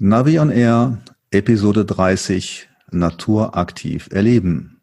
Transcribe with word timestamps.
Navi 0.00 0.40
on 0.40 0.50
Air, 0.50 0.98
Episode 1.30 1.84
30, 1.84 2.68
Naturaktiv 2.90 4.08
erleben. 4.10 4.80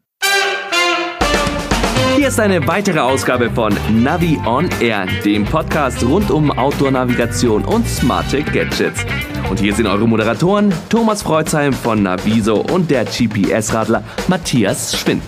Hier 2.15 2.29
ist 2.29 2.39
eine 2.39 2.65
weitere 2.65 2.99
Ausgabe 2.99 3.50
von 3.50 3.75
Navi 3.92 4.39
on 4.45 4.69
Air, 4.79 5.08
dem 5.25 5.43
Podcast 5.43 6.01
rund 6.01 6.32
um 6.32 6.50
Outdoor-Navigation 6.50 7.66
und 7.66 7.85
smarte 7.89 8.41
Gadgets. 8.41 9.05
Und 9.50 9.59
hier 9.59 9.73
sind 9.73 9.88
eure 9.88 10.07
Moderatoren 10.07 10.73
Thomas 10.88 11.23
Freuzheim 11.23 11.73
von 11.73 12.04
Naviso 12.04 12.62
und 12.62 12.89
der 12.89 13.04
GPS-Radler 13.04 14.05
Matthias 14.30 14.98
Schwind. 14.98 15.23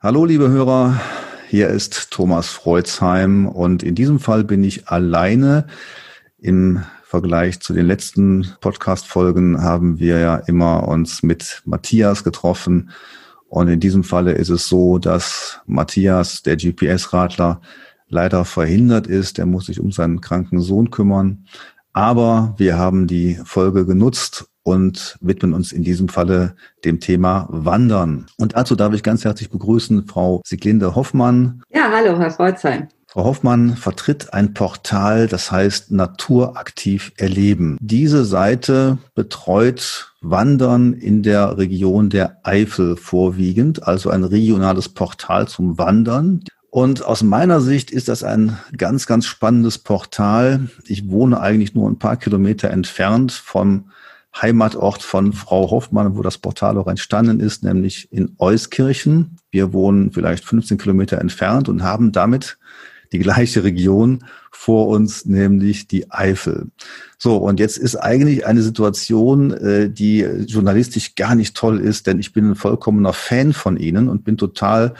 Hallo 0.00 0.24
liebe 0.24 0.48
Hörer, 0.48 0.98
hier 1.50 1.66
ist 1.66 2.12
Thomas 2.12 2.48
Freuzheim 2.48 3.48
und 3.48 3.82
in 3.82 3.96
diesem 3.96 4.20
Fall 4.20 4.44
bin 4.44 4.62
ich 4.62 4.86
alleine. 4.86 5.66
Im 6.38 6.84
Vergleich 7.02 7.58
zu 7.58 7.72
den 7.72 7.86
letzten 7.86 8.54
Podcast-Folgen 8.60 9.60
haben 9.60 9.98
wir 9.98 10.20
ja 10.20 10.36
immer 10.36 10.86
uns 10.86 11.24
mit 11.24 11.62
Matthias 11.64 12.22
getroffen. 12.22 12.90
Und 13.48 13.66
in 13.66 13.80
diesem 13.80 14.04
Falle 14.04 14.30
ist 14.30 14.48
es 14.48 14.68
so, 14.68 14.98
dass 14.98 15.58
Matthias, 15.66 16.42
der 16.42 16.56
GPS-Radler, 16.56 17.60
leider 18.08 18.44
verhindert 18.44 19.08
ist. 19.08 19.40
Er 19.40 19.46
muss 19.46 19.66
sich 19.66 19.80
um 19.80 19.90
seinen 19.90 20.20
kranken 20.20 20.60
Sohn 20.60 20.92
kümmern. 20.92 21.46
Aber 21.92 22.54
wir 22.58 22.78
haben 22.78 23.08
die 23.08 23.40
Folge 23.44 23.86
genutzt, 23.86 24.49
und 24.62 25.16
widmen 25.20 25.52
uns 25.54 25.72
in 25.72 25.82
diesem 25.82 26.08
Falle 26.08 26.54
dem 26.84 27.00
Thema 27.00 27.46
Wandern. 27.50 28.26
Und 28.38 28.56
dazu 28.56 28.76
darf 28.76 28.92
ich 28.94 29.02
ganz 29.02 29.24
herzlich 29.24 29.50
begrüßen 29.50 30.06
Frau 30.06 30.42
Siglinde 30.44 30.94
Hoffmann. 30.94 31.62
Ja, 31.70 31.90
hallo, 31.92 32.18
Herr 32.18 32.30
Freuzheim. 32.30 32.88
Frau 33.12 33.24
Hoffmann 33.24 33.76
vertritt 33.76 34.32
ein 34.34 34.54
Portal, 34.54 35.26
das 35.26 35.50
heißt 35.50 35.90
Naturaktiv 35.90 37.10
erleben. 37.16 37.76
Diese 37.80 38.24
Seite 38.24 38.98
betreut 39.16 40.14
Wandern 40.20 40.92
in 40.92 41.24
der 41.24 41.58
Region 41.58 42.08
der 42.08 42.38
Eifel 42.44 42.96
vorwiegend, 42.96 43.84
also 43.84 44.10
ein 44.10 44.22
regionales 44.22 44.88
Portal 44.90 45.48
zum 45.48 45.76
Wandern. 45.76 46.44
Und 46.70 47.04
aus 47.04 47.24
meiner 47.24 47.60
Sicht 47.60 47.90
ist 47.90 48.06
das 48.06 48.22
ein 48.22 48.56
ganz, 48.76 49.08
ganz 49.08 49.26
spannendes 49.26 49.78
Portal. 49.78 50.68
Ich 50.86 51.10
wohne 51.10 51.40
eigentlich 51.40 51.74
nur 51.74 51.90
ein 51.90 51.98
paar 51.98 52.16
Kilometer 52.16 52.70
entfernt 52.70 53.32
vom 53.32 53.90
Heimatort 54.34 55.02
von 55.02 55.32
Frau 55.32 55.70
Hoffmann, 55.70 56.16
wo 56.16 56.22
das 56.22 56.38
Portal 56.38 56.78
auch 56.78 56.86
entstanden 56.86 57.40
ist, 57.40 57.64
nämlich 57.64 58.12
in 58.12 58.36
Euskirchen. 58.38 59.38
Wir 59.50 59.72
wohnen 59.72 60.12
vielleicht 60.12 60.44
15 60.44 60.78
Kilometer 60.78 61.18
entfernt 61.18 61.68
und 61.68 61.82
haben 61.82 62.12
damit 62.12 62.58
die 63.12 63.18
gleiche 63.18 63.64
Region 63.64 64.24
vor 64.52 64.88
uns, 64.88 65.26
nämlich 65.26 65.88
die 65.88 66.10
Eifel. 66.10 66.70
So, 67.18 67.36
und 67.38 67.58
jetzt 67.58 67.76
ist 67.76 67.96
eigentlich 67.96 68.46
eine 68.46 68.62
Situation, 68.62 69.52
äh, 69.52 69.90
die 69.90 70.20
journalistisch 70.20 71.16
gar 71.16 71.34
nicht 71.34 71.56
toll 71.56 71.80
ist, 71.80 72.06
denn 72.06 72.20
ich 72.20 72.32
bin 72.32 72.50
ein 72.50 72.54
vollkommener 72.54 73.12
Fan 73.12 73.52
von 73.52 73.76
Ihnen 73.76 74.08
und 74.08 74.24
bin 74.24 74.36
total 74.36 74.94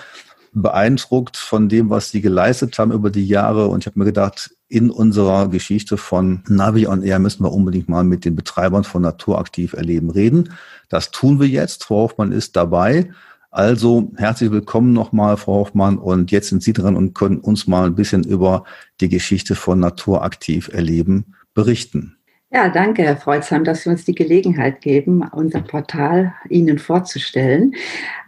beeindruckt 0.52 1.36
von 1.36 1.68
dem, 1.68 1.90
was 1.90 2.10
Sie 2.10 2.20
geleistet 2.20 2.78
haben 2.78 2.92
über 2.92 3.10
die 3.10 3.26
Jahre. 3.26 3.68
Und 3.68 3.80
ich 3.80 3.86
habe 3.86 3.98
mir 3.98 4.06
gedacht, 4.06 4.50
in 4.70 4.88
unserer 4.88 5.48
Geschichte 5.48 5.96
von 5.96 6.42
Navi 6.48 6.86
on 6.86 7.02
Air 7.02 7.18
müssen 7.18 7.44
wir 7.44 7.52
unbedingt 7.52 7.88
mal 7.88 8.04
mit 8.04 8.24
den 8.24 8.36
Betreibern 8.36 8.84
von 8.84 9.02
Naturaktiv 9.02 9.72
erleben 9.72 10.10
reden. 10.10 10.52
Das 10.88 11.10
tun 11.10 11.40
wir 11.40 11.48
jetzt. 11.48 11.84
Frau 11.84 12.02
Hoffmann 12.02 12.30
ist 12.30 12.54
dabei. 12.54 13.10
Also 13.50 14.12
herzlich 14.16 14.52
willkommen 14.52 14.92
nochmal, 14.92 15.36
Frau 15.36 15.54
Hoffmann. 15.54 15.98
Und 15.98 16.30
jetzt 16.30 16.50
sind 16.50 16.62
Sie 16.62 16.72
dran 16.72 16.96
und 16.96 17.14
können 17.14 17.38
uns 17.38 17.66
mal 17.66 17.86
ein 17.86 17.96
bisschen 17.96 18.22
über 18.22 18.62
die 19.00 19.08
Geschichte 19.08 19.56
von 19.56 19.80
Naturaktiv 19.80 20.70
erleben 20.72 21.34
berichten. 21.52 22.16
Ja, 22.52 22.68
danke, 22.68 23.02
Herr 23.02 23.16
Freuzheim, 23.16 23.62
dass 23.64 23.82
Sie 23.82 23.90
uns 23.90 24.04
die 24.04 24.14
Gelegenheit 24.14 24.80
geben, 24.82 25.22
unser 25.32 25.60
Portal 25.60 26.34
Ihnen 26.48 26.78
vorzustellen. 26.78 27.74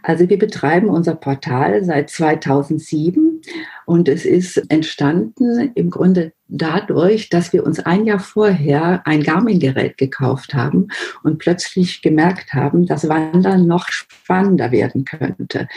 Also 0.01 0.29
wir 0.29 0.39
betreiben 0.39 0.87
unser 0.87 1.15
Portal 1.15 1.83
seit 1.83 2.09
2007 2.09 3.41
und 3.85 4.07
es 4.07 4.25
ist 4.25 4.57
entstanden 4.69 5.71
im 5.75 5.89
Grunde 5.89 6.33
dadurch, 6.47 7.29
dass 7.29 7.53
wir 7.53 7.65
uns 7.65 7.79
ein 7.79 8.05
Jahr 8.05 8.19
vorher 8.19 9.01
ein 9.05 9.23
Garmin-Gerät 9.23 9.97
gekauft 9.97 10.53
haben 10.53 10.87
und 11.23 11.39
plötzlich 11.39 12.01
gemerkt 12.01 12.53
haben, 12.53 12.85
dass 12.85 13.09
Wandern 13.09 13.67
noch 13.67 13.87
spannender 13.89 14.71
werden 14.71 15.05
könnte. 15.05 15.67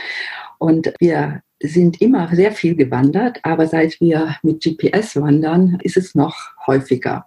Und 0.59 0.93
wir 1.01 1.43
sind 1.63 2.01
immer 2.03 2.35
sehr 2.35 2.53
viel 2.53 2.77
gewandert, 2.77 3.39
aber 3.43 3.67
seit 3.67 4.01
wir 4.01 4.37
mit 4.43 4.63
GPS 4.63 5.17
wandern, 5.17 5.79
ist 5.83 5.97
es 5.97 6.15
noch 6.15 6.37
häufiger. 6.67 7.27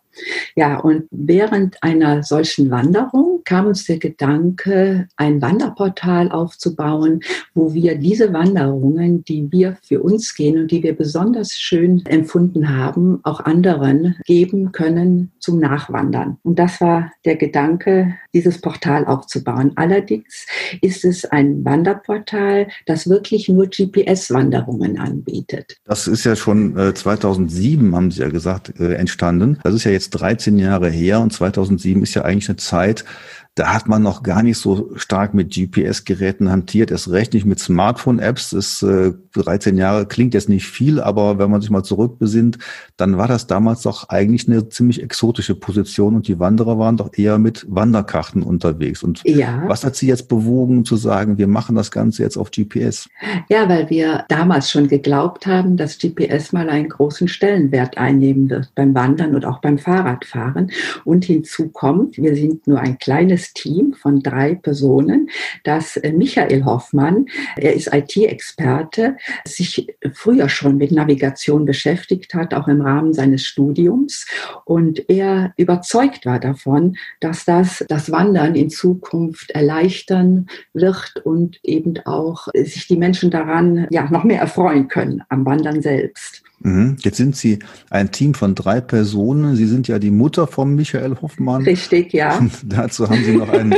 Ja, 0.56 0.80
und 0.80 1.04
während 1.12 1.82
einer 1.84 2.24
solchen 2.24 2.72
Wanderung 2.72 3.42
kam 3.46 3.68
uns 3.68 3.86
der 3.86 3.98
Gedanke, 3.98 5.08
ein 5.16 5.42
Wanderportal 5.42 6.32
aufzubauen, 6.32 7.22
wo 7.54 7.74
wir 7.74 7.96
diese 7.96 8.34
Wanderungen, 8.34 9.24
die 9.26 9.52
wir 9.52 9.78
für 9.84 10.02
uns 10.02 10.36
gehen 10.36 10.60
und 10.60 10.72
die 10.72 10.84
wir 10.84 10.96
besonders 10.96 11.54
schön 11.54 12.06
empfunden 12.06 12.76
haben, 12.76 13.20
auch 13.24 13.40
anderen 13.42 14.16
geben 14.26 14.72
können 14.72 15.32
zum 15.40 15.60
Nachwandern. 15.60 16.38
Und 16.44 16.60
das 16.60 16.82
war 16.82 17.12
der 17.26 17.36
Gedanke, 17.36 18.16
dieses 18.34 18.62
Portal 18.62 19.06
aufzubauen. 19.06 19.72
Allerdings 19.76 20.46
ist 20.82 21.06
es 21.06 21.26
ein 21.26 21.64
Wanderportal, 21.66 22.68
das 22.86 23.10
wirklich 23.10 23.50
nur 23.50 23.68
GPS-Wanderungen 23.68 25.00
anbietet. 25.00 25.78
Das 25.86 26.08
ist 26.08 26.24
ja 26.24 26.36
schon 26.36 26.78
äh, 26.78 26.94
2007, 26.94 27.96
haben 27.96 28.12
Sie 28.12 28.22
ja 28.22 28.30
gesagt, 28.30 28.80
äh, 28.80 28.94
entstanden. 28.94 29.60
Das 29.64 29.74
ist 29.74 29.84
ja 29.84 29.92
jetzt 29.92 30.09
13 30.10 30.58
Jahre 30.58 30.90
her 30.90 31.20
und 31.20 31.32
2007 31.32 32.04
ist 32.04 32.14
ja 32.16 32.24
eigentlich 32.24 32.50
eine 32.50 32.58
Zeit, 32.58 33.06
da 33.56 33.74
hat 33.74 33.90
man 33.90 34.02
noch 34.02 34.24
gar 34.24 34.42
nicht 34.42 34.58
so 34.58 34.92
stark 34.96 35.34
mit 35.34 35.54
GPS-Geräten 35.54 36.50
hantiert, 36.50 36.92
erst 36.92 37.12
recht 37.12 37.34
nicht 37.34 37.46
mit 37.46 37.60
Smartphone-Apps. 37.60 38.52
Das 38.52 38.82
äh, 38.84 39.12
13 39.34 39.78
Jahre 39.78 40.06
klingt 40.06 40.34
jetzt 40.34 40.48
nicht 40.48 40.66
viel, 40.66 41.02
aber 41.02 41.40
wenn 41.40 41.52
man 41.52 41.60
sich 41.60 41.70
mal 41.70 41.84
zurückbesinnt, 41.84 42.58
dann 42.96 43.18
war 43.18 43.28
das 43.28 43.48
damals 43.48 43.82
doch 43.82 44.08
eigentlich 44.08 44.48
eine 44.48 44.70
ziemlich 44.70 45.04
exotische 45.04 45.56
Position 45.56 46.16
und 46.16 46.30
die 46.30 46.40
Wanderer 46.40 46.80
waren 46.80 46.96
doch 46.96 47.10
eher 47.14 47.38
mit 47.38 47.66
Wanderkarten 47.68 48.44
unterwegs. 48.44 49.04
Und 49.04 49.22
ja. 49.26 49.64
was 49.68 49.84
hat 49.84 49.98
Sie 49.98 50.08
jetzt 50.08 50.30
bewogen 50.30 50.86
zu 50.86 50.96
sagen, 50.96 51.38
wir 51.38 51.48
machen 51.48 51.76
das 51.76 51.92
Ganze 51.92 52.24
jetzt 52.24 52.38
auf 52.38 52.52
GPS? 52.52 53.10
Ja, 53.50 53.68
weil 53.68 53.90
wir 53.90 54.24
damals 54.30 54.72
schon 54.72 54.88
geglaubt 54.88 55.46
haben, 55.46 55.76
dass 55.76 55.98
GPS 55.98 56.54
mal 56.54 56.70
einen 56.70 56.88
großen 56.88 57.28
Stellenwert 57.28 57.98
einnehmen 57.98 58.50
wird 58.50 58.72
beim 58.76 58.96
Wandern 58.96 59.36
und 59.36 59.44
auch 59.44 59.60
beim 59.60 59.78
Fahrradfahren. 59.78 60.72
Und 61.04 61.26
hinzu 61.26 61.68
kommt, 61.70 62.18
wir 62.18 62.36
sind 62.36 62.66
nur 62.66 62.80
ein 62.80 62.98
kleines 63.00 63.39
Team 63.54 63.94
von 63.94 64.22
drei 64.22 64.56
Personen, 64.56 65.30
dass 65.64 65.98
äh, 65.98 66.12
Michael 66.12 66.66
Hoffmann, 66.66 67.28
er 67.58 67.74
ist 67.74 67.94
IT-Experte, 67.94 69.18
sich 69.46 69.96
früher 70.14 70.50
schon 70.50 70.78
mit 70.78 70.92
Navigation 70.92 71.66
beschäftigt 71.66 72.34
hat, 72.34 72.54
auch 72.54 72.68
im 72.68 72.82
Rahmen 72.82 73.14
seines 73.14 73.46
Studiums. 73.46 74.28
Und 74.66 75.10
er 75.10 75.54
überzeugt 75.58 76.26
war 76.26 76.40
davon, 76.40 76.98
dass 77.20 77.46
das 77.46 77.86
das 77.88 78.12
Wandern 78.12 78.56
in 78.56 78.70
Zukunft 78.70 79.52
erleichtern 79.52 80.48
wird 80.74 81.18
und 81.24 81.60
eben 81.64 81.98
auch 82.06 82.48
sich 82.54 82.88
die 82.88 82.98
Menschen 82.98 83.32
daran 83.32 83.88
ja 83.90 84.10
noch 84.10 84.24
mehr 84.24 84.42
erfreuen 84.42 84.88
können 84.88 85.24
am 85.30 85.46
Wandern 85.46 85.82
selbst. 85.82 86.44
Mhm. 86.60 86.98
Jetzt 87.00 87.18
sind 87.18 87.36
Sie 87.36 87.60
ein 87.90 88.12
Team 88.12 88.34
von 88.34 88.56
drei 88.56 88.82
Personen. 88.82 89.56
Sie 89.56 89.66
sind 89.66 89.88
ja 89.88 90.00
die 90.00 90.12
Mutter 90.12 90.48
von 90.48 90.76
Michael 90.76 91.16
Hoffmann. 91.22 91.64
Richtig, 91.64 92.14
ja. 92.14 92.40
dazu 92.64 93.10
haben 93.10 93.24
Sie 93.24 93.36
noch 93.36 93.50
einen, 93.50 93.76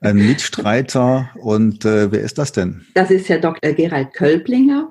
einen 0.00 0.26
Mitstreiter. 0.26 1.30
Und 1.34 1.84
äh, 1.84 2.12
wer 2.12 2.20
ist 2.20 2.38
das 2.38 2.52
denn? 2.52 2.82
Das 2.94 3.10
ist 3.10 3.28
Herr 3.28 3.40
Dr. 3.40 3.72
Gerald 3.72 4.14
Kölblinger. 4.14 4.90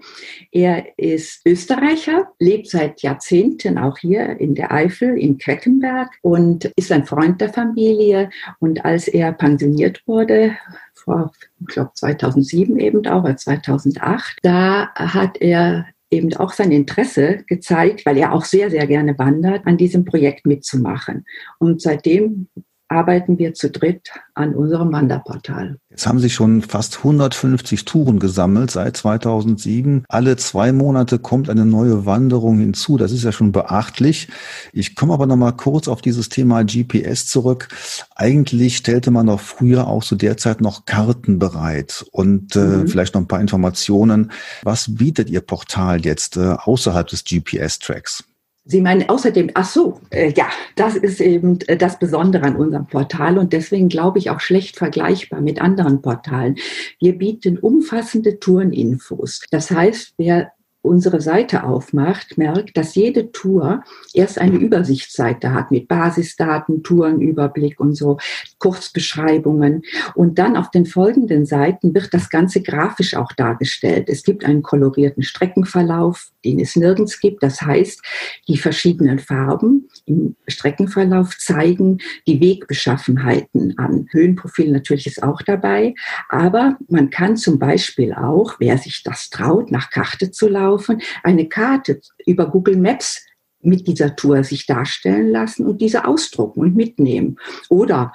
Er 0.51 0.97
ist 0.97 1.41
Österreicher, 1.45 2.27
lebt 2.39 2.69
seit 2.69 3.01
Jahrzehnten 3.01 3.77
auch 3.77 3.97
hier 3.97 4.39
in 4.39 4.55
der 4.55 4.71
Eifel, 4.71 5.17
in 5.17 5.37
Queckenberg 5.37 6.09
und 6.21 6.71
ist 6.75 6.91
ein 6.91 7.05
Freund 7.05 7.39
der 7.39 7.53
Familie. 7.53 8.29
Und 8.59 8.83
als 8.83 9.07
er 9.07 9.31
pensioniert 9.31 10.01
wurde, 10.05 10.57
vor, 10.93 11.31
ich 11.61 11.67
glaube, 11.67 11.91
2007 11.93 12.77
eben 12.79 13.05
auch, 13.07 13.23
oder 13.23 13.37
2008, 13.37 14.37
da 14.41 14.89
hat 14.93 15.37
er 15.39 15.85
eben 16.11 16.33
auch 16.35 16.53
sein 16.53 16.71
Interesse 16.71 17.43
gezeigt, 17.47 18.05
weil 18.05 18.17
er 18.17 18.33
auch 18.33 18.45
sehr, 18.45 18.69
sehr 18.69 18.87
gerne 18.87 19.17
wandert, 19.19 19.67
an 19.67 19.77
diesem 19.77 20.05
Projekt 20.05 20.45
mitzumachen. 20.45 21.25
Und 21.59 21.81
seitdem 21.81 22.47
arbeiten 22.89 23.37
wir 23.37 23.53
zu 23.53 23.69
dritt 23.69 24.09
an 24.33 24.55
unserem 24.55 24.91
Wanderportal. 24.91 25.77
Jetzt 25.89 26.07
haben 26.07 26.19
Sie 26.19 26.29
schon 26.29 26.61
fast 26.61 26.97
150 26.99 27.85
Touren 27.85 28.19
gesammelt 28.19 28.71
seit 28.71 28.97
2007. 28.97 30.05
Alle 30.09 30.37
zwei 30.37 30.71
Monate 30.71 31.19
kommt 31.19 31.49
eine 31.49 31.65
neue 31.65 32.05
Wanderung 32.05 32.59
hinzu. 32.59 32.97
Das 32.97 33.11
ist 33.11 33.23
ja 33.23 33.31
schon 33.31 33.51
beachtlich. 33.51 34.27
Ich 34.73 34.95
komme 34.95 35.13
aber 35.13 35.27
noch 35.27 35.37
mal 35.37 35.51
kurz 35.51 35.87
auf 35.87 36.01
dieses 36.01 36.29
Thema 36.29 36.63
GPS 36.63 37.27
zurück. 37.27 37.69
Eigentlich 38.15 38.77
stellte 38.77 39.11
man 39.11 39.27
doch 39.27 39.39
früher 39.39 39.87
auch 39.87 40.03
zu 40.03 40.15
der 40.15 40.37
Zeit 40.37 40.59
noch 40.59 40.85
Karten 40.85 41.37
bereit 41.39 42.05
und 42.11 42.55
äh, 42.55 42.59
mhm. 42.59 42.87
vielleicht 42.87 43.13
noch 43.13 43.21
ein 43.21 43.27
paar 43.27 43.41
Informationen. 43.41 44.31
Was 44.63 44.95
bietet 44.95 45.29
Ihr 45.29 45.41
Portal 45.41 46.03
jetzt 46.05 46.37
äh, 46.37 46.55
außerhalb 46.57 47.07
des 47.07 47.23
GPS-Tracks? 47.23 48.23
Sie 48.65 48.81
meinen 48.81 49.09
außerdem, 49.09 49.51
ach 49.55 49.65
so, 49.65 49.99
äh, 50.11 50.31
ja, 50.35 50.47
das 50.75 50.95
ist 50.95 51.21
eben 51.21 51.59
äh, 51.67 51.77
das 51.77 51.97
Besondere 51.97 52.43
an 52.43 52.55
unserem 52.55 52.85
Portal 52.85 53.37
und 53.37 53.53
deswegen 53.53 53.89
glaube 53.89 54.19
ich 54.19 54.29
auch 54.29 54.39
schlecht 54.39 54.77
vergleichbar 54.77 55.41
mit 55.41 55.61
anderen 55.61 56.01
Portalen. 56.01 56.55
Wir 56.99 57.17
bieten 57.17 57.57
umfassende 57.57 58.39
Toureninfos. 58.39 59.41
Das 59.49 59.71
heißt, 59.71 60.13
wer 60.17 60.51
unsere 60.81 61.19
Seite 61.19 61.63
aufmacht, 61.63 62.37
merkt, 62.37 62.77
dass 62.77 62.95
jede 62.95 63.31
Tour 63.31 63.83
erst 64.13 64.39
eine 64.39 64.57
Übersichtsseite 64.57 65.53
hat 65.53 65.71
mit 65.71 65.87
Basisdaten, 65.87 66.83
Tourenüberblick 66.83 67.79
und 67.79 67.95
so, 67.95 68.17
Kurzbeschreibungen. 68.59 69.83
Und 70.15 70.39
dann 70.39 70.55
auf 70.55 70.71
den 70.71 70.85
folgenden 70.85 71.45
Seiten 71.45 71.93
wird 71.93 72.13
das 72.13 72.29
Ganze 72.29 72.61
grafisch 72.61 73.15
auch 73.15 73.33
dargestellt. 73.33 74.07
Es 74.09 74.23
gibt 74.23 74.45
einen 74.45 74.63
kolorierten 74.63 75.23
Streckenverlauf, 75.23 76.29
den 76.45 76.59
es 76.59 76.77
nirgends 76.77 77.19
gibt. 77.19 77.43
Das 77.43 77.61
heißt, 77.61 78.01
die 78.47 78.57
verschiedenen 78.57 79.19
Farben 79.19 79.89
im 80.05 80.35
Streckenverlauf 80.47 81.37
zeigen 81.37 81.97
die 82.25 82.39
Wegbeschaffenheiten 82.39 83.77
an. 83.77 84.07
Höhenprofil 84.11 84.71
natürlich 84.71 85.07
ist 85.07 85.23
auch 85.23 85.41
dabei, 85.41 85.93
aber 86.29 86.77
man 86.87 87.09
kann 87.09 87.35
zum 87.35 87.59
Beispiel 87.59 88.13
auch, 88.13 88.55
wer 88.59 88.77
sich 88.77 89.03
das 89.03 89.29
traut, 89.29 89.71
nach 89.71 89.89
Karte 89.89 90.31
zu 90.31 90.47
laufen, 90.47 90.68
laufen, 90.69 91.01
eine 91.23 91.47
Karte 91.47 92.01
über 92.25 92.47
Google 92.47 92.77
Maps 92.77 93.25
mit 93.61 93.87
dieser 93.87 94.15
Tour 94.15 94.43
sich 94.43 94.65
darstellen 94.65 95.31
lassen 95.31 95.65
und 95.65 95.81
diese 95.81 96.05
ausdrucken 96.05 96.61
und 96.61 96.75
mitnehmen. 96.75 97.37
Oder 97.69 98.13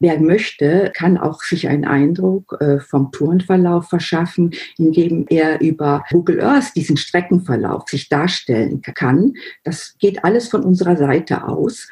Wer 0.00 0.20
möchte, 0.20 0.92
kann 0.94 1.18
auch 1.18 1.42
sich 1.42 1.66
einen 1.66 1.84
Eindruck 1.84 2.56
äh, 2.60 2.78
vom 2.78 3.10
Tourenverlauf 3.10 3.88
verschaffen, 3.88 4.52
indem 4.76 5.26
er 5.28 5.60
über 5.60 6.04
Google 6.12 6.40
Earth 6.40 6.76
diesen 6.76 6.96
Streckenverlauf 6.96 7.88
sich 7.88 8.08
darstellen 8.08 8.80
kann. 8.80 9.34
Das 9.64 9.96
geht 9.98 10.22
alles 10.22 10.46
von 10.46 10.62
unserer 10.62 10.96
Seite 10.96 11.48
aus. 11.48 11.88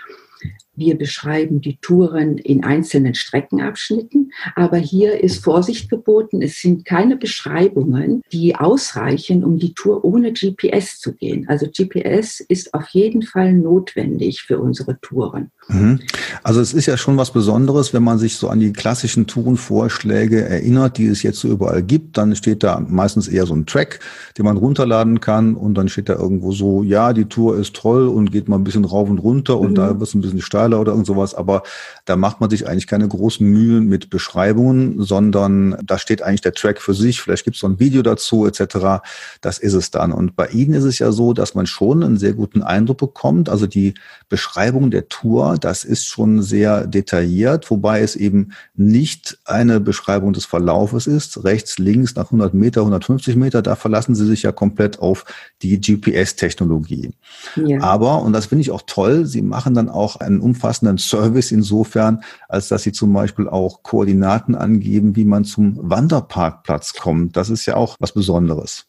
Wir 0.76 0.96
beschreiben 0.96 1.60
die 1.62 1.78
Touren 1.78 2.38
in 2.38 2.62
einzelnen 2.62 3.14
Streckenabschnitten, 3.14 4.32
aber 4.54 4.76
hier 4.76 5.20
ist 5.22 5.42
Vorsicht 5.42 5.88
geboten. 5.88 6.42
Es 6.42 6.60
sind 6.60 6.84
keine 6.84 7.16
Beschreibungen, 7.16 8.22
die 8.30 8.54
ausreichen, 8.54 9.42
um 9.42 9.58
die 9.58 9.72
Tour 9.72 10.04
ohne 10.04 10.32
GPS 10.32 11.00
zu 11.00 11.14
gehen. 11.14 11.48
Also 11.48 11.66
GPS 11.66 12.40
ist 12.40 12.74
auf 12.74 12.88
jeden 12.90 13.22
Fall 13.22 13.54
notwendig 13.54 14.42
für 14.42 14.58
unsere 14.58 15.00
Touren. 15.00 15.50
Mhm. 15.68 16.00
Also 16.44 16.60
es 16.60 16.72
ist 16.72 16.86
ja 16.86 16.96
schon 16.96 17.16
was 17.16 17.32
Besonderes, 17.32 17.92
wenn 17.92 18.04
man 18.04 18.18
sich 18.18 18.36
so 18.36 18.48
an 18.48 18.60
die 18.60 18.72
klassischen 18.72 19.26
Tourenvorschläge 19.26 20.44
erinnert, 20.44 20.96
die 20.96 21.06
es 21.06 21.22
jetzt 21.22 21.40
so 21.40 21.48
überall 21.48 21.82
gibt. 21.82 22.16
Dann 22.18 22.36
steht 22.36 22.62
da 22.62 22.80
meistens 22.86 23.26
eher 23.26 23.46
so 23.46 23.54
ein 23.54 23.66
Track, 23.66 23.98
den 24.38 24.44
man 24.44 24.56
runterladen 24.56 25.20
kann 25.20 25.54
und 25.54 25.74
dann 25.74 25.88
steht 25.88 26.08
da 26.08 26.14
irgendwo 26.14 26.52
so, 26.52 26.82
ja, 26.84 27.12
die 27.12 27.24
Tour 27.24 27.58
ist 27.58 27.74
toll 27.74 28.06
und 28.06 28.30
geht 28.30 28.48
mal 28.48 28.56
ein 28.56 28.64
bisschen 28.64 28.84
rauf 28.84 29.10
und 29.10 29.18
runter 29.18 29.58
und 29.58 29.70
mhm. 29.70 29.74
da 29.74 29.88
wird 29.88 30.02
es 30.02 30.14
ein 30.14 30.20
bisschen 30.20 30.40
steiler 30.40 30.80
oder 30.80 30.92
irgend 30.92 31.06
sowas. 31.06 31.34
Aber 31.34 31.62
da 32.04 32.16
macht 32.16 32.40
man 32.40 32.48
sich 32.48 32.68
eigentlich 32.68 32.86
keine 32.86 33.08
großen 33.08 33.44
Mühen 33.44 33.88
mit 33.88 34.08
Beschreibungen, 34.08 35.02
sondern 35.02 35.76
da 35.84 35.98
steht 35.98 36.22
eigentlich 36.22 36.42
der 36.42 36.54
Track 36.54 36.80
für 36.80 36.94
sich. 36.94 37.20
Vielleicht 37.20 37.44
gibt 37.44 37.56
es 37.56 37.60
so 37.60 37.66
ein 37.66 37.80
Video 37.80 38.02
dazu 38.02 38.46
etc. 38.46 39.02
Das 39.40 39.58
ist 39.58 39.74
es 39.74 39.90
dann. 39.90 40.12
Und 40.12 40.36
bei 40.36 40.46
Ihnen 40.48 40.74
ist 40.74 40.84
es 40.84 41.00
ja 41.00 41.10
so, 41.10 41.32
dass 41.32 41.54
man 41.56 41.66
schon 41.66 42.04
einen 42.04 42.18
sehr 42.18 42.34
guten 42.34 42.62
Eindruck 42.62 42.98
bekommt. 42.98 43.48
Also 43.48 43.66
die 43.66 43.94
Beschreibung 44.28 44.90
der 44.90 45.08
Tour 45.08 45.55
das 45.64 45.84
ist 45.84 46.06
schon 46.06 46.42
sehr 46.42 46.86
detailliert, 46.86 47.70
wobei 47.70 48.00
es 48.00 48.16
eben 48.16 48.52
nicht 48.74 49.38
eine 49.44 49.80
Beschreibung 49.80 50.32
des 50.32 50.44
Verlaufes 50.44 51.06
ist. 51.06 51.44
Rechts, 51.44 51.78
links, 51.78 52.14
nach 52.14 52.26
100 52.26 52.54
Meter, 52.54 52.80
150 52.80 53.36
Meter, 53.36 53.62
da 53.62 53.76
verlassen 53.76 54.14
Sie 54.14 54.26
sich 54.26 54.42
ja 54.42 54.52
komplett 54.52 54.98
auf 54.98 55.24
die 55.62 55.80
GPS-Technologie. 55.80 57.10
Ja. 57.56 57.80
Aber, 57.80 58.22
und 58.22 58.32
das 58.32 58.46
finde 58.46 58.62
ich 58.62 58.70
auch 58.70 58.82
toll, 58.86 59.26
Sie 59.26 59.42
machen 59.42 59.74
dann 59.74 59.88
auch 59.88 60.16
einen 60.16 60.40
umfassenden 60.40 60.98
Service 60.98 61.52
insofern, 61.52 62.22
als 62.48 62.68
dass 62.68 62.82
Sie 62.82 62.92
zum 62.92 63.12
Beispiel 63.12 63.48
auch 63.48 63.82
Koordinaten 63.82 64.54
angeben, 64.54 65.16
wie 65.16 65.24
man 65.24 65.44
zum 65.44 65.78
Wanderparkplatz 65.82 66.94
kommt. 66.94 67.36
Das 67.36 67.50
ist 67.50 67.66
ja 67.66 67.76
auch 67.76 67.96
was 68.00 68.12
Besonderes. 68.12 68.86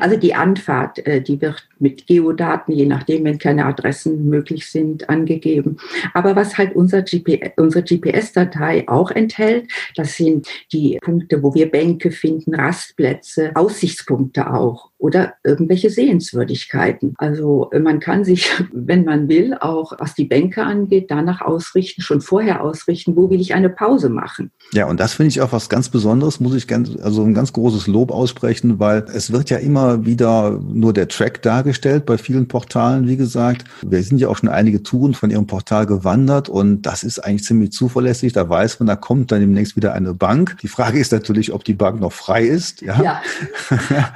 Also 0.00 0.16
die 0.16 0.34
Anfahrt, 0.34 1.06
äh, 1.06 1.22
die 1.22 1.40
wird 1.40 1.68
mit 1.78 2.08
Geodaten, 2.08 2.72
je 2.72 2.86
nachdem, 2.86 3.24
wenn 3.24 3.38
keine 3.38 3.66
Adressen 3.66 4.28
möglich 4.28 4.68
sind, 4.68 5.08
angegeben. 5.08 5.76
Aber 6.12 6.34
was 6.34 6.58
halt 6.58 6.74
unser 6.74 7.02
GPS, 7.02 7.52
unsere 7.56 7.84
GPS-Datei 7.84 8.88
auch 8.88 9.12
enthält, 9.12 9.70
das 9.94 10.16
sind 10.16 10.48
die 10.72 10.98
Punkte, 11.00 11.42
wo 11.42 11.54
wir 11.54 11.70
Bänke 11.70 12.10
finden, 12.10 12.54
Rastplätze, 12.54 13.52
Aussichtspunkte 13.54 14.52
auch 14.52 14.90
oder 15.04 15.34
irgendwelche 15.44 15.90
Sehenswürdigkeiten. 15.90 17.14
Also 17.18 17.70
äh, 17.72 17.78
man 17.78 18.00
kann 18.00 18.24
sich, 18.24 18.50
wenn 18.72 19.04
man 19.04 19.28
will, 19.28 19.54
auch 19.54 19.92
was 19.98 20.14
die 20.14 20.24
Bänke 20.24 20.64
angeht, 20.64 21.10
danach 21.10 21.42
ausrichten, 21.42 22.00
schon 22.00 22.22
vorher 22.22 22.62
ausrichten, 22.62 23.14
wo 23.14 23.28
will 23.28 23.40
ich 23.40 23.54
eine 23.54 23.68
Pause 23.68 24.08
machen. 24.08 24.50
Ja, 24.72 24.86
und 24.86 24.98
das 24.98 25.12
finde 25.12 25.28
ich 25.28 25.42
auch 25.42 25.52
was 25.52 25.68
ganz 25.68 25.90
Besonderes, 25.90 26.40
muss 26.40 26.54
ich 26.54 26.66
ganz, 26.66 26.96
also 26.96 27.22
ein 27.22 27.34
ganz 27.34 27.52
großes 27.52 27.86
Lob 27.86 28.10
aussprechen, 28.10 28.78
weil 28.78 29.04
es 29.14 29.30
wird 29.30 29.43
ja 29.50 29.58
immer 29.58 30.04
wieder 30.04 30.60
nur 30.72 30.92
der 30.92 31.08
Track 31.08 31.42
dargestellt 31.42 32.06
bei 32.06 32.18
vielen 32.18 32.48
Portalen, 32.48 33.06
wie 33.08 33.16
gesagt. 33.16 33.64
Wir 33.82 34.02
sind 34.02 34.18
ja 34.18 34.28
auch 34.28 34.36
schon 34.36 34.48
einige 34.48 34.82
Touren 34.82 35.14
von 35.14 35.30
ihrem 35.30 35.46
Portal 35.46 35.86
gewandert 35.86 36.48
und 36.48 36.82
das 36.82 37.04
ist 37.04 37.18
eigentlich 37.18 37.44
ziemlich 37.44 37.72
zuverlässig. 37.72 38.32
Da 38.32 38.48
weiß 38.48 38.80
man, 38.80 38.86
da 38.86 38.96
kommt 38.96 39.32
dann 39.32 39.40
demnächst 39.40 39.76
wieder 39.76 39.94
eine 39.94 40.14
Bank. 40.14 40.56
Die 40.62 40.68
Frage 40.68 40.98
ist 40.98 41.12
natürlich, 41.12 41.52
ob 41.52 41.64
die 41.64 41.74
Bank 41.74 42.00
noch 42.00 42.12
frei 42.12 42.44
ist. 42.44 42.82
Ja, 42.82 43.02
ja. 43.02 43.22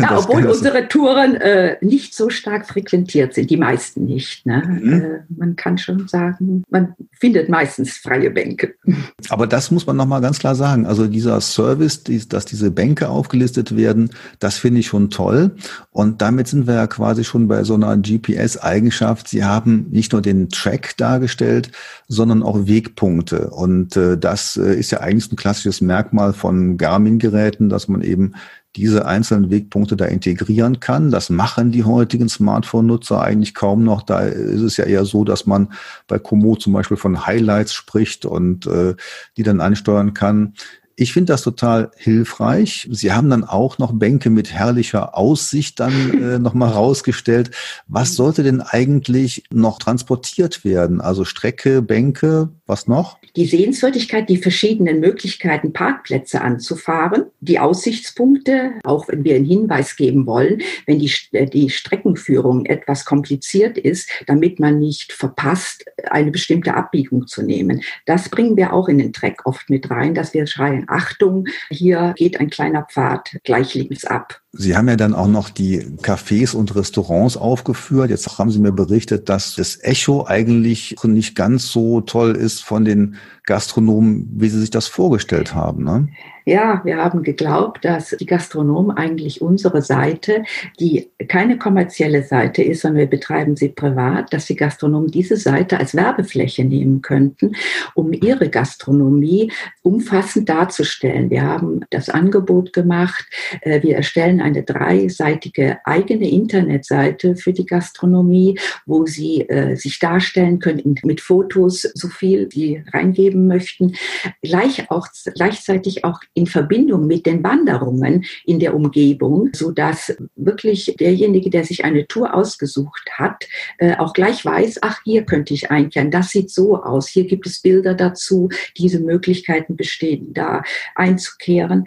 ja 0.00 0.18
obwohl 0.18 0.46
unsere 0.46 0.88
Touren 0.88 1.34
äh, 1.36 1.76
nicht 1.80 2.14
so 2.14 2.30
stark 2.30 2.66
frequentiert 2.66 3.34
sind, 3.34 3.50
die 3.50 3.56
meisten 3.56 4.04
nicht. 4.04 4.46
Ne? 4.46 4.62
Mhm. 4.66 4.92
Äh, 4.92 5.20
man 5.36 5.56
kann 5.56 5.78
schon 5.78 6.08
sagen, 6.08 6.62
man 6.70 6.94
findet 7.12 7.48
meistens 7.48 7.96
freie 7.96 8.30
Bänke. 8.30 8.74
Aber 9.28 9.46
das 9.46 9.70
muss 9.70 9.86
man 9.86 9.96
nochmal 9.96 10.20
ganz 10.20 10.38
klar 10.38 10.54
sagen. 10.54 10.86
Also 10.86 11.06
dieser 11.06 11.40
Service, 11.40 12.02
dass 12.28 12.44
diese 12.44 12.70
Bänke 12.70 13.08
aufgelistet 13.08 13.76
werden, 13.76 14.10
das 14.38 14.58
finde 14.68 14.80
ich 14.80 14.88
schon 14.88 15.08
toll. 15.08 15.52
Und 15.92 16.20
damit 16.20 16.46
sind 16.46 16.66
wir 16.66 16.74
ja 16.74 16.86
quasi 16.86 17.24
schon 17.24 17.48
bei 17.48 17.64
so 17.64 17.72
einer 17.72 17.96
GPS-Eigenschaft. 17.96 19.26
Sie 19.26 19.42
haben 19.42 19.86
nicht 19.88 20.12
nur 20.12 20.20
den 20.20 20.50
Track 20.50 20.94
dargestellt, 20.98 21.70
sondern 22.06 22.42
auch 22.42 22.66
Wegpunkte. 22.66 23.48
Und 23.48 23.96
äh, 23.96 24.18
das 24.18 24.58
äh, 24.58 24.74
ist 24.74 24.90
ja 24.90 25.00
eigentlich 25.00 25.32
ein 25.32 25.36
klassisches 25.36 25.80
Merkmal 25.80 26.34
von 26.34 26.76
Garmin-Geräten, 26.76 27.70
dass 27.70 27.88
man 27.88 28.02
eben 28.02 28.34
diese 28.76 29.06
einzelnen 29.06 29.50
Wegpunkte 29.50 29.96
da 29.96 30.04
integrieren 30.04 30.80
kann. 30.80 31.10
Das 31.10 31.30
machen 31.30 31.72
die 31.72 31.84
heutigen 31.84 32.28
Smartphone-Nutzer 32.28 33.22
eigentlich 33.22 33.54
kaum 33.54 33.84
noch. 33.84 34.02
Da 34.02 34.20
ist 34.20 34.60
es 34.60 34.76
ja 34.76 34.84
eher 34.84 35.06
so, 35.06 35.24
dass 35.24 35.46
man 35.46 35.72
bei 36.08 36.18
Komoot 36.18 36.60
zum 36.60 36.74
Beispiel 36.74 36.98
von 36.98 37.24
Highlights 37.24 37.72
spricht 37.72 38.26
und 38.26 38.66
äh, 38.66 38.96
die 39.38 39.44
dann 39.44 39.62
ansteuern 39.62 40.12
kann. 40.12 40.52
Ich 41.00 41.12
finde 41.12 41.32
das 41.32 41.42
total 41.42 41.92
hilfreich. 41.96 42.88
Sie 42.90 43.12
haben 43.12 43.30
dann 43.30 43.44
auch 43.44 43.78
noch 43.78 43.92
Bänke 43.92 44.30
mit 44.30 44.52
herrlicher 44.52 45.16
Aussicht 45.16 45.78
dann 45.78 45.92
äh, 46.22 46.38
nochmal 46.40 46.70
rausgestellt. 46.70 47.52
Was 47.86 48.16
sollte 48.16 48.42
denn 48.42 48.60
eigentlich 48.60 49.44
noch 49.52 49.78
transportiert 49.78 50.64
werden? 50.64 51.00
Also 51.00 51.24
Strecke, 51.24 51.82
Bänke, 51.82 52.48
was 52.66 52.88
noch? 52.88 53.18
Die 53.36 53.46
Sehenswürdigkeit, 53.46 54.28
die 54.28 54.38
verschiedenen 54.38 54.98
Möglichkeiten, 54.98 55.72
Parkplätze 55.72 56.40
anzufahren, 56.40 57.26
die 57.38 57.60
Aussichtspunkte, 57.60 58.72
auch 58.82 59.06
wenn 59.06 59.22
wir 59.22 59.36
einen 59.36 59.44
Hinweis 59.44 59.94
geben 59.94 60.26
wollen, 60.26 60.62
wenn 60.86 60.98
die, 60.98 61.12
äh, 61.30 61.46
die 61.46 61.70
Streckenführung 61.70 62.66
etwas 62.66 63.04
kompliziert 63.04 63.78
ist, 63.78 64.10
damit 64.26 64.58
man 64.58 64.80
nicht 64.80 65.12
verpasst, 65.12 65.84
eine 66.10 66.32
bestimmte 66.32 66.74
Abbiegung 66.74 67.28
zu 67.28 67.44
nehmen. 67.44 67.82
Das 68.04 68.28
bringen 68.28 68.56
wir 68.56 68.72
auch 68.72 68.88
in 68.88 68.98
den 68.98 69.12
Track 69.12 69.42
oft 69.44 69.70
mit 69.70 69.88
rein, 69.90 70.14
dass 70.14 70.34
wir 70.34 70.48
schreien, 70.48 70.87
Achtung, 70.88 71.46
hier 71.70 72.14
geht 72.16 72.40
ein 72.40 72.50
kleiner 72.50 72.84
Pfad 72.84 73.38
gleich 73.44 73.74
links 73.74 74.04
ab. 74.04 74.40
Sie 74.52 74.76
haben 74.76 74.88
ja 74.88 74.96
dann 74.96 75.14
auch 75.14 75.28
noch 75.28 75.50
die 75.50 75.82
Cafés 76.02 76.56
und 76.56 76.74
Restaurants 76.74 77.36
aufgeführt. 77.36 78.10
Jetzt 78.10 78.38
haben 78.38 78.50
Sie 78.50 78.58
mir 78.58 78.72
berichtet, 78.72 79.28
dass 79.28 79.54
das 79.54 79.78
Echo 79.82 80.26
eigentlich 80.26 80.96
nicht 81.04 81.34
ganz 81.34 81.70
so 81.70 82.00
toll 82.00 82.34
ist 82.34 82.64
von 82.64 82.84
den 82.84 83.16
Gastronomen, 83.48 84.28
wie 84.34 84.50
Sie 84.50 84.60
sich 84.60 84.70
das 84.70 84.88
vorgestellt 84.88 85.54
haben. 85.54 85.82
Ne? 85.82 86.08
Ja, 86.48 86.80
wir 86.82 86.96
haben 86.96 87.24
geglaubt, 87.24 87.84
dass 87.84 88.16
die 88.18 88.24
Gastronomen 88.24 88.96
eigentlich 88.96 89.42
unsere 89.42 89.82
Seite, 89.82 90.44
die 90.80 91.10
keine 91.28 91.58
kommerzielle 91.58 92.22
Seite 92.22 92.62
ist, 92.62 92.80
sondern 92.80 93.00
wir 93.00 93.06
betreiben 93.06 93.54
sie 93.54 93.68
privat, 93.68 94.32
dass 94.32 94.46
die 94.46 94.56
Gastronomen 94.56 95.10
diese 95.10 95.36
Seite 95.36 95.78
als 95.78 95.94
Werbefläche 95.94 96.64
nehmen 96.64 97.02
könnten, 97.02 97.52
um 97.94 98.14
ihre 98.14 98.48
Gastronomie 98.48 99.52
umfassend 99.82 100.48
darzustellen. 100.48 101.28
Wir 101.28 101.42
haben 101.42 101.80
das 101.90 102.08
Angebot 102.08 102.72
gemacht. 102.72 103.26
Äh, 103.60 103.82
wir 103.82 103.96
erstellen 103.96 104.40
eine 104.40 104.62
dreiseitige 104.62 105.78
eigene 105.84 106.30
Internetseite 106.30 107.36
für 107.36 107.52
die 107.52 107.66
Gastronomie, 107.66 108.58
wo 108.86 109.04
sie 109.04 109.42
äh, 109.50 109.76
sich 109.76 109.98
darstellen 109.98 110.60
können 110.60 110.94
mit 111.02 111.20
Fotos, 111.20 111.82
so 111.82 112.08
viel 112.08 112.48
sie 112.50 112.82
reingeben 112.90 113.37
möchten. 113.46 113.94
Gleich 114.42 114.90
auch, 114.90 115.06
gleichzeitig 115.34 116.04
auch 116.04 116.20
in 116.34 116.46
Verbindung 116.46 117.06
mit 117.06 117.26
den 117.26 117.42
Wanderungen 117.44 118.24
in 118.44 118.58
der 118.58 118.74
Umgebung, 118.74 119.50
so 119.52 119.70
dass 119.70 120.16
wirklich 120.36 120.94
derjenige, 120.98 121.50
der 121.50 121.64
sich 121.64 121.84
eine 121.84 122.06
Tour 122.06 122.34
ausgesucht 122.34 123.08
hat, 123.16 123.48
äh, 123.78 123.96
auch 123.96 124.12
gleich 124.12 124.44
weiß, 124.44 124.78
ach, 124.82 125.00
hier 125.04 125.24
könnte 125.24 125.54
ich 125.54 125.70
einkehren. 125.70 126.10
Das 126.10 126.30
sieht 126.30 126.50
so 126.50 126.82
aus. 126.82 127.08
Hier 127.08 127.26
gibt 127.26 127.46
es 127.46 127.60
Bilder 127.60 127.94
dazu. 127.94 128.48
Diese 128.76 129.00
Möglichkeiten 129.00 129.76
bestehen, 129.76 130.32
da 130.32 130.62
einzukehren. 130.94 131.84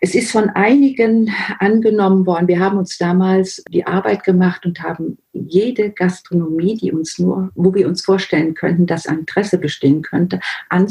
Es 0.00 0.14
ist 0.14 0.30
von 0.30 0.50
einigen 0.50 1.30
angenommen 1.58 2.26
worden. 2.26 2.48
Wir 2.48 2.60
haben 2.60 2.78
uns 2.78 2.98
damals 2.98 3.62
die 3.70 3.86
Arbeit 3.86 4.24
gemacht 4.24 4.66
und 4.66 4.82
haben 4.82 5.18
jede 5.32 5.90
Gastronomie, 5.90 6.76
die 6.76 6.92
uns 6.92 7.18
nur, 7.18 7.50
wo 7.54 7.74
wir 7.74 7.88
uns 7.88 8.04
vorstellen 8.04 8.54
könnten, 8.54 8.86
dass 8.86 9.06
Interesse 9.06 9.58
bestehen 9.58 10.02
könnte, 10.02 10.40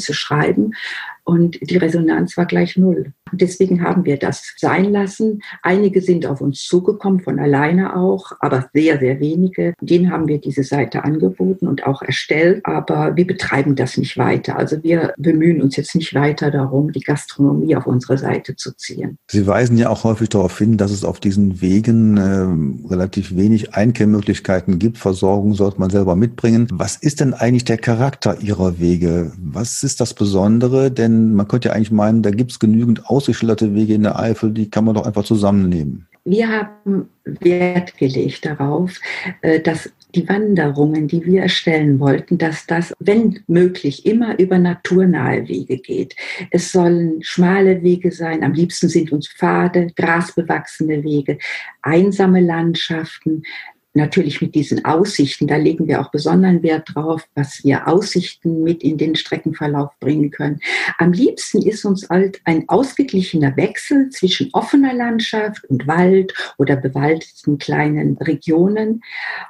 anzuschreiben 0.01 0.75
und 1.23 1.57
die 1.61 1.77
Resonanz 1.77 2.37
war 2.37 2.45
gleich 2.45 2.77
null. 2.77 3.13
Deswegen 3.31 3.81
haben 3.81 4.05
wir 4.05 4.17
das 4.17 4.53
sein 4.57 4.91
lassen. 4.91 5.41
Einige 5.63 6.01
sind 6.01 6.25
auf 6.25 6.41
uns 6.41 6.63
zugekommen, 6.65 7.21
von 7.21 7.39
alleine 7.39 7.95
auch, 7.95 8.33
aber 8.39 8.69
sehr, 8.73 8.99
sehr 8.99 9.19
wenige. 9.19 9.73
Denen 9.81 10.11
haben 10.11 10.27
wir 10.27 10.39
diese 10.39 10.63
Seite 10.63 11.03
angeboten 11.03 11.67
und 11.67 11.85
auch 11.85 12.01
erstellt, 12.01 12.65
aber 12.65 13.15
wir 13.15 13.25
betreiben 13.25 13.75
das 13.75 13.97
nicht 13.97 14.17
weiter. 14.17 14.57
Also 14.57 14.83
wir 14.83 15.13
bemühen 15.17 15.61
uns 15.61 15.75
jetzt 15.75 15.95
nicht 15.95 16.13
weiter 16.13 16.51
darum, 16.51 16.91
die 16.91 17.01
Gastronomie 17.01 17.75
auf 17.75 17.87
unsere 17.87 18.17
Seite 18.17 18.55
zu 18.55 18.75
ziehen. 18.75 19.17
Sie 19.29 19.47
weisen 19.47 19.77
ja 19.77 19.89
auch 19.89 20.03
häufig 20.03 20.29
darauf 20.29 20.57
hin, 20.57 20.77
dass 20.77 20.91
es 20.91 21.05
auf 21.05 21.19
diesen 21.19 21.61
Wegen 21.61 22.17
äh, 22.17 22.89
relativ 22.89 23.35
wenig 23.35 23.73
Einkehrmöglichkeiten 23.73 24.79
gibt. 24.79 24.97
Versorgung 24.97 25.53
sollte 25.53 25.79
man 25.79 25.89
selber 25.89 26.15
mitbringen. 26.15 26.67
Was 26.71 26.97
ist 26.97 27.21
denn 27.21 27.33
eigentlich 27.33 27.65
der 27.65 27.77
Charakter 27.77 28.39
Ihrer 28.41 28.79
Wege? 28.79 29.31
Was 29.37 29.83
ist 29.83 30.01
das 30.01 30.13
Besondere? 30.13 30.91
Denn 30.91 31.20
man 31.29 31.47
könnte 31.47 31.69
ja 31.69 31.75
eigentlich 31.75 31.91
meinen, 31.91 32.23
da 32.23 32.31
gibt 32.31 32.51
es 32.51 32.59
genügend 32.59 33.07
ausgeschilderte 33.07 33.73
Wege 33.73 33.93
in 33.93 34.03
der 34.03 34.19
Eifel, 34.19 34.51
die 34.51 34.69
kann 34.69 34.85
man 34.85 34.95
doch 34.95 35.05
einfach 35.05 35.23
zusammennehmen. 35.23 36.07
Wir 36.23 36.49
haben 36.49 37.09
Wert 37.25 37.97
gelegt 37.97 38.45
darauf, 38.45 38.99
äh, 39.41 39.59
dass 39.59 39.91
die 40.13 40.27
Wanderungen, 40.27 41.07
die 41.07 41.25
wir 41.25 41.43
erstellen 41.43 41.99
wollten, 41.99 42.37
dass 42.37 42.67
das, 42.67 42.93
wenn 42.99 43.39
möglich, 43.47 44.05
immer 44.05 44.37
über 44.39 44.59
naturnahe 44.59 45.47
Wege 45.47 45.77
geht. 45.77 46.15
Es 46.51 46.71
sollen 46.71 47.23
schmale 47.23 47.81
Wege 47.81 48.11
sein, 48.11 48.43
am 48.43 48.53
liebsten 48.53 48.89
sind 48.89 49.11
uns 49.11 49.29
Pfade, 49.29 49.87
grasbewachsene 49.95 51.03
Wege, 51.03 51.37
einsame 51.81 52.41
Landschaften, 52.41 53.43
natürlich 53.93 54.41
mit 54.41 54.55
diesen 54.55 54.85
Aussichten, 54.85 55.47
da 55.47 55.57
legen 55.57 55.87
wir 55.87 56.01
auch 56.01 56.11
besonderen 56.11 56.63
Wert 56.63 56.89
drauf, 56.93 57.27
was 57.35 57.63
wir 57.63 57.87
Aussichten 57.87 58.63
mit 58.63 58.83
in 58.83 58.97
den 58.97 59.15
Streckenverlauf 59.15 59.91
bringen 59.99 60.31
können. 60.31 60.59
Am 60.97 61.13
liebsten 61.13 61.61
ist 61.61 61.85
uns 61.85 62.09
halt 62.09 62.41
ein 62.45 62.69
ausgeglichener 62.69 63.55
Wechsel 63.57 64.09
zwischen 64.09 64.49
offener 64.53 64.93
Landschaft 64.93 65.65
und 65.65 65.87
Wald 65.87 66.33
oder 66.57 66.75
bewaldeten 66.75 67.57
kleinen 67.57 68.17
Regionen 68.17 69.01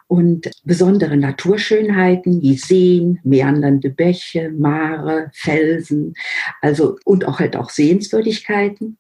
und 0.08 0.50
besondere 0.64 1.18
Naturschönheiten 1.18 2.42
wie 2.42 2.58
Seen, 2.58 3.20
meandernde 3.24 3.90
Bäche, 3.90 4.50
Mare, 4.50 5.30
Felsen, 5.34 6.14
also 6.62 6.98
und 7.06 7.26
auch 7.26 7.40
halt 7.40 7.56
auch 7.56 7.70
Sehenswürdigkeiten. 7.70 8.98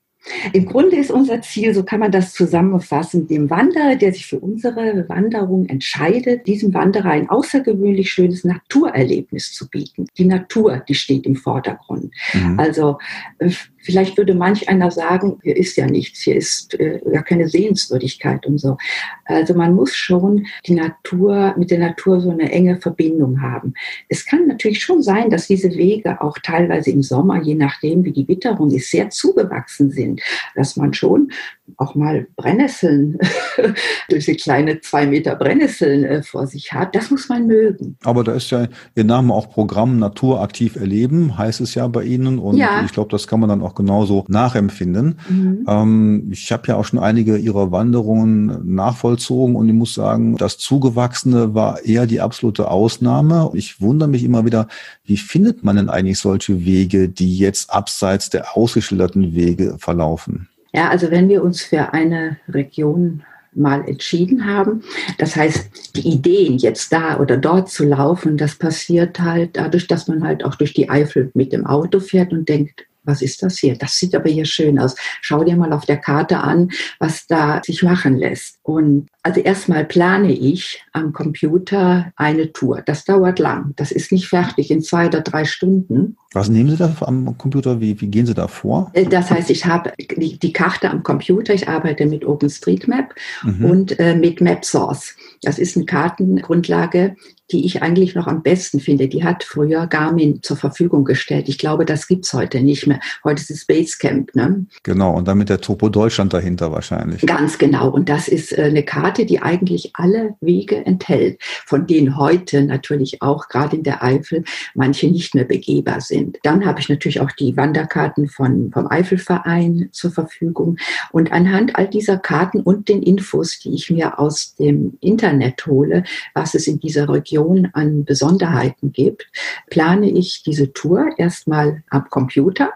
Im 0.54 0.66
Grunde 0.66 0.98
ist 0.98 1.12
unser 1.12 1.42
Ziel, 1.42 1.74
so 1.74 1.84
kann 1.84 2.00
man 2.00 2.12
das 2.12 2.34
zusammenfassen, 2.34 3.28
dem 3.28 3.50
Wanderer, 3.50 3.96
der 3.96 4.13
sich 4.13 4.28
für 4.28 4.40
unsere 4.40 5.08
Wanderung 5.10 5.66
entscheidet, 5.68 6.46
diesem 6.48 6.74
Wanderer 6.74 7.12
ein 7.12 7.30
außergewöhnlich 7.30 8.12
schönes 8.12 8.44
Naturerlebnis 8.44 9.54
zu 9.54 9.68
bieten. 9.70 10.06
Die 10.18 10.25
Natur, 10.25 10.84
die 10.88 10.96
steht 10.96 11.25
im 11.25 11.36
Vordergrund. 11.36 12.13
Mhm. 12.34 12.60
Also 12.60 13.00
äh, 13.40 13.50
Vielleicht 13.83 14.17
würde 14.17 14.33
manch 14.33 14.69
einer 14.69 14.91
sagen, 14.91 15.39
hier 15.43 15.57
ist 15.57 15.75
ja 15.77 15.88
nichts, 15.88 16.21
hier 16.21 16.35
ist 16.35 16.79
äh, 16.79 17.00
ja 17.11 17.21
keine 17.21 17.47
Sehenswürdigkeit 17.47 18.45
und 18.45 18.57
so. 18.57 18.77
Also 19.25 19.53
man 19.53 19.73
muss 19.73 19.95
schon 19.95 20.45
die 20.65 20.75
Natur, 20.75 21.53
mit 21.57 21.71
der 21.71 21.79
Natur 21.79 22.21
so 22.21 22.31
eine 22.31 22.51
enge 22.51 22.79
Verbindung 22.79 23.41
haben. 23.41 23.73
Es 24.09 24.25
kann 24.25 24.47
natürlich 24.47 24.83
schon 24.83 25.01
sein, 25.01 25.29
dass 25.29 25.47
diese 25.47 25.71
Wege 25.75 26.21
auch 26.21 26.38
teilweise 26.39 26.91
im 26.91 27.03
Sommer, 27.03 27.41
je 27.41 27.55
nachdem 27.55 28.03
wie 28.03 28.11
die 28.11 28.27
Witterung 28.27 28.71
ist, 28.71 28.91
sehr 28.91 29.09
zugewachsen 29.09 29.91
sind, 29.91 30.21
dass 30.55 30.75
man 30.75 30.93
schon 30.93 31.31
auch 31.77 31.95
mal 31.95 32.27
Brennnesseln, 32.35 33.17
diese 34.11 34.35
kleine 34.35 34.81
zwei 34.81 35.05
Meter 35.05 35.35
Brennnesseln 35.35 36.03
äh, 36.03 36.23
vor 36.23 36.47
sich 36.47 36.73
hat. 36.73 36.95
Das 36.95 37.11
muss 37.11 37.29
man 37.29 37.47
mögen. 37.47 37.97
Aber 38.03 38.23
da 38.23 38.33
ist 38.33 38.51
ja 38.51 38.67
Ihr 38.95 39.03
Name 39.03 39.33
auch 39.33 39.50
Programm 39.50 40.00
Naturaktiv 40.00 40.75
erleben, 40.75 41.38
heißt 41.38 41.61
es 41.61 41.75
ja 41.75 41.88
bei 41.88 42.03
Ihnen. 42.03 42.39
Und 42.39 42.57
ja. 42.57 42.83
ich 42.85 42.91
glaube, 42.91 43.09
das 43.09 43.27
kann 43.27 43.39
man 43.39 43.50
dann 43.50 43.61
auch 43.61 43.71
genauso 43.75 44.25
nachempfinden. 44.28 45.20
Mhm. 45.30 45.66
Ähm, 45.68 46.28
ich 46.32 46.51
habe 46.51 46.68
ja 46.68 46.75
auch 46.75 46.86
schon 46.86 47.00
einige 47.00 47.38
Ihrer 47.38 47.72
Wanderungen 47.72 48.74
nachvollzogen 48.75 49.56
und 49.56 49.68
ich 49.68 49.75
muss 49.75 49.94
sagen, 49.94 50.38
das 50.38 50.58
Zugewachsene 50.58 51.54
war 51.54 51.84
eher 51.86 52.08
die 52.08 52.22
absolute 52.22 52.70
Ausnahme. 52.70 53.51
Ich 53.54 53.82
wundere 53.82 54.10
mich 54.10 54.24
immer 54.24 54.46
wieder, 54.46 54.68
wie 55.06 55.18
findet 55.18 55.63
man 55.63 55.75
denn 55.75 55.90
eigentlich 55.90 56.20
solche 56.20 56.66
Wege, 56.66 57.10
die 57.10 57.38
jetzt 57.38 57.70
abseits 57.72 58.30
der 58.30 58.58
ausgeschilderten 58.58 59.34
Wege 59.34 59.75
verlaufen? 59.80 60.48
Ja, 60.74 60.90
also 60.90 61.12
wenn 61.12 61.28
wir 61.28 61.44
uns 61.44 61.62
für 61.62 61.94
eine 61.94 62.38
Region 62.48 63.24
mal 63.54 63.88
entschieden 63.88 64.46
haben. 64.46 64.84
Das 65.18 65.36
heißt, 65.36 65.96
die 65.96 66.08
Ideen 66.08 66.58
jetzt 66.58 66.92
da 66.94 67.20
oder 67.20 67.38
dort 67.38 67.70
zu 67.70 67.84
laufen, 67.84 68.38
das 68.38 68.56
passiert 68.56 69.20
halt 69.20 69.58
dadurch, 69.58 69.88
dass 69.88 70.08
man 70.08 70.24
halt 70.24 70.46
auch 70.46 70.56
durch 70.56 70.74
die 70.74 70.90
Eifel 70.90 71.32
mit 71.34 71.51
dem 71.51 71.66
Auto 71.66 72.00
fährt 72.00 72.32
und 72.32 72.48
denkt, 72.48 72.86
was 73.03 73.22
ist 73.22 73.41
das 73.43 73.58
hier? 73.58 73.75
Das 73.75 73.98
sieht 73.98 74.15
aber 74.15 74.29
hier 74.29 74.46
schön 74.46 74.79
aus. 74.79 74.96
Schau 75.22 75.43
dir 75.43 75.55
mal 75.55 75.74
auf 75.74 75.86
der 75.86 75.98
Karte 75.98 76.39
an, 76.39 76.72
was 77.00 77.27
da 77.27 77.62
sich 77.63 77.84
machen 77.84 78.17
lässt. 78.17 78.58
Und 78.63 79.08
also 79.24 79.39
erstmal 79.39 79.86
plane 79.86 80.31
ich 80.31 80.84
am 80.93 81.13
Computer 81.13 82.12
eine 82.15 82.51
Tour. 82.53 82.81
Das 82.86 83.05
dauert 83.05 83.39
lang. 83.39 83.74
Das 83.75 83.91
ist 83.91 84.12
nicht 84.12 84.27
fertig 84.27 84.72
in 84.72 84.81
zwei 84.81 85.08
oder 85.08 85.22
drei 85.22 85.46
Stunden. 85.46 86.17
Was 86.34 86.50
nehmen 86.50 86.70
Sie 86.70 86.77
da 86.77 86.96
am 87.01 87.38
Computer? 87.38 87.81
Wie, 87.81 88.00
wie 88.00 88.08
gehen 88.08 88.25
Sie 88.25 88.34
da 88.34 88.48
vor? 88.48 88.89
Äh, 88.93 89.05
das 89.05 89.29
heißt, 89.29 89.50
ich 89.50 89.65
habe 89.65 89.91
die, 90.00 90.39
die 90.39 90.53
Karte 90.53 90.89
am 90.89 91.03
Computer. 91.03 91.53
Ich 91.53 91.67
arbeite 91.67 92.05
mit 92.05 92.25
OpenStreetMap 92.25 93.13
mhm. 93.43 93.65
und 93.65 94.00
äh, 94.00 94.15
mit 94.15 94.41
MapSource. 94.41 95.15
Das 95.41 95.60
ist 95.60 95.75
eine 95.75 95.86
Kartengrundlage, 95.86 97.15
die 97.51 97.65
ich 97.65 97.81
eigentlich 97.81 98.15
noch 98.15 98.27
am 98.27 98.41
besten 98.41 98.79
finde. 98.79 99.08
Die 99.08 99.24
hat 99.24 99.43
früher 99.43 99.88
Garmin 99.88 100.41
zur 100.41 100.58
Verfügung 100.58 101.03
gestellt. 101.03 101.50
Ich 101.50 101.58
glaube, 101.58 101.86
das 101.86 102.08
gibt's 102.08 102.34
heute 102.34 102.62
nicht 102.62 102.88
mehr. 102.88 103.00
Heute 103.24 103.41
ist 103.41 103.51
es 103.51 103.65
Basecamp. 103.65 104.34
Ne? 104.36 104.65
Genau, 104.84 105.15
und 105.15 105.27
dann 105.27 105.38
mit 105.38 105.50
der 105.50 105.62
Topo 105.62 105.89
Deutschland 105.89 106.34
dahinter 106.34 106.72
wahrscheinlich. 106.72 107.22
Ganz 107.22 107.58
genau. 107.58 107.89
Und 107.89 108.10
das 108.10 108.27
ist 108.27 108.58
äh, 108.58 108.63
eine 108.63 108.84
Karte, 108.84 109.25
die 109.25 109.41
eigentlich 109.41 109.91
alle 109.93 110.36
Wege 110.41 110.86
enthält, 110.86 111.39
von 111.65 111.88
denen 111.88 112.17
heute 112.17 112.63
natürlich 112.63 113.22
auch 113.22 113.48
gerade 113.48 113.77
in 113.77 113.84
der 113.84 114.03
Eifel 114.03 114.43
manche 114.74 115.08
nicht 115.08 115.36
mehr 115.36 115.46
begehbar 115.46 116.01
sind. 116.01 116.38
Dann 116.43 116.65
habe 116.65 116.79
ich 116.79 116.89
natürlich 116.89 117.20
auch 117.20 117.31
die 117.31 117.58
Wanderkarten 117.58 118.29
von, 118.29 118.72
vom 118.72 118.88
Eifelverein 118.88 119.89
zur 119.91 120.12
Verfügung. 120.12 120.77
Und 121.12 121.31
anhand 121.31 121.75
all 121.75 121.88
dieser 121.88 122.17
Karten 122.17 122.62
und 122.62 122.89
den 122.89 123.03
Infos, 123.03 123.60
die 123.60 123.74
ich 123.74 123.89
mir 123.89 124.20
aus 124.20 124.55
dem 124.55 124.98
Internet 125.01 125.65
hole, 125.65 126.03
was 126.34 126.55
es 126.55 126.67
in 126.67 126.79
dieser 126.79 127.10
Region 127.10 127.40
Region 127.41 127.69
an 127.74 128.05
Besonderheiten 128.05 128.91
gibt, 128.91 129.27
plane 129.69 130.10
ich 130.10 130.43
diese 130.43 130.74
Tour 130.74 131.10
erstmal 131.17 131.83
am 131.89 132.10
Computer 132.10 132.71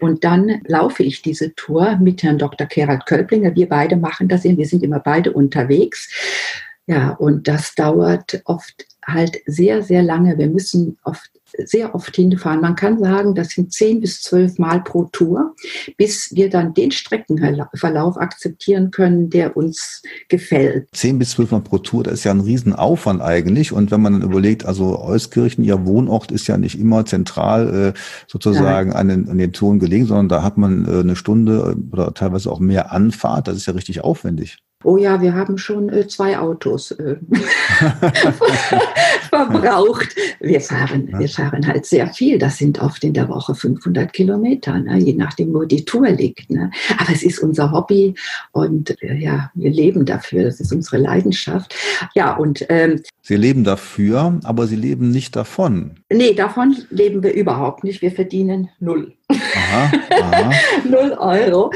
und 0.00 0.24
dann 0.24 0.62
laufe 0.66 1.02
ich 1.02 1.22
diese 1.22 1.54
Tour 1.54 1.96
mit 1.96 2.22
Herrn 2.22 2.38
Dr. 2.38 2.66
Gerald 2.66 3.06
Kölblinger. 3.06 3.54
Wir 3.54 3.68
beide 3.68 3.96
machen 3.96 4.28
das, 4.28 4.44
wir 4.44 4.66
sind 4.66 4.82
immer 4.82 5.00
beide 5.00 5.32
unterwegs. 5.32 6.10
Ja, 6.86 7.10
und 7.10 7.48
das 7.48 7.74
dauert 7.74 8.42
oft 8.44 8.86
halt 9.06 9.38
sehr, 9.46 9.82
sehr 9.82 10.02
lange. 10.02 10.36
Wir 10.38 10.48
müssen 10.48 10.98
oft 11.04 11.30
sehr 11.64 11.94
oft 11.94 12.14
hinfahren. 12.14 12.60
Man 12.60 12.76
kann 12.76 12.98
sagen, 12.98 13.34
das 13.34 13.50
sind 13.50 13.72
zehn 13.72 14.00
bis 14.00 14.20
zwölf 14.20 14.58
Mal 14.58 14.82
pro 14.82 15.04
Tour, 15.04 15.54
bis 15.96 16.34
wir 16.34 16.50
dann 16.50 16.74
den 16.74 16.90
Streckenverlauf 16.90 18.16
akzeptieren 18.16 18.90
können, 18.90 19.30
der 19.30 19.56
uns 19.56 20.02
gefällt. 20.28 20.88
Zehn 20.92 21.18
bis 21.18 21.30
zwölf 21.30 21.50
Mal 21.52 21.60
pro 21.60 21.78
Tour, 21.78 22.04
das 22.04 22.14
ist 22.14 22.24
ja 22.24 22.32
ein 22.32 22.40
Riesenaufwand 22.40 23.22
eigentlich. 23.22 23.72
Und 23.72 23.90
wenn 23.90 24.02
man 24.02 24.14
dann 24.14 24.28
überlegt, 24.28 24.66
also 24.66 25.00
Euskirchen, 25.00 25.64
ihr 25.64 25.86
Wohnort 25.86 26.32
ist 26.32 26.46
ja 26.46 26.56
nicht 26.58 26.78
immer 26.78 27.06
zentral 27.06 27.94
äh, 27.94 27.98
sozusagen 28.26 28.92
an 28.92 29.08
den, 29.08 29.28
an 29.28 29.38
den 29.38 29.52
Touren 29.52 29.78
gelegen, 29.78 30.06
sondern 30.06 30.28
da 30.28 30.42
hat 30.42 30.58
man 30.58 30.84
äh, 30.84 31.00
eine 31.00 31.16
Stunde 31.16 31.76
oder 31.92 32.12
teilweise 32.14 32.50
auch 32.50 32.60
mehr 32.60 32.92
Anfahrt. 32.92 33.48
Das 33.48 33.56
ist 33.56 33.66
ja 33.66 33.72
richtig 33.72 34.02
aufwendig. 34.02 34.58
Oh 34.86 34.96
ja, 34.96 35.20
wir 35.20 35.34
haben 35.34 35.58
schon 35.58 35.88
äh, 35.88 36.06
zwei 36.06 36.38
Autos 36.38 36.92
äh, 36.92 37.16
verbraucht. 39.30 40.14
Wir 40.38 40.60
fahren, 40.60 41.08
wir 41.18 41.28
fahren 41.28 41.66
halt 41.66 41.86
sehr 41.86 42.06
viel. 42.06 42.38
Das 42.38 42.58
sind 42.58 42.80
oft 42.80 43.02
in 43.02 43.12
der 43.12 43.28
Woche 43.28 43.56
500 43.56 44.12
Kilometer, 44.12 44.78
ne? 44.78 44.98
je 44.98 45.14
nachdem, 45.14 45.52
wo 45.52 45.64
die 45.64 45.84
Tour 45.84 46.08
liegt. 46.10 46.50
Ne? 46.50 46.70
Aber 46.98 47.10
es 47.12 47.24
ist 47.24 47.40
unser 47.40 47.72
Hobby 47.72 48.14
und 48.52 49.02
äh, 49.02 49.16
ja, 49.16 49.50
wir 49.54 49.72
leben 49.72 50.04
dafür. 50.04 50.44
Das 50.44 50.60
ist 50.60 50.72
unsere 50.72 50.98
Leidenschaft. 50.98 51.74
Ja, 52.14 52.36
und 52.36 52.64
ähm, 52.68 53.02
Sie 53.22 53.34
leben 53.34 53.64
dafür, 53.64 54.38
aber 54.44 54.68
Sie 54.68 54.76
leben 54.76 55.10
nicht 55.10 55.34
davon. 55.34 55.96
Nee, 56.12 56.34
davon 56.34 56.76
leben 56.90 57.24
wir 57.24 57.34
überhaupt 57.34 57.82
nicht. 57.82 58.02
Wir 58.02 58.12
verdienen 58.12 58.68
null. 58.78 59.14
Aha, 59.30 59.92
aha. 60.10 60.50
null 60.88 61.16
Euro 61.18 61.72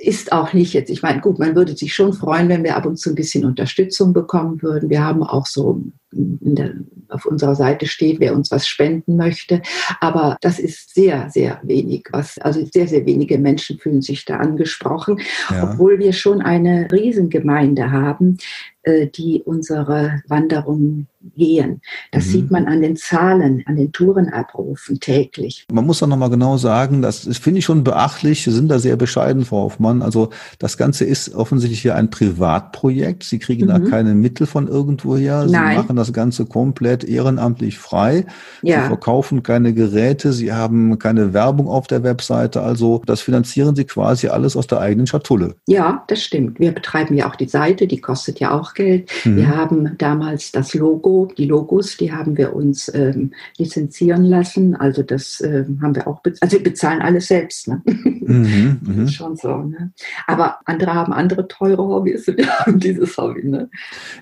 ist 0.00 0.32
auch 0.32 0.54
nicht 0.54 0.72
jetzt, 0.72 0.88
ich 0.90 1.02
meine, 1.02 1.20
gut, 1.20 1.38
man 1.38 1.54
würde 1.54 1.76
sich 1.76 1.92
schon 1.92 2.14
freuen, 2.14 2.48
wenn 2.48 2.64
wir 2.64 2.76
ab 2.76 2.86
und 2.86 2.98
zu 2.98 3.10
ein 3.10 3.14
bisschen 3.14 3.44
Unterstützung 3.44 4.14
bekommen 4.14 4.62
würden. 4.62 4.88
Wir 4.88 5.04
haben 5.04 5.22
auch 5.22 5.46
so 5.46 5.82
der, 6.10 6.72
auf 7.08 7.26
unserer 7.26 7.54
Seite 7.54 7.86
steht, 7.86 8.18
wer 8.18 8.34
uns 8.34 8.50
was 8.50 8.66
spenden 8.66 9.16
möchte. 9.16 9.60
Aber 10.00 10.38
das 10.40 10.58
ist 10.58 10.94
sehr, 10.94 11.28
sehr 11.30 11.60
wenig. 11.62 12.08
Was, 12.12 12.38
also 12.38 12.64
sehr, 12.72 12.88
sehr 12.88 13.04
wenige 13.04 13.38
Menschen 13.38 13.78
fühlen 13.78 14.00
sich 14.00 14.24
da 14.24 14.38
angesprochen, 14.38 15.20
ja. 15.50 15.70
obwohl 15.70 15.98
wir 15.98 16.14
schon 16.14 16.40
eine 16.40 16.88
Riesengemeinde 16.90 17.92
haben, 17.92 18.38
die 18.86 19.42
unsere 19.44 20.22
Wanderungen 20.26 21.06
gehen. 21.36 21.82
Das 22.12 22.26
mhm. 22.26 22.30
sieht 22.30 22.50
man 22.50 22.66
an 22.66 22.80
den 22.80 22.96
Zahlen, 22.96 23.62
an 23.66 23.76
den 23.76 23.92
Tourenabrufen 23.92 25.00
täglich. 25.00 25.66
Man 25.70 25.84
muss 25.84 26.02
auch 26.02 26.06
nochmal 26.06 26.30
genau 26.30 26.56
sagen, 26.56 27.02
das 27.02 27.26
finde 27.38 27.58
ich 27.58 27.66
schon 27.66 27.84
beachtlich. 27.84 28.44
Sie 28.44 28.50
sind 28.50 28.68
da 28.68 28.78
sehr 28.78 28.96
bescheiden, 28.96 29.44
Frau 29.44 29.64
Hoffmann. 29.64 30.00
Also 30.00 30.30
das 30.58 30.78
Ganze 30.78 31.04
ist 31.04 31.34
offensichtlich 31.34 31.82
hier 31.82 31.94
ein 31.94 32.10
Privatprojekt. 32.10 33.24
Sie 33.24 33.38
kriegen 33.38 33.66
mhm. 33.66 33.68
da 33.68 33.78
keine 33.90 34.14
Mittel 34.14 34.46
von 34.46 34.66
irgendwoher. 34.66 35.46
Sie 35.46 35.52
Nein. 35.52 35.76
machen 35.76 35.96
das 35.96 36.12
Ganze 36.12 36.46
komplett 36.46 37.04
ehrenamtlich 37.04 37.78
frei. 37.78 38.24
Ja. 38.62 38.82
Sie 38.82 38.88
verkaufen 38.88 39.42
keine 39.42 39.74
Geräte. 39.74 40.32
Sie 40.32 40.52
haben 40.52 40.98
keine 40.98 41.34
Werbung 41.34 41.68
auf 41.68 41.86
der 41.86 42.02
Webseite. 42.02 42.62
Also 42.62 43.02
das 43.04 43.20
finanzieren 43.20 43.76
Sie 43.76 43.84
quasi 43.84 44.28
alles 44.28 44.56
aus 44.56 44.66
der 44.66 44.80
eigenen 44.80 45.06
Schatulle. 45.06 45.56
Ja, 45.68 46.02
das 46.08 46.22
stimmt. 46.22 46.58
Wir 46.60 46.72
betreiben 46.72 47.14
ja 47.14 47.28
auch 47.28 47.36
die 47.36 47.48
Seite. 47.48 47.86
Die 47.86 48.00
kostet 48.00 48.40
ja 48.40 48.58
auch 48.58 48.69
Geld. 48.74 49.10
Mhm. 49.24 49.36
Wir 49.36 49.56
haben 49.56 49.98
damals 49.98 50.52
das 50.52 50.74
Logo 50.74 51.30
die 51.36 51.46
Logos, 51.46 51.96
die 51.96 52.12
haben 52.12 52.36
wir 52.36 52.54
uns 52.54 52.92
ähm, 52.94 53.32
lizenzieren 53.56 54.24
lassen. 54.24 54.76
Also 54.76 55.02
das 55.02 55.40
äh, 55.40 55.64
haben 55.80 55.94
wir 55.94 56.06
auch, 56.06 56.20
also 56.40 56.56
wir 56.56 56.62
bezahlen 56.62 57.00
alles 57.00 57.28
selbst. 57.28 57.68
Ne? 57.68 57.82
Mhm, 57.84 58.80
das 58.86 58.96
ist 58.96 59.14
schon 59.14 59.36
so. 59.36 59.56
Ne? 59.56 59.92
Aber 60.26 60.58
andere 60.64 60.94
haben 60.94 61.12
andere 61.12 61.48
teure 61.48 61.82
Hobbys 61.82 62.28
und 62.28 62.36
wir 62.38 62.48
haben 62.48 62.78
dieses 62.78 63.16
Hobby. 63.16 63.46
Ne? 63.46 63.68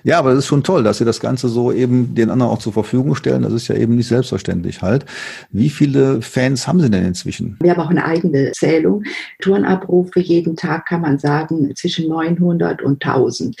Ja, 0.03 0.19
aber 0.19 0.31
es 0.31 0.39
ist 0.39 0.47
schon 0.47 0.63
toll, 0.63 0.83
dass 0.83 0.99
Sie 0.99 1.05
das 1.05 1.19
Ganze 1.19 1.49
so 1.49 1.71
eben 1.71 2.15
den 2.15 2.29
anderen 2.29 2.51
auch 2.51 2.59
zur 2.59 2.73
Verfügung 2.73 3.15
stellen. 3.15 3.43
Das 3.43 3.53
ist 3.53 3.67
ja 3.67 3.75
eben 3.75 3.95
nicht 3.95 4.07
selbstverständlich 4.07 4.81
halt. 4.81 5.05
Wie 5.51 5.69
viele 5.69 6.21
Fans 6.21 6.67
haben 6.67 6.79
Sie 6.79 6.89
denn 6.89 7.05
inzwischen? 7.05 7.57
Wir 7.61 7.71
haben 7.71 7.81
auch 7.81 7.89
eine 7.89 8.05
eigene 8.05 8.51
Zählung. 8.51 9.03
Tourenabrufe 9.39 10.19
jeden 10.19 10.55
Tag 10.55 10.87
kann 10.87 11.01
man 11.01 11.19
sagen 11.19 11.73
zwischen 11.75 12.07
900 12.09 12.81
und 12.81 13.03
1000 13.03 13.55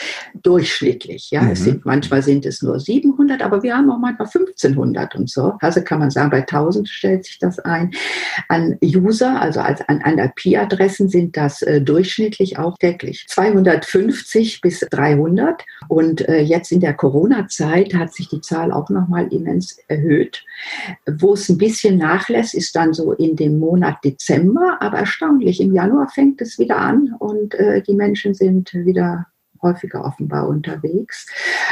durchschnittlich. 0.79 1.29
Ja, 1.31 1.41
mhm. 1.41 1.51
es 1.51 1.63
sind 1.63 1.85
manchmal 1.85 2.21
sind 2.21 2.45
es 2.45 2.61
nur 2.61 2.79
700 2.79 3.09
700, 3.29 3.41
aber 3.41 3.63
wir 3.63 3.75
haben 3.75 3.89
auch 3.89 3.99
manchmal 3.99 4.27
1500 4.27 5.15
und 5.15 5.29
so. 5.29 5.53
Also 5.59 5.81
kann 5.81 5.99
man 5.99 6.11
sagen, 6.11 6.29
bei 6.29 6.39
1000 6.39 6.87
stellt 6.87 7.25
sich 7.25 7.39
das 7.39 7.59
ein. 7.59 7.91
An 8.47 8.77
User, 8.83 9.39
also 9.41 9.59
als 9.59 9.81
an, 9.87 10.01
an 10.01 10.17
IP-Adressen 10.17 11.09
sind 11.09 11.37
das 11.37 11.61
äh, 11.61 11.81
durchschnittlich 11.81 12.57
auch 12.57 12.77
täglich 12.77 13.25
250 13.27 14.61
bis 14.61 14.79
300. 14.79 15.63
Und 15.87 16.27
äh, 16.27 16.41
jetzt 16.41 16.71
in 16.71 16.79
der 16.79 16.93
Corona-Zeit 16.93 17.93
hat 17.93 18.13
sich 18.13 18.29
die 18.29 18.41
Zahl 18.41 18.71
auch 18.71 18.89
nochmal 18.89 19.31
immens 19.31 19.77
erhöht. 19.87 20.43
Wo 21.05 21.33
es 21.33 21.49
ein 21.49 21.57
bisschen 21.57 21.97
nachlässt, 21.97 22.53
ist 22.53 22.75
dann 22.75 22.93
so 22.93 23.13
in 23.13 23.35
dem 23.35 23.59
Monat 23.59 24.03
Dezember, 24.03 24.77
aber 24.79 24.99
erstaunlich, 24.99 25.61
im 25.61 25.73
Januar 25.73 26.09
fängt 26.09 26.41
es 26.41 26.59
wieder 26.59 26.77
an 26.77 27.15
und 27.19 27.55
äh, 27.55 27.81
die 27.81 27.93
Menschen 27.93 28.33
sind 28.33 28.73
wieder 28.73 29.27
häufiger 29.61 30.03
offenbar 30.05 30.47
unterwegs. 30.47 31.27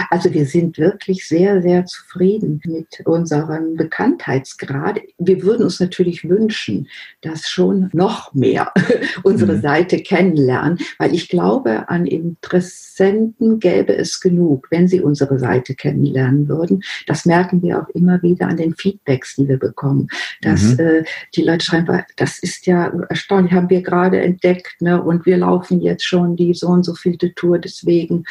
Also 0.09 0.33
wir 0.33 0.45
sind 0.45 0.77
wirklich 0.77 1.27
sehr, 1.27 1.61
sehr 1.61 1.85
zufrieden 1.85 2.61
mit 2.65 3.01
unserem 3.05 3.75
Bekanntheitsgrad. 3.75 4.99
Wir 5.17 5.41
würden 5.43 5.63
uns 5.63 5.79
natürlich 5.79 6.27
wünschen, 6.27 6.87
dass 7.21 7.49
schon 7.49 7.89
noch 7.93 8.33
mehr 8.33 8.71
unsere 9.23 9.55
mhm. 9.55 9.61
Seite 9.61 9.99
kennenlernen, 9.99 10.79
weil 10.97 11.13
ich 11.13 11.29
glaube, 11.29 11.89
an 11.89 12.05
Interessenten 12.05 13.59
gäbe 13.59 13.95
es 13.95 14.19
genug, 14.19 14.67
wenn 14.71 14.87
sie 14.87 15.01
unsere 15.01 15.39
Seite 15.39 15.75
kennenlernen 15.75 16.47
würden. 16.47 16.83
Das 17.05 17.25
merken 17.25 17.61
wir 17.61 17.81
auch 17.81 17.89
immer 17.89 18.21
wieder 18.21 18.47
an 18.47 18.57
den 18.57 18.75
Feedbacks, 18.75 19.35
die 19.35 19.47
wir 19.47 19.57
bekommen, 19.57 20.07
dass 20.41 20.77
mhm. 20.77 20.79
äh, 20.79 21.03
die 21.35 21.43
Leute 21.43 21.65
schreiben, 21.65 22.03
das 22.15 22.39
ist 22.39 22.65
ja 22.67 22.87
erstaunlich, 23.09 23.53
haben 23.53 23.69
wir 23.69 23.81
gerade 23.81 24.19
entdeckt, 24.21 24.81
ne? 24.81 25.01
und 25.01 25.25
wir 25.25 25.37
laufen 25.37 25.81
jetzt 25.81 26.05
schon 26.05 26.35
die 26.35 26.53
so 26.53 26.67
und 26.67 26.83
so 26.83 26.93
vielte 26.95 27.33
Tour 27.33 27.59
des 27.59 27.76
deswegen, 27.77 28.23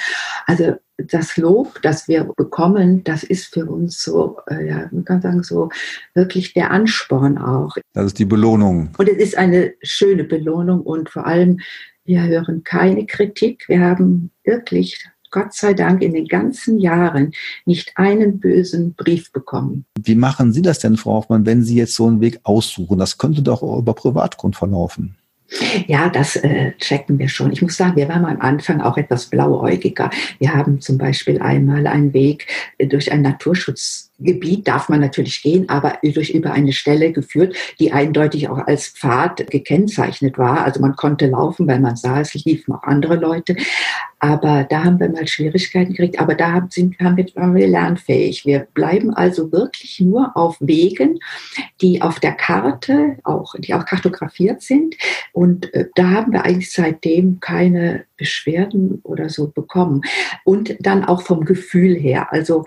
also 0.46 0.76
das 0.98 1.36
Lob, 1.36 1.80
das 1.82 2.08
wir 2.08 2.24
bekommen, 2.36 3.04
das 3.04 3.22
ist 3.22 3.52
für 3.52 3.66
uns 3.66 4.02
so, 4.02 4.38
äh, 4.48 4.66
ja, 4.66 4.88
man 4.90 5.04
kann 5.04 5.20
sagen, 5.20 5.42
so 5.42 5.68
wirklich 6.14 6.54
der 6.54 6.70
Ansporn 6.70 7.38
auch. 7.38 7.76
Das 7.92 8.06
ist 8.06 8.18
die 8.18 8.24
Belohnung. 8.24 8.90
Und 8.96 9.08
es 9.08 9.16
ist 9.18 9.38
eine 9.38 9.74
schöne 9.82 10.24
Belohnung 10.24 10.80
und 10.80 11.10
vor 11.10 11.26
allem, 11.26 11.60
wir 12.04 12.22
hören 12.22 12.62
keine 12.64 13.04
Kritik. 13.04 13.64
Wir 13.68 13.80
haben 13.80 14.30
wirklich 14.44 15.04
Gott 15.30 15.52
sei 15.52 15.74
Dank 15.74 16.02
in 16.02 16.14
den 16.14 16.28
ganzen 16.28 16.78
Jahren 16.78 17.32
nicht 17.66 17.92
einen 17.96 18.38
bösen 18.38 18.94
Brief 18.94 19.32
bekommen. 19.32 19.84
Wie 20.00 20.14
machen 20.14 20.52
Sie 20.52 20.62
das 20.62 20.78
denn, 20.78 20.96
Frau 20.96 21.14
Hoffmann, 21.14 21.44
wenn 21.46 21.62
Sie 21.62 21.76
jetzt 21.76 21.94
so 21.94 22.06
einen 22.06 22.20
Weg 22.20 22.40
aussuchen? 22.44 22.98
Das 22.98 23.18
könnte 23.18 23.42
doch 23.42 23.62
auch 23.62 23.80
über 23.80 23.92
Privatgrund 23.92 24.56
verlaufen. 24.56 25.16
Ja, 25.86 26.08
das 26.08 26.36
äh, 26.36 26.72
checken 26.78 27.18
wir 27.18 27.28
schon. 27.28 27.52
Ich 27.52 27.62
muss 27.62 27.76
sagen, 27.76 27.96
wir 27.96 28.08
waren 28.08 28.24
am 28.24 28.40
Anfang 28.40 28.80
auch 28.80 28.96
etwas 28.96 29.26
blauäugiger. 29.26 30.10
Wir 30.38 30.52
haben 30.52 30.80
zum 30.80 30.98
Beispiel 30.98 31.40
einmal 31.40 31.86
einen 31.86 32.12
Weg 32.12 32.46
äh, 32.78 32.86
durch 32.86 33.12
ein 33.12 33.22
Naturschutzgebiet, 34.18 34.66
darf 34.66 34.88
man 34.88 35.00
natürlich 35.00 35.42
gehen, 35.42 35.68
aber 35.68 35.98
durch 36.02 36.30
über 36.30 36.52
eine 36.52 36.72
Stelle 36.72 37.12
geführt, 37.12 37.56
die 37.78 37.92
eindeutig 37.92 38.48
auch 38.48 38.66
als 38.66 38.88
Pfad 38.88 39.50
gekennzeichnet 39.50 40.38
war. 40.38 40.64
Also 40.64 40.80
man 40.80 40.96
konnte 40.96 41.26
laufen, 41.26 41.66
weil 41.66 41.80
man 41.80 41.96
sah, 41.96 42.20
es 42.20 42.34
liefen 42.34 42.74
auch 42.74 42.82
andere 42.82 43.16
Leute. 43.16 43.56
Aber 44.18 44.64
da 44.64 44.84
haben 44.84 44.98
wir 44.98 45.10
mal 45.10 45.26
Schwierigkeiten 45.26 45.92
gekriegt. 45.92 46.18
Aber 46.18 46.34
da 46.34 46.66
sind, 46.70 46.98
haben, 47.00 47.16
wir, 47.16 47.26
waren 47.34 47.54
wir 47.54 47.68
lernfähig. 47.68 48.46
Wir 48.46 48.66
bleiben 48.72 49.12
also 49.12 49.52
wirklich 49.52 50.00
nur 50.00 50.36
auf 50.36 50.56
Wegen, 50.60 51.18
die 51.80 52.00
auf 52.00 52.18
der 52.18 52.32
Karte 52.32 53.18
auch, 53.24 53.54
die 53.58 53.74
auch 53.74 53.84
kartografiert 53.84 54.62
sind. 54.62 54.96
Und 55.32 55.72
äh, 55.74 55.88
da 55.94 56.10
haben 56.10 56.32
wir 56.32 56.44
eigentlich 56.44 56.72
seitdem 56.72 57.40
keine 57.40 58.05
Beschwerden 58.16 59.00
oder 59.02 59.28
so 59.28 59.48
bekommen. 59.48 60.02
Und 60.44 60.76
dann 60.80 61.04
auch 61.04 61.22
vom 61.22 61.44
Gefühl 61.44 61.94
her. 61.94 62.32
Also 62.32 62.64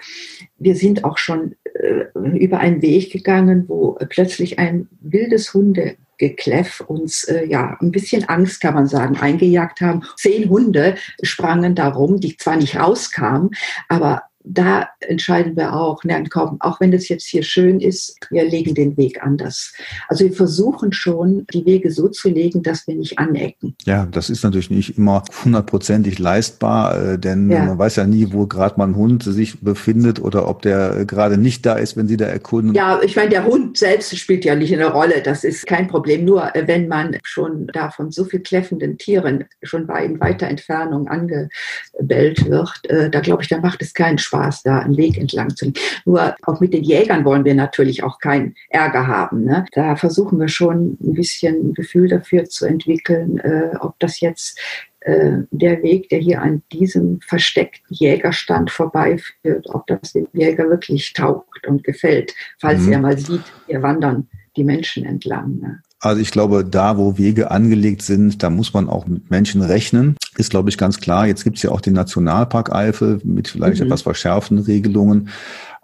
wir 0.57 0.75
sind 0.75 1.03
auch 1.03 1.17
schon 1.17 1.55
äh, 1.73 2.05
über 2.37 2.59
einen 2.59 2.81
Weg 2.81 3.11
gegangen, 3.11 3.65
wo 3.67 3.97
plötzlich 4.09 4.59
ein 4.59 4.87
wildes 5.01 5.53
Hunde 5.53 5.95
Gekläff 6.19 6.81
uns 6.81 7.23
äh, 7.23 7.45
ja 7.45 7.77
ein 7.79 7.91
bisschen 7.91 8.27
Angst, 8.27 8.59
kann 8.61 8.73
man 8.75 8.87
sagen, 8.87 9.17
eingejagt 9.17 9.79
haben. 9.81 10.03
Zehn 10.17 10.49
Hunde 10.49 10.95
sprangen 11.23 11.75
darum, 11.75 12.19
die 12.19 12.35
zwar 12.35 12.57
nicht 12.57 12.75
rauskamen, 12.75 13.51
aber 13.87 14.23
da 14.51 14.89
entscheiden 15.01 15.55
wir 15.55 15.73
auch, 15.73 16.03
nein, 16.03 16.27
komm, 16.29 16.57
auch 16.59 16.79
wenn 16.79 16.91
das 16.91 17.07
jetzt 17.07 17.27
hier 17.27 17.43
schön 17.43 17.79
ist, 17.79 18.17
wir 18.31 18.43
legen 18.43 18.73
den 18.73 18.97
Weg 18.97 19.23
anders. 19.23 19.73
Also 20.07 20.25
wir 20.25 20.33
versuchen 20.33 20.91
schon, 20.91 21.45
die 21.53 21.65
Wege 21.65 21.91
so 21.91 22.07
zu 22.07 22.29
legen, 22.29 22.63
dass 22.63 22.87
wir 22.87 22.95
nicht 22.95 23.19
anecken. 23.19 23.75
Ja, 23.85 24.07
das 24.07 24.29
ist 24.29 24.43
natürlich 24.43 24.71
nicht 24.71 24.97
immer 24.97 25.23
hundertprozentig 25.43 26.17
leistbar, 26.17 27.13
äh, 27.13 27.19
denn 27.19 27.51
ja. 27.51 27.63
man 27.63 27.77
weiß 27.77 27.97
ja 27.97 28.05
nie, 28.05 28.33
wo 28.33 28.47
gerade 28.47 28.75
mein 28.77 28.95
Hund 28.95 29.23
sich 29.23 29.61
befindet 29.61 30.19
oder 30.19 30.47
ob 30.47 30.63
der 30.63 31.05
gerade 31.05 31.37
nicht 31.37 31.65
da 31.65 31.75
ist, 31.75 31.95
wenn 31.95 32.07
Sie 32.07 32.17
da 32.17 32.25
erkunden. 32.25 32.73
Ja, 32.73 32.99
ich 33.03 33.15
meine, 33.15 33.29
der 33.29 33.45
Hund 33.45 33.77
selbst 33.77 34.17
spielt 34.17 34.45
ja 34.45 34.55
nicht 34.55 34.73
eine 34.73 34.91
Rolle. 34.91 35.21
Das 35.21 35.43
ist 35.43 35.67
kein 35.67 35.87
Problem. 35.87 36.25
Nur 36.25 36.55
äh, 36.55 36.67
wenn 36.67 36.87
man 36.87 37.17
schon 37.23 37.67
da 37.67 37.91
von 37.91 38.11
so 38.11 38.25
viel 38.25 38.39
kläffenden 38.39 38.97
Tieren 38.97 39.45
schon 39.61 39.85
bei 39.85 40.05
in 40.05 40.19
weiter 40.19 40.47
Entfernung 40.47 41.07
angebellt 41.07 42.49
wird, 42.49 42.89
äh, 42.89 43.11
da 43.11 43.19
glaube 43.19 43.43
ich, 43.43 43.49
da 43.49 43.59
macht 43.59 43.83
es 43.83 43.93
keinen 43.93 44.17
Spaß 44.17 44.38
Spaß, 44.39 44.63
da 44.63 44.79
einen 44.79 44.97
Weg 44.97 45.17
entlang 45.17 45.55
zu 45.55 45.65
gehen. 45.65 45.83
Nur 46.05 46.35
auch 46.43 46.59
mit 46.59 46.73
den 46.73 46.83
Jägern 46.83 47.25
wollen 47.25 47.45
wir 47.45 47.55
natürlich 47.55 48.03
auch 48.03 48.19
keinen 48.19 48.55
Ärger 48.69 49.07
haben. 49.07 49.43
Ne? 49.43 49.65
Da 49.73 49.95
versuchen 49.95 50.39
wir 50.39 50.47
schon 50.47 50.97
ein 51.01 51.13
bisschen 51.13 51.69
ein 51.69 51.73
Gefühl 51.73 52.07
dafür 52.07 52.45
zu 52.45 52.65
entwickeln, 52.65 53.39
äh, 53.39 53.75
ob 53.79 53.99
das 53.99 54.19
jetzt 54.19 54.59
äh, 55.01 55.39
der 55.51 55.81
Weg, 55.83 56.09
der 56.09 56.19
hier 56.19 56.41
an 56.41 56.61
diesem 56.71 57.19
versteckten 57.21 57.95
Jägerstand 57.95 58.71
vorbeiführt, 58.71 59.67
ob 59.69 59.87
das 59.87 60.13
dem 60.13 60.27
Jäger 60.33 60.69
wirklich 60.69 61.13
taugt 61.13 61.67
und 61.67 61.83
gefällt, 61.83 62.33
falls 62.59 62.81
mhm. 62.81 62.93
er 62.93 62.99
mal 62.99 63.17
sieht, 63.17 63.43
hier 63.67 63.81
wandern 63.81 64.27
die 64.55 64.63
Menschen 64.63 65.05
entlang. 65.05 65.59
Ne? 65.59 65.81
Also 66.01 66.21
ich 66.21 66.31
glaube, 66.31 66.63
da, 66.63 66.97
wo 66.97 67.17
Wege 67.17 67.51
angelegt 67.51 68.01
sind, 68.01 68.41
da 68.41 68.49
muss 68.49 68.73
man 68.73 68.87
auch 68.87 69.05
mit 69.05 69.29
Menschen 69.29 69.61
rechnen. 69.61 70.15
Ist, 70.37 70.49
glaube 70.49 70.69
ich, 70.69 70.77
ganz 70.77 70.99
klar. 70.99 71.27
Jetzt 71.27 71.43
gibt 71.43 71.57
es 71.57 71.63
ja 71.63 71.71
auch 71.71 71.81
den 71.81 71.93
Nationalpark 71.93 72.73
Eifel 72.73 73.19
mit 73.23 73.49
vielleicht 73.49 73.79
mhm. 73.79 73.87
etwas 73.87 74.03
verschärften 74.03 74.59
Regelungen. 74.59 75.29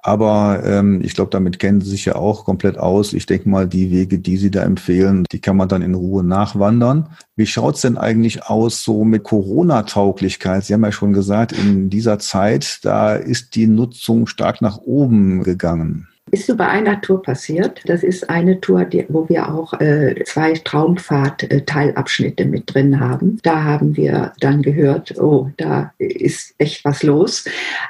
Aber 0.05 0.61
ähm, 0.63 1.01
ich 1.03 1.15
glaube, 1.15 1.31
damit 1.31 1.57
kennen 1.57 1.81
Sie 1.81 1.89
sich 1.89 2.05
ja 2.05 2.15
auch 2.15 2.45
komplett 2.45 2.77
aus. 2.77 3.11
Ich 3.11 3.25
denke 3.25 3.49
mal, 3.49 3.67
die 3.67 3.89
Wege, 3.89 4.19
die 4.19 4.37
Sie 4.37 4.51
da 4.51 4.61
empfehlen, 4.61 5.25
die 5.31 5.39
kann 5.39 5.57
man 5.57 5.67
dann 5.67 5.81
in 5.81 5.95
Ruhe 5.95 6.23
nachwandern. 6.23 7.09
Wie 7.35 7.47
schaut's 7.47 7.81
denn 7.81 7.97
eigentlich 7.97 8.43
aus 8.45 8.83
so 8.83 9.03
mit 9.03 9.23
Corona-Tauglichkeit? 9.23 10.63
Sie 10.63 10.75
haben 10.75 10.85
ja 10.85 10.91
schon 10.91 11.11
gesagt, 11.11 11.53
in 11.53 11.89
dieser 11.89 12.19
Zeit, 12.19 12.81
da 12.83 13.15
ist 13.15 13.55
die 13.55 13.65
Nutzung 13.65 14.27
stark 14.27 14.61
nach 14.61 14.77
oben 14.77 15.41
gegangen. 15.41 16.07
Ist 16.35 16.47
so 16.47 16.57
bei 16.57 16.67
einer 16.67 16.99
Tour 16.99 17.21
passiert. 17.21 17.79
Das 17.85 18.03
ist 18.03 18.29
eine 18.29 18.59
Tour, 18.59 18.83
die, 18.83 19.05
wo 19.07 19.29
wir 19.29 19.53
auch 19.53 19.71
äh, 19.79 20.21
zwei 20.25 20.51
Traumfahrt-Teilabschnitte 20.51 22.43
mit 22.43 22.73
drin 22.73 22.99
haben. 22.99 23.39
Da 23.41 23.63
haben 23.63 23.95
wir 23.95 24.33
dann 24.41 24.61
gehört, 24.61 25.17
oh, 25.17 25.49
da 25.55 25.93
ist 25.97 26.53
echt 26.57 26.83
was 26.83 27.03
los. 27.03 27.45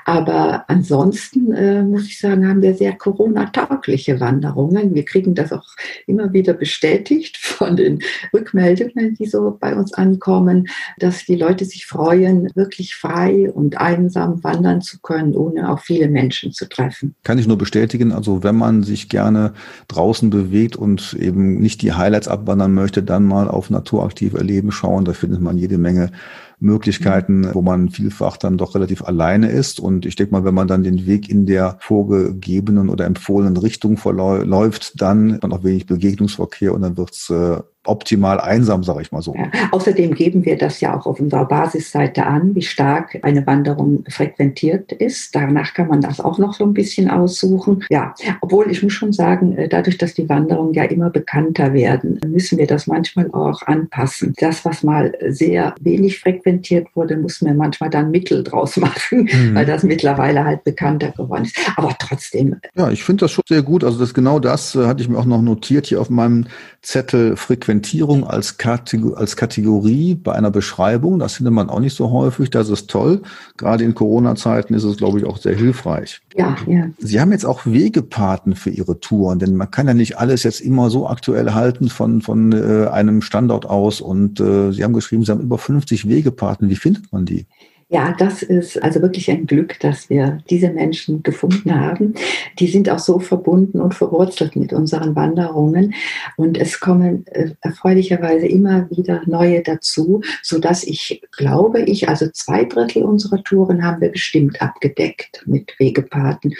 Aber 0.05 0.63
ansonsten 0.67 1.53
äh, 1.53 1.81
muss 1.81 2.05
ich 2.05 2.19
sagen, 2.19 2.47
haben 2.47 2.61
wir 2.61 2.75
sehr 2.75 2.93
Corona-taugliche 2.93 4.19
Wanderungen. 4.19 4.93
Wir 4.93 5.05
kriegen 5.05 5.33
das 5.33 5.51
auch 5.51 5.65
immer 6.05 6.31
wieder 6.31 6.53
bestätigt 6.53 7.37
von 7.37 7.75
den 7.75 7.97
Rückmeldungen, 8.31 9.15
die 9.15 9.25
so 9.25 9.57
bei 9.59 9.73
uns 9.73 9.91
ankommen, 9.95 10.67
dass 10.99 11.25
die 11.25 11.35
Leute 11.35 11.65
sich 11.65 11.87
freuen, 11.87 12.51
wirklich 12.53 12.93
frei 12.93 13.51
und 13.51 13.79
einsam 13.79 14.43
wandern 14.43 14.81
zu 14.81 14.99
können, 14.99 15.33
ohne 15.33 15.71
auch 15.71 15.79
viele 15.79 16.09
Menschen 16.09 16.51
zu 16.51 16.69
treffen. 16.69 17.15
Kann 17.23 17.39
ich 17.39 17.47
nur 17.47 17.57
bestätigen. 17.57 18.11
Also 18.11 18.34
also 18.35 18.43
wenn 18.43 18.57
man 18.57 18.83
sich 18.83 19.07
gerne 19.07 19.53
draußen 19.87 20.29
bewegt 20.29 20.75
und 20.75 21.13
eben 21.13 21.57
nicht 21.59 21.81
die 21.81 21.93
Highlights 21.93 22.27
abwandern 22.27 22.73
möchte, 22.73 23.01
dann 23.01 23.23
mal 23.23 23.47
auf 23.47 23.69
naturaktiv 23.69 24.33
erleben 24.33 24.71
schauen. 24.73 25.05
Da 25.05 25.13
findet 25.13 25.39
man 25.41 25.57
jede 25.57 25.77
Menge 25.77 26.11
Möglichkeiten, 26.59 27.49
wo 27.53 27.61
man 27.61 27.89
vielfach 27.89 28.35
dann 28.35 28.57
doch 28.57 28.75
relativ 28.75 29.03
alleine 29.03 29.49
ist. 29.49 29.79
Und 29.79 30.05
ich 30.05 30.15
denke 30.17 30.33
mal, 30.33 30.43
wenn 30.43 30.53
man 30.53 30.67
dann 30.67 30.83
den 30.83 31.05
Weg 31.05 31.29
in 31.29 31.45
der 31.45 31.77
vorgegebenen 31.79 32.89
oder 32.89 33.05
empfohlenen 33.05 33.55
Richtung 33.55 33.95
verläuft, 33.95 35.01
dann 35.01 35.33
hat 35.33 35.43
man 35.43 35.53
auch 35.53 35.63
wenig 35.63 35.85
Begegnungsverkehr 35.85 36.73
und 36.73 36.81
dann 36.81 36.97
wird's 36.97 37.29
äh, 37.29 37.61
optimal 37.85 38.39
einsam, 38.39 38.83
sage 38.83 39.01
ich 39.01 39.11
mal 39.11 39.21
so. 39.21 39.33
Ja. 39.35 39.49
Außerdem 39.71 40.13
geben 40.13 40.45
wir 40.45 40.57
das 40.57 40.81
ja 40.81 40.97
auch 40.97 41.05
auf 41.05 41.19
unserer 41.19 41.45
Basisseite 41.45 42.25
an, 42.25 42.55
wie 42.55 42.61
stark 42.61 43.19
eine 43.21 43.45
Wanderung 43.45 44.03
frequentiert 44.09 44.91
ist. 44.91 45.35
Danach 45.35 45.73
kann 45.73 45.87
man 45.87 46.01
das 46.01 46.19
auch 46.19 46.37
noch 46.37 46.53
so 46.53 46.65
ein 46.65 46.73
bisschen 46.73 47.09
aussuchen. 47.09 47.83
Ja, 47.89 48.13
obwohl 48.41 48.71
ich 48.71 48.81
muss 48.83 48.93
schon 48.93 49.13
sagen, 49.13 49.57
äh, 49.57 49.69
dadurch, 49.69 49.97
dass 49.97 50.13
die 50.13 50.27
Wanderungen 50.29 50.73
ja 50.73 50.83
immer 50.83 51.09
bekannter 51.09 51.73
werden, 51.73 52.19
müssen 52.25 52.57
wir 52.57 52.67
das 52.67 52.87
manchmal 52.87 53.29
auch 53.31 53.61
anpassen. 53.63 54.33
Das, 54.37 54.65
was 54.65 54.83
mal 54.83 55.13
sehr 55.29 55.75
wenig 55.79 56.19
frequentiert 56.19 56.87
wurde, 56.95 57.17
muss 57.17 57.41
man 57.41 57.57
manchmal 57.57 57.89
dann 57.89 58.11
Mittel 58.11 58.43
draus 58.43 58.77
machen, 58.77 59.29
mhm. 59.31 59.55
weil 59.55 59.65
das 59.65 59.83
mittlerweile 59.83 60.43
halt 60.43 60.63
bekannter 60.63 61.11
geworden 61.11 61.45
ist. 61.45 61.57
Aber 61.75 61.95
trotzdem. 61.99 62.55
Ja, 62.75 62.89
ich 62.89 63.03
finde 63.03 63.25
das 63.25 63.31
schon 63.31 63.43
sehr 63.47 63.61
gut. 63.61 63.83
Also 63.83 63.99
das 63.99 64.13
genau 64.13 64.39
das 64.39 64.75
äh, 64.75 64.85
hatte 64.85 65.01
ich 65.01 65.09
mir 65.09 65.17
auch 65.17 65.25
noch 65.25 65.41
notiert 65.41 65.87
hier 65.87 66.01
auf 66.01 66.09
meinem 66.09 66.45
Zettel 66.81 67.35
Frequenz 67.35 67.74
Segmentierung 67.75 68.25
als, 68.25 68.57
Kategor 68.57 69.17
als 69.17 69.35
Kategorie 69.35 70.15
bei 70.15 70.33
einer 70.33 70.49
Beschreibung, 70.49 71.19
das 71.19 71.33
findet 71.33 71.53
man 71.53 71.69
auch 71.69 71.79
nicht 71.79 71.95
so 71.95 72.09
häufig. 72.11 72.49
Das 72.49 72.69
ist 72.69 72.89
toll. 72.89 73.21
Gerade 73.57 73.83
in 73.83 73.93
Corona-Zeiten 73.93 74.73
ist 74.73 74.83
es, 74.83 74.95
glaube 74.97 75.19
ich, 75.19 75.25
auch 75.25 75.37
sehr 75.37 75.55
hilfreich. 75.55 76.21
Ja, 76.37 76.55
ja. 76.67 76.87
Sie 76.99 77.19
haben 77.19 77.31
jetzt 77.31 77.45
auch 77.45 77.65
Wegepaten 77.65 78.55
für 78.55 78.69
Ihre 78.69 78.99
Touren, 78.99 79.39
denn 79.39 79.55
man 79.55 79.71
kann 79.71 79.87
ja 79.87 79.93
nicht 79.93 80.17
alles 80.17 80.43
jetzt 80.43 80.61
immer 80.61 80.89
so 80.89 81.07
aktuell 81.07 81.53
halten 81.53 81.89
von, 81.89 82.21
von 82.21 82.53
äh, 82.53 82.87
einem 82.87 83.21
Standort 83.21 83.65
aus. 83.65 83.99
Und 83.99 84.39
äh, 84.39 84.71
Sie 84.71 84.83
haben 84.83 84.93
geschrieben, 84.93 85.25
Sie 85.25 85.31
haben 85.31 85.41
über 85.41 85.57
50 85.57 86.07
Wegepaten. 86.07 86.69
Wie 86.69 86.75
findet 86.77 87.11
man 87.11 87.25
die? 87.25 87.45
Ja, 87.87 88.15
das 88.17 88.41
ist 88.41 88.81
also 88.81 89.03
wirklich 89.03 89.29
ein 89.29 89.45
Glück, 89.45 89.79
dass 89.79 90.09
wir 90.09 90.39
diese 90.49 90.71
Menschen 90.71 91.21
gefunden 91.21 91.79
haben. 91.79 92.15
Die 92.57 92.65
sind 92.65 92.89
auch 92.89 92.97
so 92.97 93.19
verbunden 93.19 93.79
und 93.79 93.93
verwurzelt 93.93 94.55
mit 94.55 94.73
unseren 94.73 95.15
Wanderungen. 95.15 95.93
Und 96.35 96.57
es 96.57 96.79
kommen 96.79 97.27
äh, 97.27 97.51
erfreulicherweise 97.61 98.47
immer 98.47 98.89
wieder 98.89 99.21
neue 99.27 99.61
dazu, 99.61 100.21
so 100.41 100.57
dass 100.57 100.83
ich 100.83 101.21
glaube, 101.37 101.81
ich, 101.83 102.09
also 102.09 102.27
zwei 102.31 102.65
Drittel 102.65 103.03
unserer 103.03 103.43
Touren 103.43 103.83
haben 103.83 104.01
wir 104.01 104.09
bestimmt 104.09 104.63
abgedeckt 104.63 105.43
mit 105.45 105.77
Wegepaten. 105.77 106.55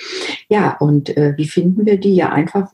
Ja, 0.48 0.78
und 0.78 1.18
äh, 1.18 1.34
wie 1.38 1.48
finden 1.48 1.88
wir 1.88 1.98
die? 1.98 2.14
Ja, 2.14 2.32
einfach 2.32 2.72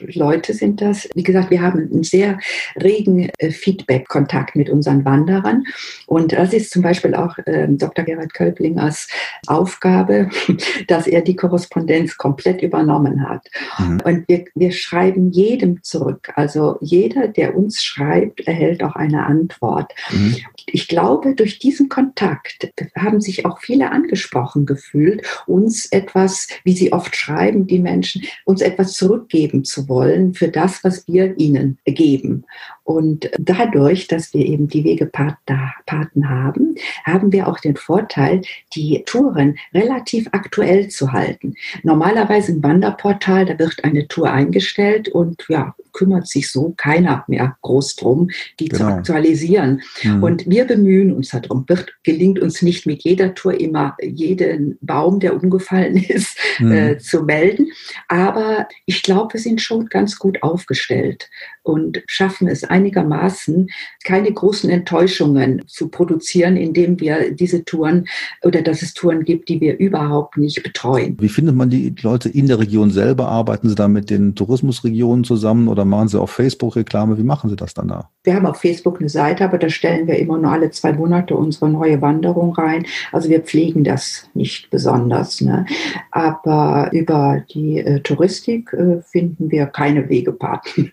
Leute 0.00 0.54
sind 0.54 0.80
das. 0.80 1.08
Wie 1.14 1.22
gesagt, 1.22 1.50
wir 1.50 1.62
haben 1.62 1.88
einen 1.92 2.02
sehr 2.02 2.38
regen 2.80 3.30
äh, 3.38 3.50
Feedback-Kontakt 3.50 4.56
mit 4.56 4.68
unseren 4.70 5.04
Wanderern. 5.04 5.64
Und 6.06 6.32
das 6.32 6.52
ist 6.52 6.70
zum 6.70 6.82
Beispiel 6.82 7.14
auch 7.14 7.38
äh, 7.38 7.68
Dr. 7.68 8.04
Gerhard 8.04 8.34
Kölblingers 8.34 9.08
Aufgabe, 9.46 10.30
dass 10.88 11.06
er 11.06 11.22
die 11.22 11.36
Korrespondenz 11.36 12.16
komplett 12.16 12.62
übernommen 12.62 13.28
hat. 13.28 13.48
Mhm. 13.78 14.00
Und 14.04 14.28
wir, 14.28 14.44
wir 14.54 14.72
schreiben 14.72 15.30
jedem 15.30 15.82
zurück. 15.82 16.32
Also 16.34 16.78
jeder, 16.80 17.28
der 17.28 17.56
uns 17.56 17.82
schreibt, 17.82 18.40
erhält 18.46 18.82
auch 18.82 18.96
eine 18.96 19.26
Antwort. 19.26 19.92
Mhm. 20.10 20.36
Ich 20.66 20.88
glaube, 20.88 21.34
durch 21.34 21.58
diesen 21.58 21.88
Kontakt 21.88 22.72
haben 22.96 23.20
sich 23.20 23.46
auch 23.46 23.60
viele 23.60 23.90
angesprochen 23.90 24.66
gefühlt, 24.66 25.22
uns 25.46 25.86
etwas, 25.86 26.48
wie 26.64 26.74
sie 26.74 26.92
oft 26.92 27.16
schreiben, 27.16 27.66
die 27.66 27.78
Menschen, 27.78 28.22
uns 28.44 28.60
etwas 28.60 28.94
zurückgeben 28.94 29.64
zu 29.64 29.88
wollen 29.88 30.34
für 30.34 30.48
das, 30.48 30.82
was 30.84 31.06
wir 31.06 31.38
ihnen 31.38 31.78
geben. 31.84 32.44
Und 32.84 33.30
dadurch, 33.38 34.08
dass 34.08 34.34
wir 34.34 34.44
eben 34.44 34.68
die 34.68 34.84
Wegepaten 34.84 36.28
haben, 36.28 36.74
haben 37.04 37.32
wir 37.32 37.48
auch 37.48 37.58
den 37.58 37.76
Vorteil, 37.76 38.42
die 38.74 39.02
Touren 39.06 39.58
relativ 39.72 40.28
aktuell 40.32 40.88
zu 40.88 41.12
halten. 41.12 41.54
Normalerweise 41.82 42.52
im 42.52 42.62
Wanderportal, 42.62 43.46
da 43.46 43.58
wird 43.58 43.82
eine 43.84 44.06
Tour 44.06 44.30
eingestellt 44.30 45.08
und 45.08 45.44
ja, 45.48 45.74
kümmert 45.94 46.28
sich 46.28 46.50
so 46.50 46.74
keiner 46.76 47.24
mehr 47.26 47.56
groß 47.62 47.96
drum, 47.96 48.28
die 48.60 48.68
genau. 48.68 48.84
zu 48.84 48.92
aktualisieren. 48.92 49.80
Mhm. 50.02 50.22
Und 50.22 50.50
wir 50.50 50.66
bemühen 50.66 51.14
uns 51.14 51.30
darum. 51.30 51.64
Wird, 51.68 51.94
gelingt 52.02 52.38
uns 52.38 52.60
nicht 52.60 52.84
mit 52.84 53.02
jeder 53.04 53.34
Tour 53.34 53.58
immer 53.58 53.96
jeden 54.02 54.76
Baum, 54.82 55.20
der 55.20 55.34
umgefallen 55.34 55.96
ist, 56.08 56.36
mhm. 56.58 56.72
äh, 56.72 56.98
zu 56.98 57.22
melden. 57.22 57.68
Aber 58.08 58.68
ich 58.84 59.02
glaube, 59.02 59.34
wir 59.34 59.40
sind 59.40 59.62
schon 59.62 59.86
ganz 59.86 60.18
gut 60.18 60.42
aufgestellt 60.42 61.30
und 61.64 62.02
schaffen 62.06 62.46
es 62.46 62.62
einigermaßen, 62.62 63.68
keine 64.04 64.30
großen 64.32 64.70
Enttäuschungen 64.70 65.62
zu 65.66 65.88
produzieren, 65.88 66.56
indem 66.56 67.00
wir 67.00 67.32
diese 67.32 67.64
Touren 67.64 68.06
oder 68.42 68.62
dass 68.62 68.82
es 68.82 68.94
Touren 68.94 69.24
gibt, 69.24 69.48
die 69.48 69.60
wir 69.60 69.78
überhaupt 69.78 70.36
nicht 70.36 70.62
betreuen. 70.62 71.16
Wie 71.18 71.28
findet 71.28 71.56
man 71.56 71.70
die 71.70 71.94
Leute 72.02 72.28
in 72.28 72.46
der 72.46 72.58
Region 72.58 72.90
selber? 72.90 73.28
Arbeiten 73.28 73.68
Sie 73.68 73.74
da 73.74 73.88
mit 73.88 74.10
den 74.10 74.34
Tourismusregionen 74.34 75.24
zusammen 75.24 75.68
oder 75.68 75.84
machen 75.84 76.08
Sie 76.08 76.20
auf 76.20 76.30
Facebook 76.30 76.76
Reklame? 76.76 77.18
Wie 77.18 77.24
machen 77.24 77.48
Sie 77.48 77.56
das 77.56 77.74
dann 77.74 77.88
da? 77.88 78.10
Wir 78.24 78.34
haben 78.34 78.46
auf 78.46 78.58
Facebook 78.58 79.00
eine 79.00 79.08
Seite, 79.08 79.44
aber 79.44 79.58
da 79.58 79.68
stellen 79.70 80.06
wir 80.06 80.18
immer 80.18 80.38
nur 80.38 80.52
alle 80.52 80.70
zwei 80.70 80.92
Monate 80.92 81.34
unsere 81.34 81.70
neue 81.70 82.00
Wanderung 82.02 82.54
rein. 82.54 82.86
Also 83.10 83.30
wir 83.30 83.40
pflegen 83.40 83.84
das 83.84 84.28
nicht 84.34 84.70
besonders. 84.70 85.40
Ne? 85.40 85.64
Aber 86.10 86.90
über 86.92 87.42
die 87.52 87.78
äh, 87.78 88.00
Touristik 88.00 88.72
äh, 88.74 89.00
finden 89.02 89.50
wir 89.50 89.66
keine 89.66 90.08
Wegepaten. 90.08 90.90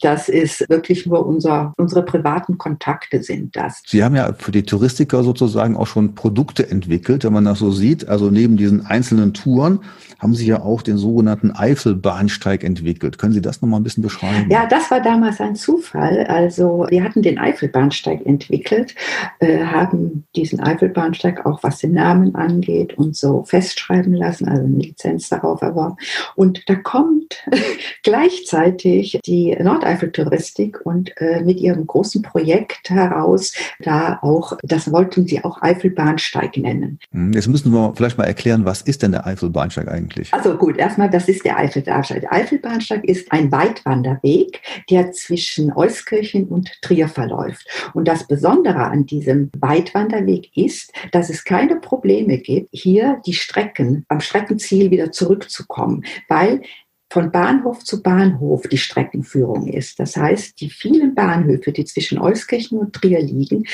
Das 0.00 0.28
ist 0.28 0.68
wirklich 0.68 1.06
nur 1.06 1.26
unser, 1.26 1.72
unsere 1.76 2.04
privaten 2.04 2.58
Kontakte 2.58 3.22
sind 3.22 3.56
das. 3.56 3.82
Sie 3.86 4.02
haben 4.02 4.16
ja 4.16 4.32
für 4.38 4.52
die 4.52 4.62
Touristiker 4.62 5.22
sozusagen 5.22 5.76
auch 5.76 5.86
schon 5.86 6.14
Produkte 6.14 6.70
entwickelt, 6.70 7.24
wenn 7.24 7.32
man 7.32 7.44
das 7.44 7.58
so 7.58 7.70
sieht. 7.70 8.08
Also 8.08 8.30
neben 8.30 8.56
diesen 8.56 8.86
einzelnen 8.86 9.34
Touren 9.34 9.80
haben 10.18 10.34
Sie 10.34 10.46
ja 10.46 10.62
auch 10.62 10.82
den 10.82 10.96
sogenannten 10.96 11.50
Eifelbahnsteig 11.50 12.64
entwickelt. 12.64 13.18
Können 13.18 13.34
Sie 13.34 13.42
das 13.42 13.60
nochmal 13.60 13.80
ein 13.80 13.82
bisschen 13.82 14.02
beschreiben? 14.02 14.50
Ja, 14.50 14.66
das 14.66 14.90
war 14.90 15.02
damals 15.02 15.40
ein 15.40 15.56
Zufall. 15.56 16.24
Also 16.26 16.86
wir 16.88 17.04
hatten 17.04 17.22
den 17.22 17.38
Eifelbahnsteig 17.38 18.24
entwickelt, 18.24 18.94
äh, 19.40 19.64
haben 19.64 20.24
diesen 20.34 20.60
Eifelbahnsteig 20.60 21.44
auch 21.44 21.62
was 21.62 21.78
den 21.78 21.92
Namen 21.92 22.34
angeht 22.34 22.96
und 22.96 23.16
so 23.16 23.44
festschreiben 23.44 24.14
lassen, 24.14 24.48
also 24.48 24.64
eine 24.64 24.78
Lizenz 24.78 25.28
darauf 25.28 25.60
erworben. 25.60 25.96
Und 26.34 26.68
da 26.68 26.76
kommt 26.76 27.44
gleichzeitig 28.02 29.20
die 29.26 29.55
Nordeifel-Touristik 29.64 30.80
und 30.84 31.12
äh, 31.20 31.42
mit 31.42 31.60
ihrem 31.60 31.86
großen 31.86 32.22
Projekt 32.22 32.90
heraus, 32.90 33.52
da 33.80 34.18
auch, 34.22 34.56
das 34.62 34.90
wollten 34.92 35.26
sie 35.26 35.44
auch 35.44 35.62
Eifelbahnsteig 35.62 36.56
nennen. 36.56 36.98
Hm, 37.12 37.32
jetzt 37.32 37.48
müssen 37.48 37.72
wir 37.72 37.92
vielleicht 37.96 38.18
mal 38.18 38.24
erklären, 38.24 38.64
was 38.64 38.82
ist 38.82 39.02
denn 39.02 39.12
der 39.12 39.26
Eifelbahnsteig 39.26 39.88
eigentlich? 39.88 40.32
Also 40.32 40.56
gut, 40.56 40.76
erstmal, 40.76 41.10
das 41.10 41.28
ist 41.28 41.44
der 41.44 41.58
Eifelbahnsteig. 41.58 42.20
Der 42.20 42.32
Eifelbahnsteig 42.32 43.04
ist 43.04 43.30
ein 43.32 43.50
Weitwanderweg, 43.52 44.60
der 44.90 45.12
zwischen 45.12 45.72
Euskirchen 45.72 46.44
und 46.44 46.70
Trier 46.82 47.08
verläuft. 47.08 47.66
Und 47.94 48.08
das 48.08 48.26
Besondere 48.26 48.84
an 48.84 49.06
diesem 49.06 49.50
Weitwanderweg 49.58 50.56
ist, 50.56 50.92
dass 51.12 51.30
es 51.30 51.44
keine 51.44 51.76
Probleme 51.76 52.38
gibt, 52.38 52.68
hier 52.72 53.20
die 53.26 53.34
Strecken 53.34 54.04
am 54.08 54.20
Streckenziel 54.20 54.90
wieder 54.90 55.12
zurückzukommen, 55.12 56.04
weil 56.28 56.62
von 57.08 57.30
Bahnhof 57.30 57.84
zu 57.84 58.02
Bahnhof 58.02 58.66
die 58.68 58.78
Streckenführung 58.78 59.68
ist. 59.68 60.00
Das 60.00 60.16
heißt, 60.16 60.60
die 60.60 60.70
vielen 60.70 61.14
Bahnhöfe, 61.14 61.72
die 61.72 61.84
zwischen 61.84 62.18
Euskirchen 62.18 62.78
und 62.78 62.94
Trier 62.94 63.20
liegen, 63.20 63.64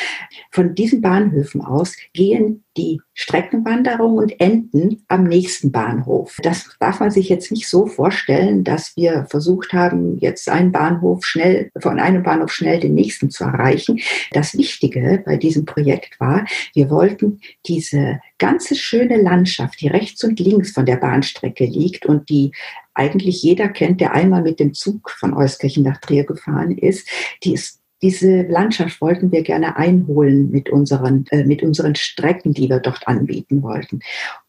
von 0.51 0.75
diesen 0.75 1.01
Bahnhöfen 1.01 1.63
aus 1.63 1.97
gehen 2.13 2.65
die 2.77 3.01
Streckenwanderung 3.15 4.17
und 4.17 4.41
enden 4.41 5.05
am 5.09 5.25
nächsten 5.25 5.73
Bahnhof. 5.73 6.37
Das 6.43 6.71
darf 6.81 7.01
man 7.01 7.11
sich 7.11 7.29
jetzt 7.29 7.51
nicht 7.53 7.69
so 7.69 7.87
vorstellen, 7.87 8.65
dass 8.65 8.97
wir 8.97 9.27
versucht 9.29 9.73
haben, 9.73 10.19
jetzt 10.19 10.49
einen 10.49 10.73
Bahnhof 10.73 11.25
schnell, 11.25 11.71
von 11.79 12.01
einem 12.01 12.23
Bahnhof 12.23 12.53
schnell 12.53 12.81
den 12.81 12.95
nächsten 12.95 13.31
zu 13.31 13.45
erreichen. 13.45 14.01
Das 14.33 14.57
Wichtige 14.57 15.23
bei 15.25 15.37
diesem 15.37 15.65
Projekt 15.65 16.19
war, 16.21 16.47
wir 16.75 16.89
wollten 16.91 17.41
diese 17.67 18.21
ganze 18.39 18.75
schöne 18.75 19.21
Landschaft, 19.21 19.81
die 19.81 19.89
rechts 19.89 20.25
und 20.25 20.41
links 20.41 20.73
von 20.73 20.87
der 20.87 20.97
Bahnstrecke 20.97 21.65
liegt 21.65 22.07
und 22.07 22.29
die 22.31 22.53
eigentlich 22.95 23.43
jeder 23.43 23.69
kennt, 23.69 24.01
der 24.01 24.13
einmal 24.13 24.43
mit 24.43 24.61
dem 24.61 24.75
Zug 24.75 25.11
von 25.11 25.35
Euskirchen 25.35 25.83
nach 25.83 25.99
Trier 25.99 26.25
gefahren 26.25 26.77
ist, 26.77 27.09
die 27.43 27.55
ist 27.55 27.82
diese 28.03 28.43
Landschaft 28.43 29.01
wollten 29.01 29.31
wir 29.31 29.43
gerne 29.43 29.77
einholen 29.77 30.51
mit 30.51 30.71
unseren, 30.71 31.25
äh, 31.31 31.45
mit 31.45 31.63
unseren 31.63 31.95
Strecken, 31.95 32.53
die 32.53 32.69
wir 32.69 32.81
dort 32.81 33.07
anbieten 33.07 33.63
wollten. 33.63 34.01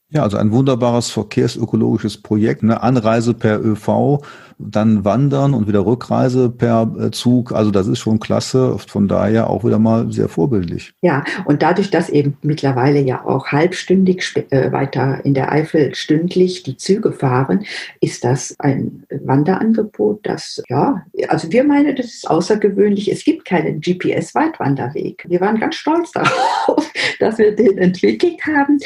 Ja, 0.09 0.21
also 0.21 0.37
ein 0.37 0.51
wunderbares 0.51 1.09
verkehrsökologisches 1.09 2.21
Projekt. 2.21 2.61
Eine 2.61 2.83
Anreise 2.83 3.33
per 3.33 3.63
ÖV, 3.63 4.21
dann 4.57 5.05
Wandern 5.05 5.53
und 5.53 5.67
wieder 5.67 5.85
Rückreise 5.85 6.49
per 6.49 6.91
äh, 6.99 7.11
Zug. 7.11 7.51
Also 7.51 7.71
das 7.71 7.87
ist 7.87 7.99
schon 7.99 8.19
klasse. 8.19 8.77
Von 8.77 9.07
daher 9.07 9.49
auch 9.49 9.63
wieder 9.63 9.79
mal 9.79 10.11
sehr 10.11 10.29
vorbildlich. 10.29 10.93
Ja, 11.01 11.23
und 11.45 11.61
dadurch, 11.61 11.89
dass 11.89 12.09
eben 12.09 12.37
mittlerweile 12.41 12.99
ja 13.01 13.25
auch 13.25 13.47
halbstündig 13.47 14.23
äh, 14.49 14.71
weiter 14.71 15.23
in 15.25 15.33
der 15.33 15.51
Eifel 15.51 15.95
stündlich 15.95 16.63
die 16.63 16.77
Züge 16.77 17.11
fahren, 17.11 17.65
ist 18.01 18.23
das 18.23 18.55
ein 18.59 19.03
Wanderangebot, 19.09 20.19
das, 20.23 20.61
ja, 20.69 21.03
also 21.27 21.51
wir 21.51 21.63
meinen, 21.63 21.95
das 21.95 22.07
ist 22.07 22.29
außergewöhnlich. 22.29 23.11
Es 23.11 23.23
gibt 23.23 23.45
keinen 23.45 23.81
GPS-Weitwanderweg. 23.81 25.25
Wir 25.27 25.41
waren 25.41 25.59
ganz 25.59 25.75
stolz 25.75 26.11
darauf, 26.13 26.91
dass 27.19 27.37
wir 27.37 27.55
den 27.55 27.77
entwickelt 27.77 28.39
haben. 28.45 28.79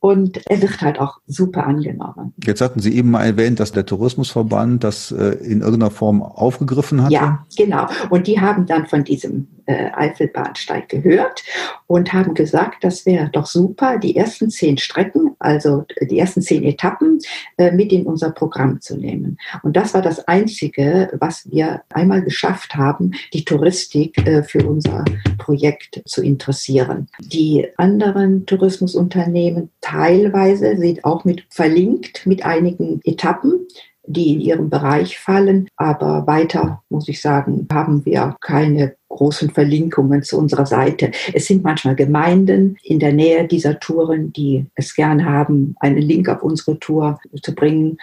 Und 0.00 0.40
er 0.48 0.60
wird 0.60 0.80
halt 0.80 0.98
auch 0.98 1.18
super 1.26 1.66
angenommen. 1.66 2.34
Jetzt 2.44 2.60
hatten 2.60 2.80
Sie 2.80 2.96
eben 2.96 3.10
mal 3.10 3.24
erwähnt, 3.24 3.60
dass 3.60 3.72
der 3.72 3.86
Tourismusverband 3.86 4.82
das 4.82 5.11
äh, 5.12 5.34
in 5.44 5.60
irgendeiner 5.60 5.90
Form 5.90 6.22
aufgegriffen 6.22 7.02
hat. 7.02 7.10
Ja, 7.10 7.46
genau. 7.56 7.86
Und 8.10 8.26
die 8.26 8.40
haben 8.40 8.66
dann 8.66 8.86
von 8.86 9.04
diesem 9.04 9.48
äh, 9.66 9.90
Eifelbahnsteig 9.92 10.88
gehört 10.88 11.42
und 11.86 12.12
haben 12.12 12.34
gesagt, 12.34 12.84
das 12.84 13.06
wäre 13.06 13.28
doch 13.30 13.46
super, 13.46 13.98
die 13.98 14.16
ersten 14.16 14.50
zehn 14.50 14.78
Strecken, 14.78 15.36
also 15.38 15.84
die 16.00 16.18
ersten 16.18 16.42
zehn 16.42 16.64
Etappen 16.64 17.18
äh, 17.58 17.70
mit 17.70 17.92
in 17.92 18.06
unser 18.06 18.30
Programm 18.30 18.80
zu 18.80 18.96
nehmen. 18.96 19.38
Und 19.62 19.76
das 19.76 19.94
war 19.94 20.02
das 20.02 20.26
Einzige, 20.26 21.10
was 21.18 21.50
wir 21.50 21.82
einmal 21.90 22.22
geschafft 22.22 22.74
haben, 22.74 23.12
die 23.32 23.44
Touristik 23.44 24.26
äh, 24.26 24.42
für 24.42 24.66
unser 24.66 25.04
Projekt 25.38 26.02
zu 26.06 26.22
interessieren. 26.22 27.08
Die 27.20 27.66
anderen 27.76 28.46
Tourismusunternehmen 28.46 29.70
teilweise 29.80 30.76
sind 30.76 31.04
auch 31.04 31.24
mit 31.24 31.44
verlinkt 31.48 32.26
mit 32.26 32.44
einigen 32.44 33.00
Etappen 33.04 33.66
die 34.04 34.32
in 34.32 34.40
ihren 34.40 34.70
Bereich 34.70 35.18
fallen. 35.18 35.68
Aber 35.76 36.26
weiter, 36.26 36.82
muss 36.88 37.08
ich 37.08 37.20
sagen, 37.20 37.66
haben 37.72 38.04
wir 38.04 38.36
keine 38.40 38.96
großen 39.08 39.50
Verlinkungen 39.50 40.22
zu 40.22 40.38
unserer 40.38 40.66
Seite. 40.66 41.10
Es 41.32 41.46
sind 41.46 41.62
manchmal 41.62 41.94
Gemeinden 41.94 42.76
in 42.82 42.98
der 42.98 43.12
Nähe 43.12 43.46
dieser 43.46 43.78
Touren, 43.78 44.32
die 44.32 44.66
es 44.74 44.94
gern 44.94 45.24
haben, 45.24 45.76
einen 45.80 45.98
Link 45.98 46.28
auf 46.28 46.42
unsere 46.42 46.78
Tour 46.78 47.20
zu 47.42 47.54
bringen. 47.54 47.98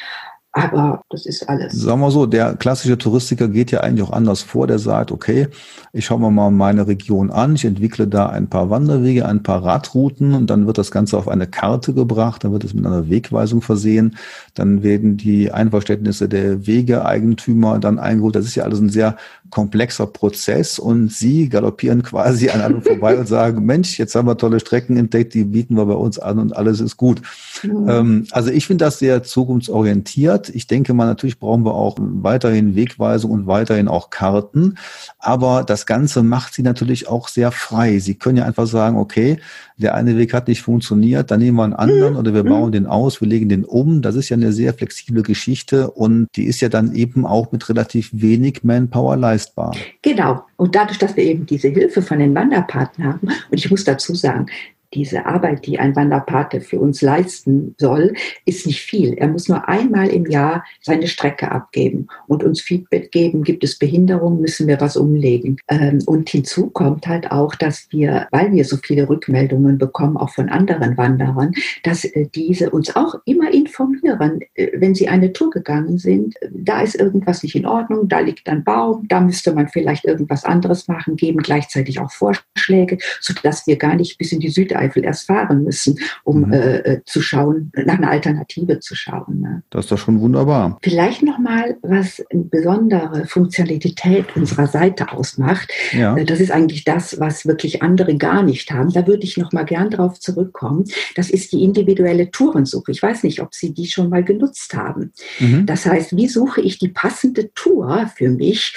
Aber 0.59 1.01
das 1.09 1.25
ist 1.25 1.47
alles. 1.47 1.73
Sagen 1.73 2.01
wir 2.01 2.11
so, 2.11 2.25
der 2.25 2.55
klassische 2.55 2.97
Touristiker 2.97 3.47
geht 3.47 3.71
ja 3.71 3.81
eigentlich 3.81 4.07
auch 4.07 4.13
anders 4.13 4.41
vor. 4.41 4.67
Der 4.67 4.79
sagt, 4.79 5.11
okay, 5.11 5.47
ich 5.93 6.05
schaue 6.05 6.19
mir 6.19 6.31
mal 6.31 6.51
meine 6.51 6.87
Region 6.87 7.31
an, 7.31 7.55
ich 7.55 7.65
entwickle 7.65 8.07
da 8.07 8.27
ein 8.27 8.47
paar 8.47 8.69
Wanderwege, 8.69 9.25
ein 9.25 9.43
paar 9.43 9.63
Radrouten 9.63 10.33
und 10.33 10.49
dann 10.49 10.67
wird 10.67 10.77
das 10.77 10.91
Ganze 10.91 11.17
auf 11.17 11.27
eine 11.27 11.47
Karte 11.47 11.93
gebracht, 11.93 12.43
dann 12.43 12.51
wird 12.51 12.63
es 12.63 12.73
mit 12.73 12.85
einer 12.85 13.09
Wegweisung 13.09 13.61
versehen, 13.61 14.15
dann 14.53 14.83
werden 14.83 15.17
die 15.17 15.51
Einverständnisse 15.51 16.29
der 16.29 16.67
Wegeeigentümer 16.67 17.79
dann 17.79 17.99
eingeholt. 17.99 18.35
Das 18.35 18.45
ist 18.45 18.55
ja 18.55 18.63
alles 18.63 18.79
ein 18.79 18.89
sehr 18.89 19.17
komplexer 19.49 20.07
Prozess 20.07 20.79
und 20.79 21.11
Sie 21.11 21.49
galoppieren 21.49 22.03
quasi 22.03 22.49
an 22.49 22.61
einem 22.61 22.81
vorbei 22.81 23.17
und 23.17 23.27
sagen, 23.27 23.65
Mensch, 23.65 23.97
jetzt 23.97 24.15
haben 24.15 24.27
wir 24.27 24.37
tolle 24.37 24.59
Strecken 24.59 24.97
entdeckt, 24.97 25.33
die 25.33 25.43
bieten 25.43 25.75
wir 25.75 25.85
bei 25.85 25.93
uns 25.93 26.19
an 26.19 26.39
und 26.39 26.55
alles 26.55 26.79
ist 26.79 26.97
gut. 26.97 27.21
Mhm. 27.63 27.89
Ähm, 27.89 28.27
also 28.31 28.51
ich 28.51 28.67
finde 28.67 28.85
das 28.85 28.99
sehr 28.99 29.23
zukunftsorientiert. 29.23 30.49
Ich 30.49 30.67
denke 30.67 30.93
mal, 30.93 31.05
natürlich 31.05 31.39
brauchen 31.39 31.65
wir 31.65 31.73
auch 31.73 31.97
weiterhin 31.99 32.75
Wegweisung 32.75 33.31
und 33.31 33.47
weiterhin 33.47 33.87
auch 33.87 34.09
Karten. 34.09 34.75
Aber 35.17 35.63
das 35.63 35.85
Ganze 35.85 36.23
macht 36.23 36.53
sie 36.53 36.63
natürlich 36.63 37.07
auch 37.07 37.27
sehr 37.27 37.51
frei. 37.51 37.99
Sie 37.99 38.15
können 38.15 38.37
ja 38.37 38.45
einfach 38.45 38.67
sagen, 38.67 38.97
okay, 38.97 39.39
der 39.79 39.95
eine 39.95 40.17
Weg 40.17 40.33
hat 40.33 40.47
nicht 40.47 40.61
funktioniert, 40.61 41.31
dann 41.31 41.39
nehmen 41.39 41.57
wir 41.57 41.63
einen 41.63 41.73
anderen 41.73 42.15
oder 42.15 42.33
wir 42.33 42.43
bauen 42.43 42.71
den 42.71 42.85
aus, 42.85 43.21
wir 43.21 43.27
legen 43.27 43.49
den 43.49 43.65
um. 43.65 44.01
Das 44.01 44.15
ist 44.15 44.29
ja 44.29 44.35
eine 44.35 44.51
sehr 44.51 44.73
flexible 44.73 45.23
Geschichte 45.23 45.89
und 45.89 46.27
die 46.35 46.45
ist 46.45 46.61
ja 46.61 46.69
dann 46.69 46.93
eben 46.93 47.25
auch 47.25 47.51
mit 47.51 47.67
relativ 47.69 48.09
wenig 48.11 48.63
Manpower 48.63 49.15
leistbar. 49.17 49.75
Genau. 50.01 50.43
Und 50.57 50.75
dadurch, 50.75 50.97
dass 50.97 51.15
wir 51.15 51.23
eben 51.23 51.45
diese 51.45 51.69
Hilfe 51.69 52.01
von 52.01 52.19
den 52.19 52.35
Wanderpaten 52.35 53.03
haben, 53.03 53.27
und 53.27 53.57
ich 53.57 53.71
muss 53.71 53.83
dazu 53.85 54.13
sagen, 54.15 54.47
diese 54.93 55.25
Arbeit, 55.25 55.65
die 55.65 55.79
ein 55.79 55.95
Wanderpate 55.95 56.61
für 56.61 56.79
uns 56.79 57.01
leisten 57.01 57.75
soll, 57.77 58.13
ist 58.45 58.65
nicht 58.65 58.81
viel. 58.81 59.13
Er 59.13 59.27
muss 59.27 59.47
nur 59.47 59.67
einmal 59.69 60.07
im 60.07 60.25
Jahr 60.25 60.63
seine 60.81 61.07
Strecke 61.07 61.51
abgeben 61.51 62.07
und 62.27 62.43
uns 62.43 62.61
Feedback 62.61 63.11
geben. 63.11 63.43
Gibt 63.43 63.63
es 63.63 63.77
Behinderungen, 63.77 64.41
müssen 64.41 64.67
wir 64.67 64.81
was 64.81 64.97
umlegen. 64.97 65.57
Ähm, 65.67 65.99
und 66.05 66.29
hinzu 66.29 66.69
kommt 66.71 67.07
halt 67.07 67.31
auch, 67.31 67.55
dass 67.55 67.87
wir, 67.91 68.27
weil 68.31 68.51
wir 68.51 68.65
so 68.65 68.77
viele 68.77 69.07
Rückmeldungen 69.07 69.77
bekommen, 69.77 70.17
auch 70.17 70.31
von 70.31 70.49
anderen 70.49 70.97
Wanderern, 70.97 71.53
dass 71.83 72.05
äh, 72.05 72.27
diese 72.33 72.71
uns 72.71 72.95
auch 72.95 73.15
immer 73.25 73.53
informieren, 73.53 74.41
äh, 74.55 74.69
wenn 74.75 74.95
sie 74.95 75.07
eine 75.07 75.33
Tour 75.33 75.51
gegangen 75.51 75.99
sind, 75.99 76.35
da 76.51 76.81
ist 76.81 76.95
irgendwas 76.95 77.43
nicht 77.43 77.55
in 77.55 77.65
Ordnung, 77.65 78.07
da 78.07 78.19
liegt 78.19 78.49
ein 78.49 78.63
Baum, 78.63 79.07
da 79.07 79.19
müsste 79.19 79.53
man 79.53 79.67
vielleicht 79.67 80.05
irgendwas 80.05 80.45
anderes 80.45 80.87
machen, 80.87 81.15
geben 81.15 81.39
gleichzeitig 81.39 81.99
auch 81.99 82.11
Vorschläge, 82.11 82.97
sodass 83.21 83.67
wir 83.67 83.77
gar 83.77 83.95
nicht 83.95 84.17
bis 84.17 84.31
in 84.31 84.39
die 84.39 84.49
Süd 84.49 84.73
Eifel 84.79 85.03
erst 85.03 85.27
fahren 85.27 85.63
müssen, 85.63 85.99
um 86.23 86.47
mhm. 86.47 86.53
äh, 86.53 86.77
äh, 86.77 87.01
zu 87.05 87.21
schauen, 87.21 87.71
nach 87.85 87.97
einer 87.97 88.11
Alternative 88.11 88.79
zu 88.79 88.95
schauen. 88.95 89.41
Ne? 89.41 89.63
Das 89.69 89.85
ist 89.85 89.91
doch 89.91 89.97
schon 89.97 90.19
wunderbar. 90.19 90.77
Vielleicht 90.81 91.23
nochmal, 91.23 91.77
was 91.81 92.23
eine 92.31 92.43
besondere 92.43 93.25
Funktionalität 93.25 94.35
unserer 94.35 94.67
Seite 94.67 95.11
ausmacht. 95.11 95.71
Ja. 95.91 96.15
Äh, 96.15 96.25
das 96.25 96.39
ist 96.39 96.51
eigentlich 96.51 96.83
das, 96.83 97.19
was 97.19 97.45
wirklich 97.45 97.81
andere 97.81 98.17
gar 98.17 98.43
nicht 98.43 98.71
haben. 98.71 98.91
Da 98.91 99.05
würde 99.07 99.23
ich 99.23 99.37
nochmal 99.37 99.65
gern 99.65 99.89
drauf 99.89 100.19
zurückkommen. 100.19 100.85
Das 101.15 101.29
ist 101.29 101.51
die 101.51 101.63
individuelle 101.63 102.31
Tourensuche. 102.31 102.91
Ich 102.91 103.01
weiß 103.01 103.23
nicht, 103.23 103.41
ob 103.41 103.53
Sie 103.53 103.73
die 103.73 103.87
schon 103.87 104.09
mal 104.09 104.23
genutzt 104.23 104.73
haben. 104.73 105.11
Mhm. 105.39 105.65
Das 105.65 105.85
heißt, 105.85 106.15
wie 106.15 106.27
suche 106.27 106.61
ich 106.61 106.79
die 106.79 106.89
passende 106.89 107.53
Tour 107.53 108.09
für 108.15 108.29
mich? 108.29 108.75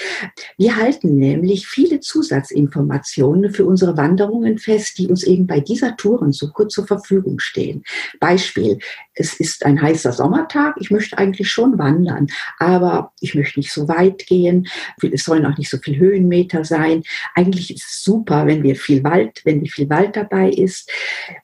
Wir 0.57 0.75
halten 0.75 1.17
nämlich 1.17 1.67
viele 1.67 1.99
Zusatzinformationen 1.99 3.53
für 3.53 3.65
unsere 3.65 3.97
Wanderungen 3.97 4.57
fest, 4.57 4.97
die 4.97 5.07
uns 5.07 5.23
eben 5.23 5.47
bei 5.47 5.59
dieser 5.59 5.92
Tourensuche 5.95 6.67
zur 6.67 6.85
Verfügung 6.87 7.39
stehen. 7.39 7.83
Beispiel, 8.19 8.79
es 9.15 9.39
ist 9.39 9.65
ein 9.65 9.81
heißer 9.81 10.11
Sommertag, 10.11 10.75
ich 10.79 10.91
möchte 10.91 11.17
eigentlich 11.17 11.49
schon 11.49 11.77
wandern, 11.77 12.27
aber 12.59 13.11
ich 13.19 13.35
möchte 13.35 13.59
nicht 13.59 13.71
so 13.71 13.87
weit 13.87 14.25
gehen, 14.25 14.67
es 15.01 15.25
sollen 15.25 15.45
auch 15.45 15.57
nicht 15.57 15.69
so 15.69 15.77
viel 15.77 15.97
Höhenmeter 15.97 16.63
sein. 16.65 17.03
Eigentlich 17.35 17.73
ist 17.73 17.85
es 17.85 18.03
super, 18.03 18.47
wenn 18.47 18.63
wir 18.63 18.75
viel 18.75 19.03
Wald, 19.03 19.41
wenn 19.45 19.65
viel 19.65 19.89
Wald 19.89 20.15
dabei 20.15 20.49
ist. 20.49 20.89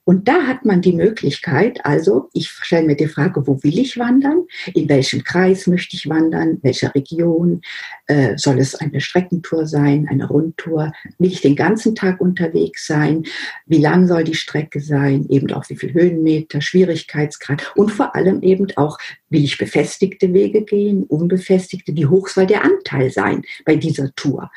Und 0.04 0.28
da 0.28 0.42
hat 0.42 0.64
man 0.64 0.82
die 0.82 0.92
Möglichkeit, 0.92 1.84
also 1.84 2.28
ich 2.32 2.48
stelle 2.50 2.86
mir 2.86 2.96
die 2.96 3.06
Frage, 3.06 3.46
wo 3.46 3.62
will 3.62 3.78
ich 3.78 3.98
wandern? 3.98 4.46
In 4.74 4.88
welchem 4.88 5.22
Kreis 5.22 5.66
möchte 5.66 5.96
ich 5.96 6.08
wandern? 6.08 6.58
Welcher 6.62 6.94
Region? 6.94 7.60
Äh, 8.06 8.36
soll 8.36 8.58
es 8.58 8.74
eine 8.74 9.00
Streckentour 9.00 9.66
sein, 9.66 10.08
eine 10.10 10.26
Rundtour? 10.26 10.92
Will 11.18 11.32
ich 11.32 11.40
den 11.40 11.56
ganzen 11.56 11.94
Tag 11.94 12.20
unterwegs 12.20 12.86
sein? 12.86 13.24
Wie 13.66 13.78
lang 13.78 14.06
soll 14.06 14.24
die 14.24 14.34
Strecke 14.34 14.80
sein? 14.80 15.26
Eben 15.28 15.52
auch 15.52 15.68
wie 15.68 15.76
viel 15.76 15.92
Höhenmeter, 15.92 16.60
Schwierigkeitsgrad 16.60 17.59
und 17.74 17.90
vor 17.90 18.14
allem 18.14 18.42
eben 18.42 18.66
auch, 18.76 18.98
will 19.28 19.44
ich 19.44 19.58
befestigte 19.58 20.32
Wege 20.32 20.64
gehen, 20.64 21.04
unbefestigte? 21.04 21.94
Wie 21.94 22.06
hoch 22.06 22.28
soll 22.28 22.46
der 22.46 22.64
Anteil 22.64 23.10
sein 23.10 23.42
bei 23.64 23.76
dieser 23.76 24.14
Tour? 24.14 24.50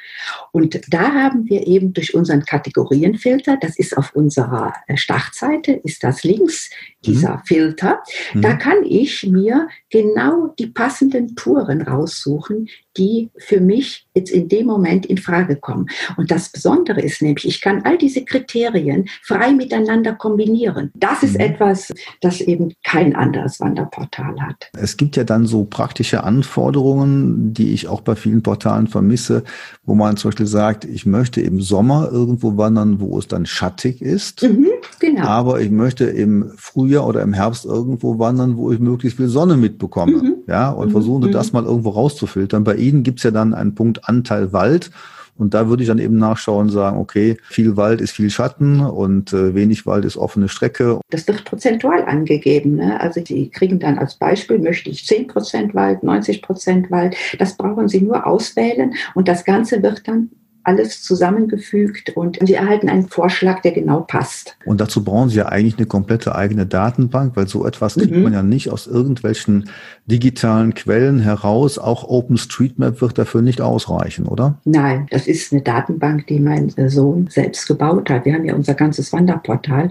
Und 0.52 0.82
da 0.90 1.14
haben 1.14 1.50
wir 1.50 1.68
eben 1.68 1.94
durch 1.94 2.14
unseren 2.14 2.46
Kategorienfilter, 2.46 3.58
das 3.62 3.78
ist 3.78 3.98
auf 3.98 4.16
unserer 4.16 4.74
äh, 4.88 4.98
Startseite, 4.98 5.74
ist 5.74 6.04
das 6.04 6.24
links 6.24 6.70
dieser 7.06 7.38
mhm. 7.38 7.46
Filter, 7.46 8.04
da 8.34 8.54
mhm. 8.54 8.58
kann 8.60 8.84
ich 8.84 9.26
mir 9.28 9.68
genau 9.90 10.54
die 10.60 10.68
passenden 10.68 11.36
Touren 11.36 11.82
raussuchen, 11.82 12.70
die 12.98 13.30
für 13.38 13.60
mich 13.60 14.03
jetzt 14.16 14.32
in 14.32 14.48
dem 14.48 14.68
Moment 14.68 15.06
in 15.06 15.18
Frage 15.18 15.56
kommen. 15.56 15.88
Und 16.18 16.32
das 16.32 16.50
Besondere 16.50 17.02
ist 17.02 17.22
nämlich, 17.22 17.48
ich 17.48 17.62
kann 17.62 17.82
all 17.84 17.98
diese 17.98 18.24
Kriterien 18.24 19.06
frei 19.24 19.52
miteinander 19.52 20.14
kombinieren. 20.14 20.92
Das 20.96 21.24
ist 21.24 21.36
mhm. 21.36 21.42
etwas, 21.42 21.92
das 22.22 22.42
eben 22.42 22.74
kein 22.84 23.16
anderes 23.16 23.60
Wanderportal 23.60 24.40
hat. 24.42 24.70
Es 24.78 24.98
gibt 24.98 25.16
ja 25.16 25.24
dann 25.24 25.46
so 25.46 25.66
praktische 25.66 26.24
Anforderungen, 26.24 27.54
die 27.54 27.74
ich 27.74 27.88
auch 27.88 28.02
bei 28.02 28.16
vielen 28.16 28.44
Portalen 28.44 28.88
vermisse, 28.88 29.44
wo 29.86 29.96
man 29.96 30.18
zum 30.18 30.30
Beispiel 30.30 30.46
sagt, 30.46 30.86
ich 30.86 31.06
möchte 31.06 31.42
im 31.42 31.62
Sommer 31.62 32.10
irgendwo 32.12 32.58
wandern, 32.58 33.00
wo 33.00 33.18
es 33.18 33.28
dann 33.28 33.46
schattig 33.46 34.02
ist. 34.02 34.44
Mhm, 34.44 34.68
genau. 35.00 35.24
Aber 35.24 35.62
ich 35.62 35.72
möchte 35.72 36.06
im 36.06 36.52
Frühjahr 36.56 37.08
oder 37.08 37.22
im 37.22 37.34
Herbst 37.34 37.66
irgendwo 37.66 38.20
wandern, 38.20 38.58
wo 38.58 38.72
ich 38.72 38.80
möglichst 38.80 39.18
viel 39.18 39.28
Sonne 39.28 39.58
mitbekomme. 39.58 40.18
Mhm. 40.18 40.34
Ja, 40.48 40.70
und 40.72 40.90
mhm. 40.90 40.92
versuche 40.92 41.32
das 41.32 41.52
mhm. 41.52 41.60
mal 41.60 41.66
irgendwo 41.66 41.90
rauszufiltern. 41.90 42.64
Bei 42.64 42.76
Ihnen 42.76 43.04
gibt's 43.04 43.24
ja 43.24 43.32
dann 43.32 43.54
einen 43.54 43.76
Punkt 43.76 44.03
Anteil 44.04 44.54
Wald. 44.54 44.92
Und 45.36 45.54
da 45.56 45.68
würde 45.68 45.82
ich 45.82 45.88
dann 45.88 45.98
eben 45.98 46.18
nachschauen 46.18 46.68
und 46.68 46.72
sagen, 46.72 47.00
okay, 47.00 47.38
viel 47.50 47.76
Wald 47.76 48.02
ist 48.02 48.12
viel 48.12 48.30
Schatten 48.30 48.82
und 48.82 49.34
äh, 49.34 49.56
wenig 49.56 49.86
Wald 49.86 50.06
ist 50.06 50.16
offene 50.16 50.48
Strecke. 50.48 51.00
Das 51.10 51.28
wird 51.28 51.44
prozentual 51.44 52.04
angegeben. 52.06 52.76
Ne? 52.76 53.00
Also 53.02 53.22
Sie 53.26 53.50
kriegen 53.50 53.80
dann 53.80 53.98
als 53.98 54.16
Beispiel, 54.16 54.60
möchte 54.60 54.92
ich 54.92 55.08
10 55.08 55.28
Prozent 55.28 55.74
Wald, 55.74 56.04
90 56.04 56.42
Prozent 56.44 56.92
Wald. 56.92 57.16
Das 57.40 57.58
brauchen 57.58 57.88
Sie 57.88 58.02
nur 58.02 58.28
auswählen 58.28 58.94
und 59.16 59.28
das 59.28 59.44
Ganze 59.44 59.82
wird 59.82 60.08
dann 60.08 60.30
alles 60.64 61.02
zusammengefügt 61.04 62.12
und 62.16 62.40
Sie 62.42 62.54
erhalten 62.54 62.90
einen 62.90 63.08
Vorschlag, 63.08 63.62
der 63.62 63.72
genau 63.72 64.02
passt. 64.02 64.58
Und 64.66 64.80
dazu 64.82 65.04
brauchen 65.04 65.30
Sie 65.30 65.38
ja 65.38 65.48
eigentlich 65.48 65.78
eine 65.78 65.86
komplette 65.86 66.36
eigene 66.36 66.66
Datenbank, 66.66 67.36
weil 67.36 67.48
so 67.48 67.66
etwas 67.66 67.96
kriegt 67.96 68.16
mhm. 68.16 68.24
man 68.24 68.34
ja 68.34 68.44
nicht 68.44 68.70
aus 68.70 68.88
irgendwelchen 68.88 69.70
digitalen 70.06 70.74
Quellen 70.74 71.20
heraus. 71.20 71.78
Auch 71.78 72.04
OpenStreetMap 72.04 73.02
wird 73.02 73.18
dafür 73.18 73.42
nicht 73.42 73.62
ausreichen, 73.62 74.28
oder? 74.28 74.60
Nein, 74.66 75.08
das 75.12 75.28
ist 75.28 75.52
eine 75.52 75.62
Datenbank, 75.62 76.28
die 76.28 76.40
mein 76.40 76.74
Sohn 76.90 77.28
selbst 77.30 77.68
gebaut 77.68 78.10
hat. 78.10 78.26
Wir 78.26 78.34
haben 78.34 78.46
ja 78.46 78.56
unser 78.56 78.74
ganzes 78.74 79.12
Wanderportal 79.14 79.90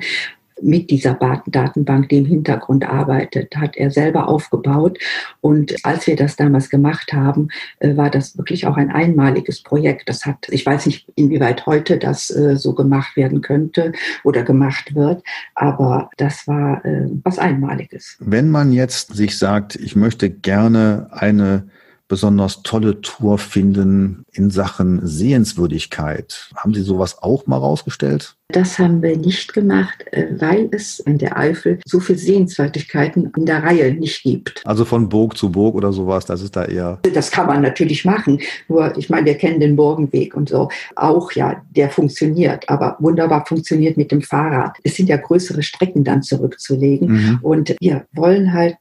mit 0.63 0.91
dieser 0.91 1.15
Datenbank, 1.15 2.09
die 2.09 2.19
im 2.19 2.25
Hintergrund 2.25 2.89
arbeitet, 2.89 3.57
hat 3.57 3.77
er 3.77 3.91
selber 3.91 4.29
aufgebaut. 4.29 4.99
Und 5.41 5.85
als 5.85 6.07
wir 6.07 6.17
das 6.17 6.37
damals 6.37 6.71
gemacht 6.71 7.13
haben, 7.13 7.49
äh, 7.81 7.97
war 7.97 8.11
das 8.11 8.37
wirklich 8.39 8.67
auch 8.67 8.77
ein 8.77 8.91
einmaliges 8.91 9.63
Projekt. 9.63 10.09
Das 10.09 10.25
hat, 10.25 10.49
ich 10.51 10.65
weiß 10.65 10.87
nicht, 10.87 11.09
inwieweit 11.15 11.67
heute 11.67 11.99
das 11.99 12.31
äh, 12.31 12.57
so 12.57 12.75
gemacht 12.75 13.17
werden 13.17 13.41
könnte 13.41 13.93
oder 14.25 14.43
gemacht 14.43 14.95
wird, 14.95 15.23
aber 15.55 16.11
das 16.17 16.47
war 16.47 16.85
äh, 16.85 17.09
was 17.25 17.39
Einmaliges. 17.39 18.17
Wenn 18.21 18.51
man 18.51 18.73
jetzt 18.73 19.15
sich 19.15 19.39
sagt, 19.39 19.77
ich 19.77 19.97
möchte 19.97 20.31
gerne 20.31 21.09
eine 21.11 21.69
besonders 22.13 22.63
tolle 22.63 23.01
Tour 23.01 23.39
finden 23.39 24.27
in 24.33 24.51
Sachen 24.51 25.01
Sehenswürdigkeit. 25.03 26.51
Haben 26.55 26.75
Sie 26.75 26.83
sowas 26.83 27.23
auch 27.23 27.47
mal 27.47 27.57
rausgestellt? 27.57 28.37
Das 28.49 28.79
haben 28.79 29.01
wir 29.01 29.17
nicht 29.17 29.55
gemacht, 29.55 30.05
äh, 30.11 30.27
weil 30.39 30.69
es 30.73 31.01
in 31.01 31.17
der 31.17 31.39
Eifel 31.39 31.79
so 31.87 32.01
viele 32.01 32.19
Sehenswürdigkeiten 32.19 33.33
in 33.35 33.47
der 33.47 33.63
Reihe 33.63 33.95
nicht 33.95 34.23
gibt. 34.25 34.61
Also 34.67 34.85
von 34.85 35.09
Burg 35.09 35.39
zu 35.39 35.51
Burg 35.51 35.75
oder 35.75 35.91
sowas, 35.95 36.27
das 36.27 36.43
ist 36.43 36.55
da 36.55 36.67
eher. 36.67 36.99
Das 37.15 37.31
kann 37.31 37.47
man 37.47 37.63
natürlich 37.63 38.05
machen. 38.05 38.41
Nur, 38.69 38.95
ich 38.99 39.09
meine, 39.09 39.25
wir 39.25 39.39
kennen 39.39 39.61
den 39.61 39.75
Burgenweg 39.75 40.35
und 40.35 40.51
so 40.51 40.69
auch, 40.97 41.33
ja, 41.33 41.63
der 41.75 41.89
funktioniert, 41.89 42.69
aber 42.69 42.97
wunderbar 43.01 43.47
funktioniert 43.47 43.97
mit 43.97 44.13
dem 44.13 44.21
Fahrrad. 44.21 44.77
Es 44.83 44.97
sind 44.97 45.09
ja 45.09 45.17
größere 45.17 45.63
Strecken 45.63 46.05
dann 46.05 46.23
zurückzulegen. 46.23 47.09
Mhm. 47.09 47.39
Und 47.41 47.75
wir 47.81 48.05
wollen 48.13 48.53
halt 48.53 48.77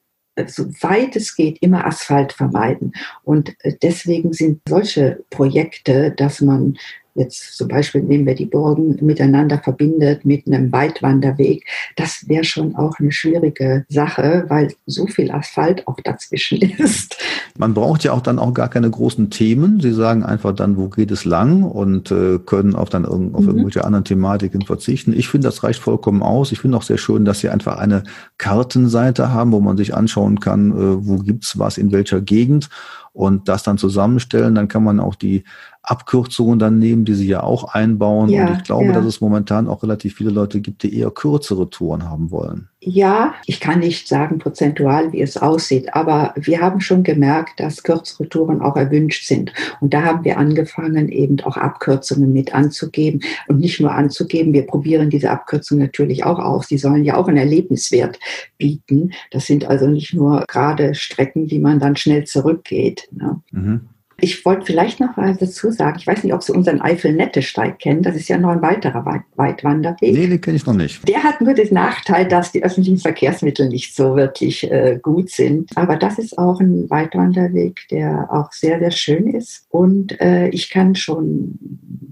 soweit 0.48 1.16
es 1.16 1.36
geht, 1.36 1.58
immer 1.62 1.86
Asphalt 1.86 2.34
vermeiden. 2.34 2.94
Und 3.24 3.56
äh, 3.64 3.74
deswegen 3.82 4.34
sind 4.34 4.62
solche 4.68 5.24
Projekte, 5.30 6.12
dass 6.12 6.42
man 6.42 6.78
jetzt 7.16 7.58
zum 7.58 7.68
Beispiel 7.68 8.02
nehmen 8.02 8.26
wir 8.26 8.36
die 8.36 8.46
Burgen 8.46 8.98
miteinander 9.02 9.60
verbindet 9.60 10.26
mit 10.26 10.48
einem 10.48 10.72
Weitwanderweg, 10.72 11.66
das 11.96 12.28
wäre 12.28 12.44
schon 12.44 12.76
auch 12.76 13.00
eine 13.00 13.12
schwierige 13.12 13.86
Sache, 13.90 14.46
weil 14.48 14.74
so 14.86 15.08
viel 15.08 15.32
Asphalt 15.32 15.88
auch 15.88 16.00
dazwischen 16.04 16.62
ist. 16.78 17.18
Man 17.58 17.74
braucht 17.74 18.04
ja 18.04 18.14
auch 18.14 18.22
dann 18.22 18.40
auch 18.40 18.54
gar 18.54 18.70
keine 18.70 18.90
großen 18.90 19.30
Themen. 19.30 19.80
Sie 19.80 19.94
sagen 19.94 20.24
einfach 20.24 20.56
dann, 20.56 20.78
wo 20.78 20.90
geht 20.90 21.12
es 21.12 21.26
lang 21.26 21.64
und 21.64 22.12
äh, 22.12 22.40
können 22.40 22.76
auch 22.76 22.90
dann 22.90 23.04
irg 23.04 23.34
auf 23.34 23.42
mhm. 23.42 23.50
irgendwelche 23.50 23.84
anderen 23.84 24.06
Thematiken 24.06 24.62
verzichten. 24.62 25.14
Ich 25.14 25.28
finde, 25.28 25.48
das 25.48 25.64
reicht 25.64 25.80
vollkommen 25.80 26.24
aus. 26.24 26.52
Ich 26.52 26.60
finde 26.60 26.78
auch 26.78 26.84
sehr 26.84 26.98
schön, 26.98 27.26
dass 27.26 27.40
Sie 27.40 27.50
einfach 27.50 27.78
eine 27.78 28.04
Kartenseite 28.38 29.32
haben, 29.32 29.52
wo 29.52 29.60
man 29.60 29.78
sich 29.78 29.94
anschauen 29.94 30.40
kann, 30.40 30.72
äh, 30.72 31.06
wo 31.06 31.18
gibt's 31.18 31.60
was 31.60 31.78
in 31.78 31.92
welcher 31.92 32.22
Gegend 32.22 32.70
und 33.14 33.50
das 33.50 33.64
dann 33.64 33.78
zusammenstellen. 33.78 34.56
Dann 34.56 34.68
kann 34.68 34.84
man 34.84 35.00
auch 35.00 35.16
die 35.16 35.44
Abkürzungen 35.84 36.60
dann 36.60 36.78
nehmen, 36.78 37.06
die 37.06 37.16
sie 37.16 37.28
ja 37.28 37.42
auch 37.42 37.74
einbauen. 37.74 38.30
Ja, 38.30 38.48
und 38.48 38.58
ich 38.58 38.64
glaube, 38.64 38.86
ja. 38.86 38.94
dass 38.94 39.06
es 39.06 39.20
momentan 39.20 39.68
auch 39.68 39.82
relativ 39.82 40.16
viele 40.16 40.30
Leute 40.30 40.62
gibt, 40.62 40.84
die 40.84 40.96
eher 40.96 41.10
kürzere 41.10 41.70
Touren 41.70 42.08
haben 42.08 42.30
wollen. 42.30 42.70
Ja, 42.84 43.36
ich 43.46 43.60
kann 43.60 43.80
nicht 43.80 44.08
sagen 44.08 44.40
prozentual, 44.40 45.12
wie 45.12 45.22
es 45.22 45.38
aussieht, 45.38 45.94
aber 45.94 46.34
wir 46.36 46.62
haben 46.62 46.82
schon 46.82 47.04
gemerkt, 47.04 47.60
dass 47.60 47.84
kürzere 47.84 48.28
Touren 48.28 48.62
auch 48.62 48.76
erwünscht 48.76 49.28
sind. 49.28 49.54
Und 49.82 49.94
da 49.94 50.04
haben 50.04 50.24
wir 50.24 50.38
angefangen, 50.38 51.10
eben 51.10 51.40
auch 51.42 51.58
Abkürzungen 51.58 52.32
mit 52.34 52.56
anzugeben. 52.56 53.22
Und 53.48 53.60
nicht 53.60 53.80
nur 53.80 53.92
anzugeben, 53.92 54.54
wir 54.54 54.66
probieren 54.66 55.12
diese 55.12 55.30
Abkürzungen 55.30 55.84
natürlich 55.84 56.24
auch 56.26 56.40
aus. 56.40 56.68
Die 56.68 56.80
sollen 56.80 57.04
ja 57.04 57.18
auch 57.18 57.28
einen 57.28 57.38
Erlebniswert 57.38 58.20
bieten. 58.58 59.12
Das 59.32 59.46
sind 59.46 59.66
also 59.66 59.88
nicht 59.88 60.14
nur 60.14 60.46
gerade 60.48 60.96
Strecken, 60.96 61.48
die 61.48 61.60
man 61.60 61.80
dann 61.80 61.96
schnell 61.96 62.24
zurückgeht. 62.24 63.08
Ne? 63.12 63.42
Mhm. 63.52 63.82
Ich 64.22 64.46
wollte 64.46 64.66
vielleicht 64.66 65.00
noch 65.00 65.18
was 65.18 65.38
dazu 65.38 65.72
sagen. 65.72 65.98
Ich 66.00 66.08
weiß 66.08 66.24
nicht, 66.24 66.34
ob 66.34 66.44
Sie 66.44 66.54
unseren 66.54 66.82
Eifel-Nettesteig 66.82 67.80
kennen. 67.80 68.04
Das 68.04 68.16
ist 68.16 68.30
ja 68.30 68.38
noch 68.38 68.52
ein 68.52 68.62
weiterer 68.62 69.06
Weit 69.06 69.22
Weitwanderweg. 69.36 70.14
Nee, 70.14 70.28
den 70.28 70.40
kenne 70.40 70.58
ich 70.58 70.66
noch 70.66 70.76
nicht. 70.76 71.08
Der 71.08 71.24
hat 71.24 71.42
nur 71.42 71.54
den 71.54 71.74
Nachteil, 71.74 72.28
dass 72.28 72.52
die 72.52 72.64
öffentlichen 72.64 73.00
Verkehrsmittel 73.00 73.68
nicht 73.68 73.96
so 73.96 74.16
wirklich 74.16 74.70
äh, 74.72 75.00
gut 75.02 75.32
sind. 75.32 75.76
Aber 75.76 75.98
das 75.98 76.20
ist 76.20 76.38
auch 76.38 76.60
ein 76.60 76.90
Weitwanderweg, 76.90 77.88
der 77.90 78.28
auch 78.32 78.52
sehr, 78.52 78.80
sehr 78.80 78.92
schön 78.92 79.28
ist. 79.34 79.66
Und 79.70 80.20
äh, 80.22 80.50
ich 80.50 80.70
kann 80.70 80.96
schon 80.96 81.58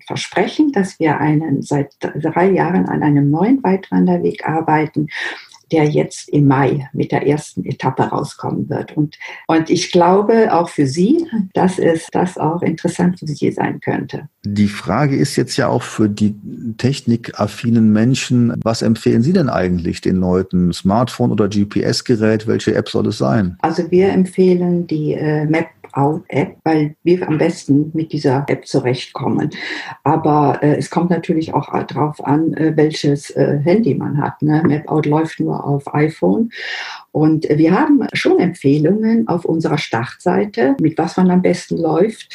versprechen, 0.07 0.71
dass 0.71 0.99
wir 0.99 1.19
einen 1.19 1.61
seit 1.61 1.93
drei 1.99 2.49
Jahren 2.49 2.87
an 2.87 3.03
einem 3.03 3.29
neuen 3.29 3.63
Weitwanderweg 3.63 4.47
arbeiten 4.47 5.07
der 5.71 5.85
jetzt 5.85 6.29
im 6.29 6.47
Mai 6.47 6.89
mit 6.93 7.11
der 7.11 7.25
ersten 7.25 7.65
Etappe 7.65 8.03
rauskommen 8.03 8.69
wird. 8.69 8.95
Und, 8.95 9.17
und 9.47 9.69
ich 9.69 9.91
glaube 9.91 10.53
auch 10.53 10.69
für 10.69 10.87
Sie, 10.87 11.25
dass 11.53 11.79
es 11.79 12.07
das 12.11 12.37
auch 12.37 12.61
interessant 12.61 13.19
für 13.19 13.27
Sie 13.27 13.51
sein 13.51 13.79
könnte. 13.79 14.27
Die 14.45 14.67
Frage 14.67 15.15
ist 15.15 15.35
jetzt 15.35 15.57
ja 15.57 15.67
auch 15.67 15.83
für 15.83 16.09
die 16.09 16.35
technikaffinen 16.77 17.91
Menschen, 17.91 18.53
was 18.63 18.81
empfehlen 18.81 19.21
Sie 19.21 19.33
denn 19.33 19.49
eigentlich 19.49 20.01
den 20.01 20.15
Leuten? 20.17 20.71
Smartphone 20.71 21.31
oder 21.31 21.47
GPS-Gerät? 21.47 22.47
Welche 22.47 22.73
App 22.75 22.89
soll 22.89 23.07
es 23.07 23.17
sein? 23.17 23.57
Also 23.61 23.89
wir 23.91 24.09
empfehlen 24.09 24.87
die 24.87 25.13
äh, 25.13 25.45
Map 25.45 25.67
Out-App, 25.93 26.57
weil 26.63 26.95
wir 27.03 27.27
am 27.27 27.37
besten 27.37 27.91
mit 27.93 28.11
dieser 28.13 28.45
App 28.47 28.67
zurechtkommen. 28.67 29.49
Aber 30.03 30.59
äh, 30.61 30.75
es 30.77 30.89
kommt 30.89 31.09
natürlich 31.09 31.53
auch 31.53 31.69
darauf 31.85 32.23
an, 32.25 32.53
äh, 32.53 32.75
welches 32.75 33.29
äh, 33.31 33.59
Handy 33.63 33.95
man 33.95 34.21
hat. 34.21 34.41
Ne? 34.41 34.63
Mapout 34.65 35.09
läuft 35.09 35.39
nur 35.39 35.63
auf 35.63 35.93
iPhone 35.93 36.51
Und 37.11 37.47
wir 37.49 37.77
haben 37.77 38.05
schon 38.13 38.39
Empfehlungen 38.39 39.27
auf 39.27 39.45
unserer 39.45 39.77
Startseite, 39.77 40.75
mit 40.79 40.97
was 40.97 41.17
man 41.17 41.31
am 41.31 41.41
besten 41.41 41.77
läuft. 41.77 42.29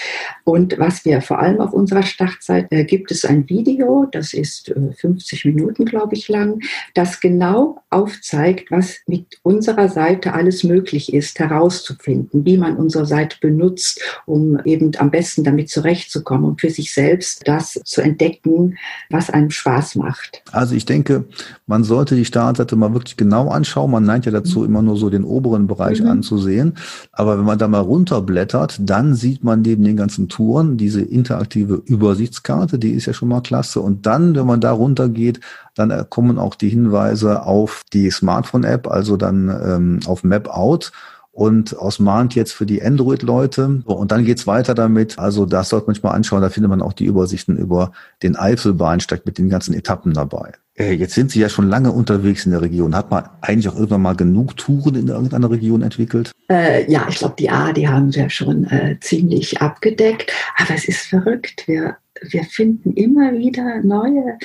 Und 0.44 0.78
was 0.78 1.04
wir 1.04 1.20
vor 1.20 1.38
allem 1.38 1.60
auf 1.60 1.72
unserer 1.72 2.02
Startseite 2.02 2.74
äh, 2.74 2.84
gibt 2.84 3.10
es 3.10 3.24
ein 3.24 3.48
Video, 3.48 4.06
das 4.10 4.32
ist 4.32 4.74
50 5.00 5.44
äh, 5.44 5.48
Minuten, 5.48 5.84
glaube 5.84 6.14
ich, 6.14 6.28
lang, 6.28 6.60
das 6.94 7.20
genau 7.20 7.82
aufzeigt, 7.90 8.70
was 8.70 8.98
mit 9.06 9.38
unserer 9.42 9.88
Seite 9.88 10.34
alles 10.34 10.64
möglich 10.64 11.14
ist, 11.14 11.38
herauszufinden, 11.38 12.44
wie 12.44 12.58
man 12.58 12.76
unsere 12.76 13.06
Seite 13.06 13.36
benutzt, 13.40 14.00
um 14.26 14.58
eben 14.64 14.90
am 14.98 15.10
besten 15.10 15.44
damit 15.44 15.70
zurechtzukommen 15.70 16.44
und 16.44 16.60
für 16.60 16.70
sich 16.70 16.92
selbst 16.92 17.46
das 17.46 17.80
zu 17.84 18.00
entdecken, 18.00 18.76
was 19.10 19.30
einem 19.30 19.50
Spaß 19.50 19.96
macht. 19.96 20.42
Also 20.52 20.74
ich 20.74 20.84
denke, 20.84 21.24
man 21.66 21.84
sollte 21.84 22.16
die 22.16 22.24
Startseite 22.24 22.76
mal 22.76 22.92
wirklich 22.92 23.16
genau 23.16 23.48
anschauen. 23.48 23.90
Man 23.90 24.04
neigt 24.04 24.26
ja 24.26 24.32
dazu, 24.32 24.63
mhm. 24.64 24.70
immer 24.70 24.82
nur 24.82 24.96
so 24.96 25.10
den 25.10 25.24
oberen 25.24 25.66
Bereich 25.66 26.00
mhm. 26.00 26.08
anzusehen. 26.08 26.74
Aber 27.12 27.38
wenn 27.38 27.44
man 27.44 27.58
da 27.58 27.68
mal 27.68 27.80
runterblättert, 27.80 28.78
dann 28.80 29.14
sieht 29.14 29.44
man 29.44 29.62
neben 29.62 29.84
den 29.84 29.96
ganzen 29.96 30.28
Touren 30.28 30.76
diese 30.76 31.02
interaktive 31.02 31.82
Übersichtskarte, 31.84 32.78
die 32.78 32.90
ist 32.90 33.06
ja 33.06 33.12
schon 33.12 33.28
mal 33.28 33.40
klasse. 33.40 33.80
Und 33.80 34.06
dann, 34.06 34.34
wenn 34.34 34.46
man 34.46 34.60
da 34.60 34.72
runtergeht, 34.72 35.40
dann 35.74 35.92
kommen 36.10 36.38
auch 36.38 36.54
die 36.54 36.68
Hinweise 36.68 37.42
auf 37.42 37.82
die 37.92 38.10
Smartphone-App, 38.10 38.88
also 38.88 39.16
dann 39.16 39.48
ähm, 39.48 40.00
auf 40.06 40.24
Map 40.24 40.48
Out 40.48 40.92
und 41.34 41.76
aus 41.76 41.98
Mahnt 41.98 42.36
jetzt 42.36 42.52
für 42.52 42.64
die 42.64 42.82
Android-Leute. 42.82 43.82
Und 43.84 44.12
dann 44.12 44.24
geht's 44.24 44.46
weiter 44.46 44.74
damit. 44.74 45.18
Also 45.18 45.46
das 45.46 45.68
sollte 45.68 45.88
man 45.88 45.94
sich 45.94 46.02
mal 46.02 46.12
anschauen. 46.12 46.40
Da 46.40 46.48
findet 46.48 46.70
man 46.70 46.80
auch 46.80 46.92
die 46.92 47.06
Übersichten 47.06 47.56
über 47.56 47.92
den 48.22 48.36
Eifelbahnsteig 48.36 49.26
mit 49.26 49.36
den 49.38 49.48
ganzen 49.48 49.74
Etappen 49.74 50.14
dabei. 50.14 50.52
Äh, 50.76 50.92
jetzt 50.92 51.14
sind 51.14 51.32
Sie 51.32 51.40
ja 51.40 51.48
schon 51.48 51.68
lange 51.68 51.90
unterwegs 51.90 52.46
in 52.46 52.52
der 52.52 52.62
Region. 52.62 52.94
Hat 52.94 53.10
man 53.10 53.28
eigentlich 53.40 53.68
auch 53.68 53.74
irgendwann 53.74 54.02
mal 54.02 54.16
genug 54.16 54.56
Touren 54.56 54.94
in 54.94 55.08
irgendeiner 55.08 55.50
Region 55.50 55.82
entwickelt? 55.82 56.30
Äh, 56.48 56.90
ja, 56.90 57.06
ich 57.08 57.16
glaube, 57.16 57.34
die 57.36 57.50
A, 57.50 57.72
die 57.72 57.88
haben 57.88 58.14
wir 58.14 58.30
schon 58.30 58.64
äh, 58.66 58.96
ziemlich 59.00 59.60
abgedeckt. 59.60 60.32
Aber 60.56 60.74
es 60.74 60.86
ist 60.86 61.06
verrückt. 61.06 61.64
Wir 61.66 61.96
wir 62.30 62.44
finden 62.44 62.92
immer 62.94 63.32
wieder 63.32 63.82
neue, 63.82 64.38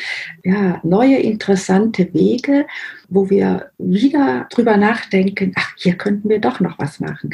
ja, 0.44 0.80
neue 0.84 1.18
interessante 1.18 2.14
Wege, 2.14 2.66
wo 3.08 3.30
wir 3.30 3.72
wieder 3.78 4.48
drüber 4.52 4.78
nachdenken, 4.78 5.54
ach, 5.56 5.74
hier 5.78 5.96
könnten 5.96 6.30
wir 6.30 6.40
doch 6.40 6.60
noch 6.60 6.80
was 6.80 7.00
machen. 7.00 7.32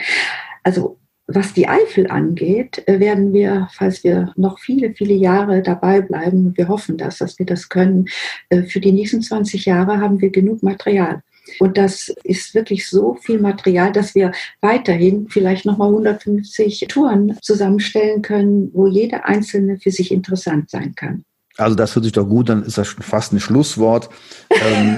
Also 0.64 0.98
was 1.28 1.54
die 1.54 1.68
Eifel 1.68 2.08
angeht, 2.08 2.84
werden 2.86 3.34
wir, 3.34 3.68
falls 3.72 4.04
wir 4.04 4.32
noch 4.36 4.60
viele, 4.60 4.94
viele 4.94 5.16
Jahre 5.16 5.64
dabei 5.64 6.02
bleiben, 6.02 6.56
wir 6.56 6.68
hoffen 6.68 6.98
das, 6.98 7.18
dass 7.18 7.40
wir 7.40 7.46
das 7.48 7.70
können, 7.70 8.06
äh, 8.50 8.64
für 8.64 8.80
die 8.80 8.92
nächsten 8.92 9.22
20 9.22 9.66
Jahre 9.66 10.00
haben 10.00 10.22
wir 10.22 10.30
genug 10.30 10.62
Material. 10.62 11.24
Und 11.60 11.78
das 11.78 12.14
ist 12.24 12.56
wirklich 12.56 12.88
so 12.88 13.16
viel 13.22 13.40
Material, 13.40 13.92
dass 13.92 14.16
wir 14.16 14.32
weiterhin 14.62 15.28
vielleicht 15.30 15.66
nochmal 15.66 15.90
150 15.90 16.86
Touren 16.90 17.38
zusammenstellen 17.42 18.22
können, 18.22 18.72
wo 18.74 18.88
jede 18.88 19.26
einzelne 19.26 19.78
für 19.78 19.92
sich 19.92 20.12
interessant 20.12 20.70
sein 20.70 20.96
kann. 20.96 21.24
Also 21.58 21.76
das 21.76 21.96
hört 21.96 22.04
sich 22.04 22.12
doch 22.12 22.28
gut, 22.28 22.50
dann 22.50 22.64
ist 22.64 22.78
das 22.78 22.88
schon 22.88 23.02
fast 23.02 23.32
ein 23.32 23.40
Schlusswort 23.40 24.10
ähm, 24.50 24.98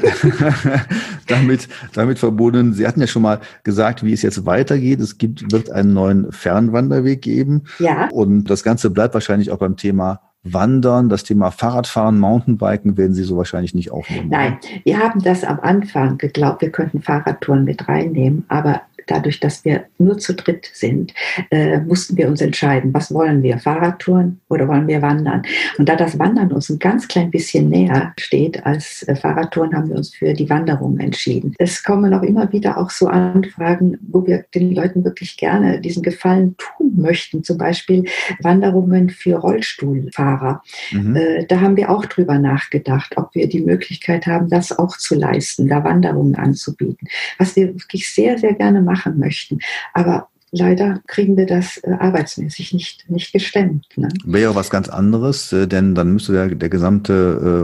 damit, 1.27 1.67
damit 1.93 2.17
verbunden. 2.17 2.73
Sie 2.73 2.87
hatten 2.87 2.99
ja 2.99 3.05
schon 3.05 3.21
mal 3.21 3.41
gesagt, 3.63 4.03
wie 4.03 4.13
es 4.13 4.23
jetzt 4.23 4.43
weitergeht. 4.45 4.99
Es 4.99 5.19
gibt, 5.19 5.51
wird 5.51 5.69
einen 5.69 5.93
neuen 5.93 6.31
Fernwanderweg 6.31 7.21
geben. 7.21 7.65
Ja. 7.77 8.09
Und 8.09 8.45
das 8.45 8.63
Ganze 8.63 8.89
bleibt 8.89 9.13
wahrscheinlich 9.13 9.51
auch 9.51 9.59
beim 9.59 9.77
Thema 9.77 10.21
Wandern, 10.43 11.09
das 11.09 11.23
Thema 11.23 11.51
Fahrradfahren, 11.51 12.19
Mountainbiken 12.19 12.97
werden 12.97 13.13
Sie 13.13 13.23
so 13.23 13.37
wahrscheinlich 13.37 13.73
nicht 13.73 13.91
aufnehmen. 13.91 14.29
Nein, 14.29 14.57
wir 14.83 14.99
haben 14.99 15.21
das 15.21 15.43
am 15.43 15.59
Anfang 15.59 16.17
geglaubt, 16.17 16.61
wir 16.61 16.71
könnten 16.71 17.01
Fahrradtouren 17.01 17.63
mit 17.63 17.87
reinnehmen, 17.87 18.45
aber 18.47 18.81
dadurch, 19.07 19.39
dass 19.39 19.65
wir 19.65 19.85
nur 19.97 20.17
zu 20.17 20.33
dritt 20.33 20.69
sind, 20.73 21.13
äh, 21.51 21.79
mussten 21.79 22.17
wir 22.17 22.27
uns 22.27 22.41
entscheiden, 22.41 22.93
was 22.93 23.13
wollen 23.13 23.43
wir, 23.43 23.57
Fahrradtouren 23.57 24.39
oder 24.49 24.67
wollen 24.67 24.87
wir 24.87 25.01
wandern? 25.01 25.43
Und 25.77 25.89
da 25.89 25.95
das 25.95 26.19
Wandern 26.19 26.51
uns 26.51 26.69
ein 26.69 26.79
ganz 26.79 27.07
klein 27.07 27.31
bisschen 27.31 27.69
näher 27.69 28.13
steht 28.19 28.65
als 28.65 29.03
äh, 29.07 29.15
Fahrradtouren, 29.15 29.75
haben 29.75 29.89
wir 29.89 29.95
uns 29.95 30.13
für 30.13 30.33
die 30.33 30.49
Wanderung 30.49 30.99
entschieden. 30.99 31.53
Es 31.57 31.83
kommen 31.83 32.13
auch 32.13 32.23
immer 32.23 32.51
wieder 32.51 32.77
auch 32.77 32.89
so 32.89 33.07
Anfragen, 33.07 33.97
wo 34.01 34.25
wir 34.25 34.45
den 34.53 34.73
Leuten 34.73 35.03
wirklich 35.03 35.37
gerne 35.37 35.81
diesen 35.81 36.03
Gefallen 36.03 36.55
tun 36.57 36.93
möchten, 36.95 37.43
zum 37.43 37.57
Beispiel 37.57 38.05
Wanderungen 38.41 39.09
für 39.09 39.35
Rollstuhlfahrer. 39.35 40.61
Mhm. 40.91 41.15
Äh, 41.15 41.45
da 41.45 41.61
haben 41.61 41.77
wir 41.77 41.89
auch 41.89 42.05
drüber 42.05 42.37
nachgedacht, 42.37 43.17
ob 43.17 43.33
wir 43.35 43.47
die 43.47 43.61
Möglichkeit 43.61 44.27
haben, 44.27 44.49
das 44.49 44.77
auch 44.77 44.97
zu 44.97 45.15
leisten, 45.15 45.67
da 45.67 45.83
Wanderungen 45.83 46.35
anzubieten. 46.35 47.07
Was 47.37 47.55
wir 47.55 47.73
wirklich 47.73 48.11
sehr, 48.13 48.37
sehr 48.37 48.53
gerne 48.53 48.81
machen 48.81 48.96
machen 48.97 49.19
möchten. 49.19 49.59
Aber 49.93 50.27
leider 50.51 51.01
kriegen 51.07 51.37
wir 51.37 51.45
das 51.45 51.77
äh, 51.77 51.91
arbeitsmäßig 51.91 52.73
nicht, 52.73 53.09
nicht 53.09 53.31
gestemmt. 53.33 53.85
Ne? 53.95 54.09
Wäre 54.25 54.55
was 54.55 54.69
ganz 54.69 54.89
anderes, 54.89 55.51
äh, 55.53 55.67
denn 55.67 55.95
dann 55.95 56.13
müsste 56.13 56.33
der, 56.33 56.47
der 56.47 56.69
gesamte 56.69 57.13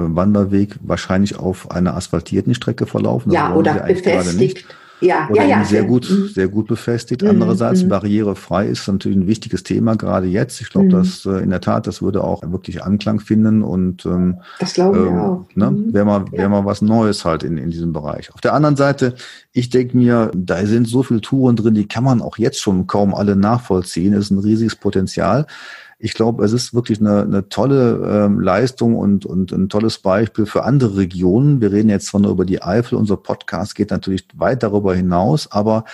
äh, 0.10 0.16
Wanderweg 0.16 0.76
wahrscheinlich 0.82 1.38
auf 1.38 1.72
einer 1.72 1.96
asphaltierten 1.96 2.54
Strecke 2.54 2.86
verlaufen. 2.86 3.30
Das 3.30 3.36
ja, 3.36 3.54
oder 3.54 3.74
befestigt 3.84 4.66
ja, 5.04 5.28
oder 5.30 5.44
ja, 5.44 5.60
ja. 5.60 5.64
sehr 5.66 5.84
gut, 5.84 6.10
mhm. 6.10 6.28
sehr 6.28 6.48
gut 6.48 6.68
befestigt. 6.68 7.24
Andererseits 7.24 7.84
mhm. 7.84 7.90
barrierefrei 7.90 8.68
ist 8.68 8.88
natürlich 8.88 9.18
ein 9.18 9.28
wichtiges 9.28 9.64
Thema 9.64 9.96
gerade 9.96 10.28
jetzt. 10.28 10.62
Ich 10.62 10.70
glaube, 10.70 10.88
mhm. 10.88 10.92
dass 10.92 11.26
äh, 11.26 11.44
in 11.44 11.50
der 11.50 11.62
Tat, 11.62 11.88
das 11.88 12.02
würde 12.02 12.24
auch 12.24 12.42
wirklich 12.44 12.84
Anklang 12.84 13.20
finden 13.20 13.64
und 13.64 14.06
ähm, 14.06 14.38
das 14.60 14.74
glaube 14.74 15.00
ich 15.00 15.06
ähm, 15.06 15.18
auch. 15.18 15.46
Ne, 15.56 15.72
mhm. 15.72 15.94
wäre 15.94 16.06
mal, 16.06 16.26
wäre 16.32 16.50
mal 16.50 16.66
was 16.66 16.82
Neues 16.82 17.26
halt 17.26 17.44
in, 17.44 17.58
in 17.58 17.70
diesem 17.72 17.94
Bereich. 17.94 18.34
Auf 18.34 18.42
der 18.42 18.54
anderen 18.54 18.76
Seite, 18.76 19.16
ich 19.52 19.70
denke 19.70 19.98
mir, 19.98 20.32
da 20.36 20.66
sind 20.66 20.88
so 20.88 21.04
viele 21.04 21.22
Touren 21.22 21.56
drin, 21.56 21.76
die 21.76 21.88
kann 21.88 22.04
man 22.04 22.22
auch 22.22 22.38
jetzt 22.38 22.60
schon 22.60 22.88
kaum 22.88 23.14
alle 23.14 23.36
nachvollziehen. 23.36 24.14
Es 24.14 24.26
ist 24.26 24.32
ein 24.32 24.40
riesiges 24.40 24.76
Potenzial 24.76 25.46
ich 26.04 26.14
glaube, 26.16 26.44
es 26.44 26.52
ist 26.52 26.74
wirklich 26.74 27.00
eine, 27.00 27.22
eine 27.22 27.48
tolle 27.48 28.26
ähm, 28.26 28.42
Leistung 28.42 28.98
und, 28.98 29.26
und 29.26 29.54
ein 29.54 29.70
tolles 29.70 30.00
Beispiel 30.00 30.46
für 30.46 30.66
andere 30.66 30.98
Regionen. 30.98 31.62
Wir 31.62 31.72
reden 31.72 31.88
jetzt 31.88 32.08
zwar 32.08 32.20
nur 32.20 32.32
über 32.32 32.44
die 32.44 32.62
Eifel, 32.62 32.98
unser 32.98 33.16
Podcast 33.16 33.74
geht 33.74 33.90
natürlich 33.90 34.28
weit 34.36 34.64
darüber 34.64 34.94
hinaus, 34.94 35.50
aber 35.50 35.86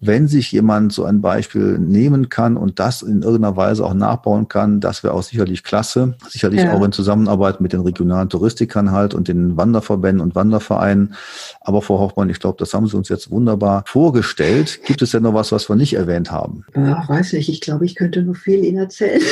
wenn 0.00 0.28
sich 0.28 0.52
jemand 0.52 0.92
so 0.92 1.04
ein 1.04 1.20
Beispiel 1.20 1.78
nehmen 1.78 2.28
kann 2.28 2.56
und 2.56 2.78
das 2.78 3.02
in 3.02 3.22
irgendeiner 3.22 3.56
Weise 3.56 3.84
auch 3.84 3.94
nachbauen 3.94 4.46
kann, 4.46 4.80
das 4.80 5.02
wäre 5.02 5.14
auch 5.14 5.22
sicherlich 5.22 5.64
klasse. 5.64 6.14
Sicherlich 6.28 6.62
ja. 6.62 6.72
auch 6.72 6.84
in 6.84 6.92
Zusammenarbeit 6.92 7.60
mit 7.60 7.72
den 7.72 7.80
regionalen 7.80 8.28
Touristikern 8.28 8.92
halt 8.92 9.12
und 9.12 9.26
den 9.26 9.56
Wanderverbänden 9.56 10.20
und 10.20 10.36
Wandervereinen. 10.36 11.14
Aber 11.60 11.82
Frau 11.82 11.98
Hoffmann, 11.98 12.30
ich 12.30 12.38
glaube, 12.38 12.56
das 12.58 12.72
haben 12.74 12.86
Sie 12.86 12.96
uns 12.96 13.08
jetzt 13.08 13.30
wunderbar 13.30 13.82
vorgestellt. 13.86 14.80
Gibt 14.84 15.02
es 15.02 15.10
denn 15.10 15.24
noch 15.24 15.34
was, 15.34 15.50
was 15.50 15.68
wir 15.68 15.74
nicht 15.74 15.94
erwähnt 15.94 16.30
haben? 16.30 16.64
Ja, 16.76 17.04
weiß 17.08 17.32
nicht. 17.32 17.48
Ich 17.48 17.60
glaube, 17.60 17.84
ich 17.84 17.96
könnte 17.96 18.22
noch 18.22 18.36
viel 18.36 18.64
Ihnen 18.64 18.78
erzählen. 18.78 19.20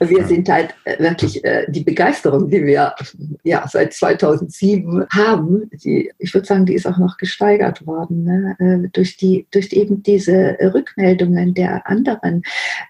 Wir 0.00 0.26
sind 0.26 0.48
halt 0.48 0.74
äh, 0.84 0.98
wirklich 1.02 1.44
äh, 1.44 1.64
die 1.68 1.82
Begeisterung, 1.82 2.48
die 2.48 2.64
wir 2.64 2.94
ja 3.42 3.64
seit 3.68 3.92
2007 3.92 5.06
haben. 5.10 5.70
Die, 5.84 6.12
ich 6.18 6.34
würde 6.34 6.46
sagen, 6.46 6.66
die 6.66 6.74
ist 6.74 6.86
auch 6.86 6.98
noch 6.98 7.16
gesteigert 7.16 7.86
worden. 7.86 8.24
Ne? 8.24 8.56
Äh, 8.64 8.88
durch, 8.92 9.16
die, 9.16 9.46
durch 9.50 9.72
eben 9.72 10.02
diese 10.02 10.56
Rückmeldungen 10.60 11.54
der 11.54 11.86
anderen 11.88 12.42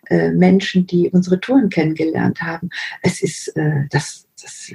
äh, 0.08 0.30
Menschen, 0.30 0.86
die 0.86 1.10
unsere 1.10 1.40
Touren 1.40 1.68
kennengelernt 1.68 2.40
haben. 2.40 2.70
Es 3.02 3.22
ist 3.22 3.48
äh, 3.56 3.84
das 3.90 4.24
das 4.44 4.70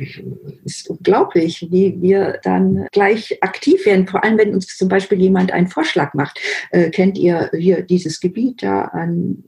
ist 0.63 0.89
unglaublich, 0.89 1.67
wie 1.69 2.01
wir 2.01 2.39
dann 2.43 2.87
gleich 2.91 3.37
aktiv 3.41 3.85
werden. 3.85 4.07
Vor 4.07 4.23
allem, 4.23 4.37
wenn 4.37 4.53
uns 4.53 4.75
zum 4.75 4.87
Beispiel 4.87 5.19
jemand 5.19 5.51
einen 5.51 5.67
Vorschlag 5.67 6.13
macht. 6.13 6.39
Äh, 6.71 6.89
kennt 6.89 7.17
ihr 7.17 7.51
hier 7.53 7.83
dieses 7.83 8.19
Gebiet 8.19 8.63
da 8.63 8.83
an, 8.83 9.43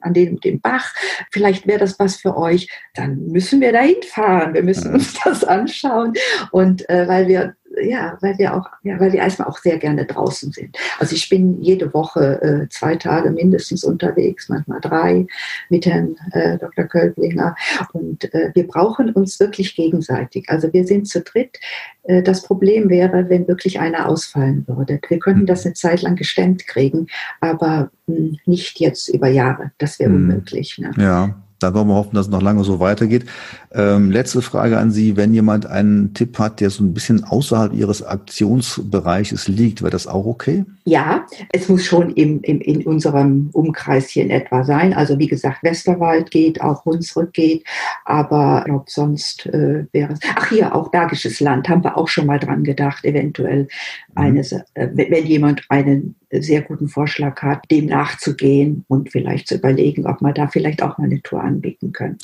an 0.00 0.14
dem, 0.14 0.40
dem 0.40 0.60
Bach? 0.60 0.94
Vielleicht 1.30 1.66
wäre 1.66 1.80
das 1.80 1.98
was 1.98 2.16
für 2.16 2.36
euch. 2.36 2.68
Dann 2.94 3.26
müssen 3.26 3.60
wir 3.60 3.72
dahin 3.72 4.02
fahren. 4.02 4.54
Wir 4.54 4.62
müssen 4.62 4.94
uns 4.94 5.14
das 5.24 5.44
anschauen. 5.44 6.14
Und 6.50 6.88
äh, 6.88 7.06
weil 7.06 7.28
wir 7.28 7.54
ja, 7.82 8.18
weil 8.20 8.38
wir 8.38 8.54
auch, 8.54 8.68
ja, 8.82 8.98
weil 9.00 9.12
wir 9.12 9.20
erstmal 9.20 9.48
auch 9.48 9.58
sehr 9.58 9.78
gerne 9.78 10.04
draußen 10.04 10.52
sind. 10.52 10.76
Also 10.98 11.14
ich 11.14 11.28
bin 11.28 11.62
jede 11.62 11.92
Woche 11.94 12.40
äh, 12.42 12.68
zwei 12.68 12.96
Tage 12.96 13.30
mindestens 13.30 13.84
unterwegs, 13.84 14.48
manchmal 14.48 14.80
drei 14.80 15.26
mit 15.68 15.86
Herrn 15.86 16.16
äh, 16.32 16.58
Dr. 16.58 16.84
Kölblinger. 16.84 17.56
Und 17.92 18.32
äh, 18.34 18.50
wir 18.54 18.66
brauchen 18.66 19.12
uns 19.12 19.38
wirklich 19.40 19.76
gegenseitig. 19.76 20.48
Also 20.48 20.72
wir 20.72 20.84
sind 20.84 21.08
zu 21.08 21.20
dritt. 21.20 21.58
Äh, 22.04 22.22
das 22.22 22.42
Problem 22.42 22.88
wäre, 22.88 23.28
wenn 23.28 23.48
wirklich 23.48 23.80
einer 23.80 24.08
ausfallen 24.08 24.66
würde. 24.66 25.00
Wir 25.08 25.18
könnten 25.18 25.46
das 25.46 25.64
eine 25.64 25.74
Zeit 25.74 26.02
lang 26.02 26.16
gestemmt 26.16 26.66
kriegen, 26.66 27.06
aber 27.40 27.90
mh, 28.06 28.16
hm, 28.16 28.38
nicht 28.46 28.80
jetzt 28.80 29.08
über 29.08 29.28
Jahre. 29.28 29.72
Das 29.78 29.98
wäre 29.98 30.10
hm. 30.10 30.16
unmöglich. 30.16 30.78
Ne? 30.78 30.90
Ja. 30.96 31.34
Da 31.60 31.74
wollen 31.74 31.88
wir 31.88 31.94
hoffen, 31.94 32.14
dass 32.14 32.26
es 32.26 32.32
noch 32.32 32.42
lange 32.42 32.62
so 32.62 32.78
weitergeht. 32.78 33.26
Ähm, 33.72 34.10
letzte 34.10 34.42
Frage 34.42 34.78
an 34.78 34.90
Sie. 34.90 35.16
Wenn 35.16 35.34
jemand 35.34 35.66
einen 35.66 36.14
Tipp 36.14 36.38
hat, 36.38 36.60
der 36.60 36.70
so 36.70 36.84
ein 36.84 36.94
bisschen 36.94 37.24
außerhalb 37.24 37.74
Ihres 37.74 38.02
Aktionsbereiches 38.02 39.48
liegt, 39.48 39.82
wäre 39.82 39.90
das 39.90 40.06
auch 40.06 40.24
okay? 40.24 40.64
Ja, 40.84 41.26
es 41.52 41.68
muss 41.68 41.84
schon 41.84 42.10
im, 42.14 42.40
im, 42.42 42.60
in 42.60 42.86
unserem 42.86 43.50
Umkreis 43.52 44.08
hier 44.08 44.24
in 44.24 44.30
etwa 44.30 44.64
sein. 44.64 44.94
Also 44.94 45.18
wie 45.18 45.26
gesagt, 45.26 45.62
Westerwald 45.62 46.30
geht, 46.30 46.60
auch 46.60 46.84
Hunsrück 46.84 47.32
geht, 47.32 47.64
aber 48.04 48.60
ich 48.60 48.64
glaube, 48.66 48.84
sonst 48.88 49.46
äh, 49.46 49.84
wäre 49.92 50.12
es. 50.12 50.20
Ach 50.36 50.48
hier, 50.48 50.74
auch 50.74 50.90
Bergisches 50.90 51.40
Land 51.40 51.68
haben 51.68 51.84
wir 51.84 51.98
auch 51.98 52.08
schon 52.08 52.26
mal 52.26 52.38
dran 52.38 52.64
gedacht, 52.64 53.04
eventuell 53.04 53.62
mhm. 53.62 53.68
eines, 54.14 54.52
äh, 54.52 54.62
wenn 54.74 55.26
jemand 55.26 55.62
einen 55.68 56.14
sehr 56.30 56.62
guten 56.62 56.88
Vorschlag 56.88 57.40
hat, 57.42 57.70
dem 57.70 57.86
nachzugehen 57.86 58.84
und 58.88 59.10
vielleicht 59.10 59.48
zu 59.48 59.54
überlegen, 59.56 60.06
ob 60.06 60.20
man 60.20 60.34
da 60.34 60.46
vielleicht 60.48 60.82
auch 60.82 60.98
mal 60.98 61.04
eine 61.04 61.22
Tour 61.22 61.42
anbieten 61.48 61.92
können. 61.92 62.18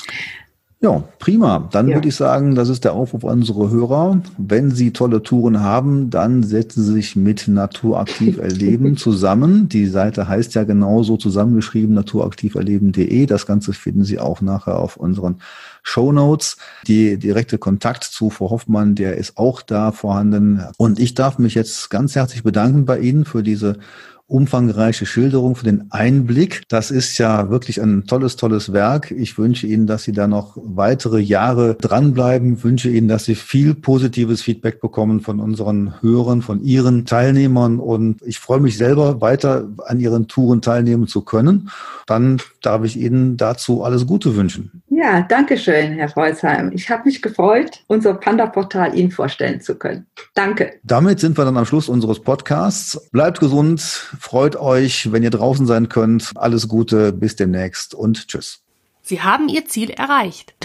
Ja, 0.85 1.03
prima. 1.17 1.67
Dann 1.71 1.87
ja. 1.87 1.95
würde 1.95 2.09
ich 2.09 2.15
sagen, 2.15 2.53
das 2.53 2.69
ist 2.69 2.83
der 2.83 2.93
Aufruf 2.93 3.25
an 3.25 3.39
unsere 3.39 3.71
Hörer. 3.71 4.21
Wenn 4.37 4.69
Sie 4.69 4.91
tolle 4.91 5.23
Touren 5.23 5.61
haben, 5.61 6.11
dann 6.11 6.43
setzen 6.43 6.83
Sie 6.83 6.93
sich 6.93 7.15
mit 7.15 7.47
Naturaktiv 7.47 8.37
erleben 8.37 8.95
zusammen. 8.97 9.67
Die 9.67 9.87
Seite 9.87 10.27
heißt 10.27 10.53
ja 10.53 10.63
genauso 10.63 11.17
zusammengeschrieben 11.17 11.95
naturaktiverleben.de. 11.95 13.25
Das 13.25 13.47
Ganze 13.47 13.73
finden 13.73 14.03
Sie 14.03 14.19
auch 14.19 14.41
nachher 14.41 14.77
auf 14.77 14.97
unseren 14.97 15.37
Show 15.81 16.11
Notes. 16.11 16.57
Die 16.85 17.17
direkte 17.17 17.57
Kontakt 17.57 18.03
zu 18.03 18.29
Frau 18.29 18.51
Hoffmann, 18.51 18.93
der 18.93 19.17
ist 19.17 19.37
auch 19.37 19.63
da 19.63 19.91
vorhanden. 19.91 20.61
Und 20.77 20.99
ich 20.99 21.15
darf 21.15 21.39
mich 21.39 21.55
jetzt 21.55 21.89
ganz 21.89 22.15
herzlich 22.15 22.43
bedanken 22.43 22.85
bei 22.85 22.99
Ihnen 22.99 23.25
für 23.25 23.41
diese 23.41 23.77
umfangreiche 24.27 25.05
Schilderung, 25.05 25.55
für 25.55 25.65
den 25.65 25.91
Einblick. 25.91 26.63
Das 26.67 26.91
ist 26.91 27.17
ja 27.17 27.49
wirklich 27.49 27.81
ein 27.81 28.05
tolles, 28.05 28.35
tolles 28.35 28.73
Werk. 28.73 29.11
Ich 29.11 29.37
wünsche 29.37 29.67
Ihnen, 29.67 29.87
dass 29.87 30.03
Sie 30.03 30.11
da 30.11 30.27
noch 30.27 30.57
weitere 30.57 31.19
Jahre 31.19 31.75
dranbleiben. 31.75 32.55
Ich 32.55 32.63
wünsche 32.63 32.89
Ihnen, 32.89 33.07
dass 33.07 33.25
Sie 33.25 33.35
viel 33.35 33.75
positives 33.75 34.41
Feedback 34.41 34.81
bekommen 34.81 35.21
von 35.21 35.39
unseren 35.39 36.01
Hörern, 36.01 36.41
von 36.41 36.63
Ihren 36.63 37.05
Teilnehmern. 37.05 37.79
Und 37.79 38.21
ich 38.23 38.39
freue 38.39 38.59
mich 38.59 38.77
selber, 38.77 39.21
weiter 39.21 39.67
an 39.85 39.99
Ihren 39.99 40.27
Touren 40.27 40.61
teilnehmen 40.61 41.07
zu 41.07 41.21
können. 41.21 41.69
Dann 42.07 42.41
darf 42.61 42.83
ich 42.83 42.97
Ihnen 42.97 43.37
dazu 43.37 43.83
alles 43.83 44.07
Gute 44.07 44.35
wünschen. 44.35 44.83
Ja, 44.89 45.21
danke 45.21 45.57
schön, 45.57 45.93
Herr 45.93 46.09
Freusheim. 46.09 46.71
Ich 46.73 46.89
habe 46.89 47.03
mich 47.05 47.21
gefreut, 47.21 47.83
unser 47.87 48.13
Panda-Portal 48.13 48.97
Ihnen 48.97 49.11
vorstellen 49.11 49.59
zu 49.61 49.75
können. 49.75 50.05
Danke. 50.33 50.73
Damit 50.83 51.19
sind 51.19 51.37
wir 51.37 51.45
dann 51.45 51.57
am 51.57 51.65
Schluss 51.65 51.89
unseres 51.89 52.21
Podcasts. 52.21 53.09
Bleibt 53.11 53.39
gesund, 53.39 54.14
freut 54.19 54.55
euch, 54.55 55.11
wenn 55.11 55.23
ihr 55.23 55.29
draußen 55.29 55.65
sein 55.65 55.89
könnt. 55.89 56.31
Alles 56.35 56.67
Gute, 56.67 57.11
bis 57.11 57.35
demnächst 57.35 57.93
und 57.93 58.27
tschüss. 58.27 58.61
Sie 59.01 59.21
haben 59.21 59.49
Ihr 59.49 59.65
Ziel 59.65 59.91
erreicht. 59.91 60.55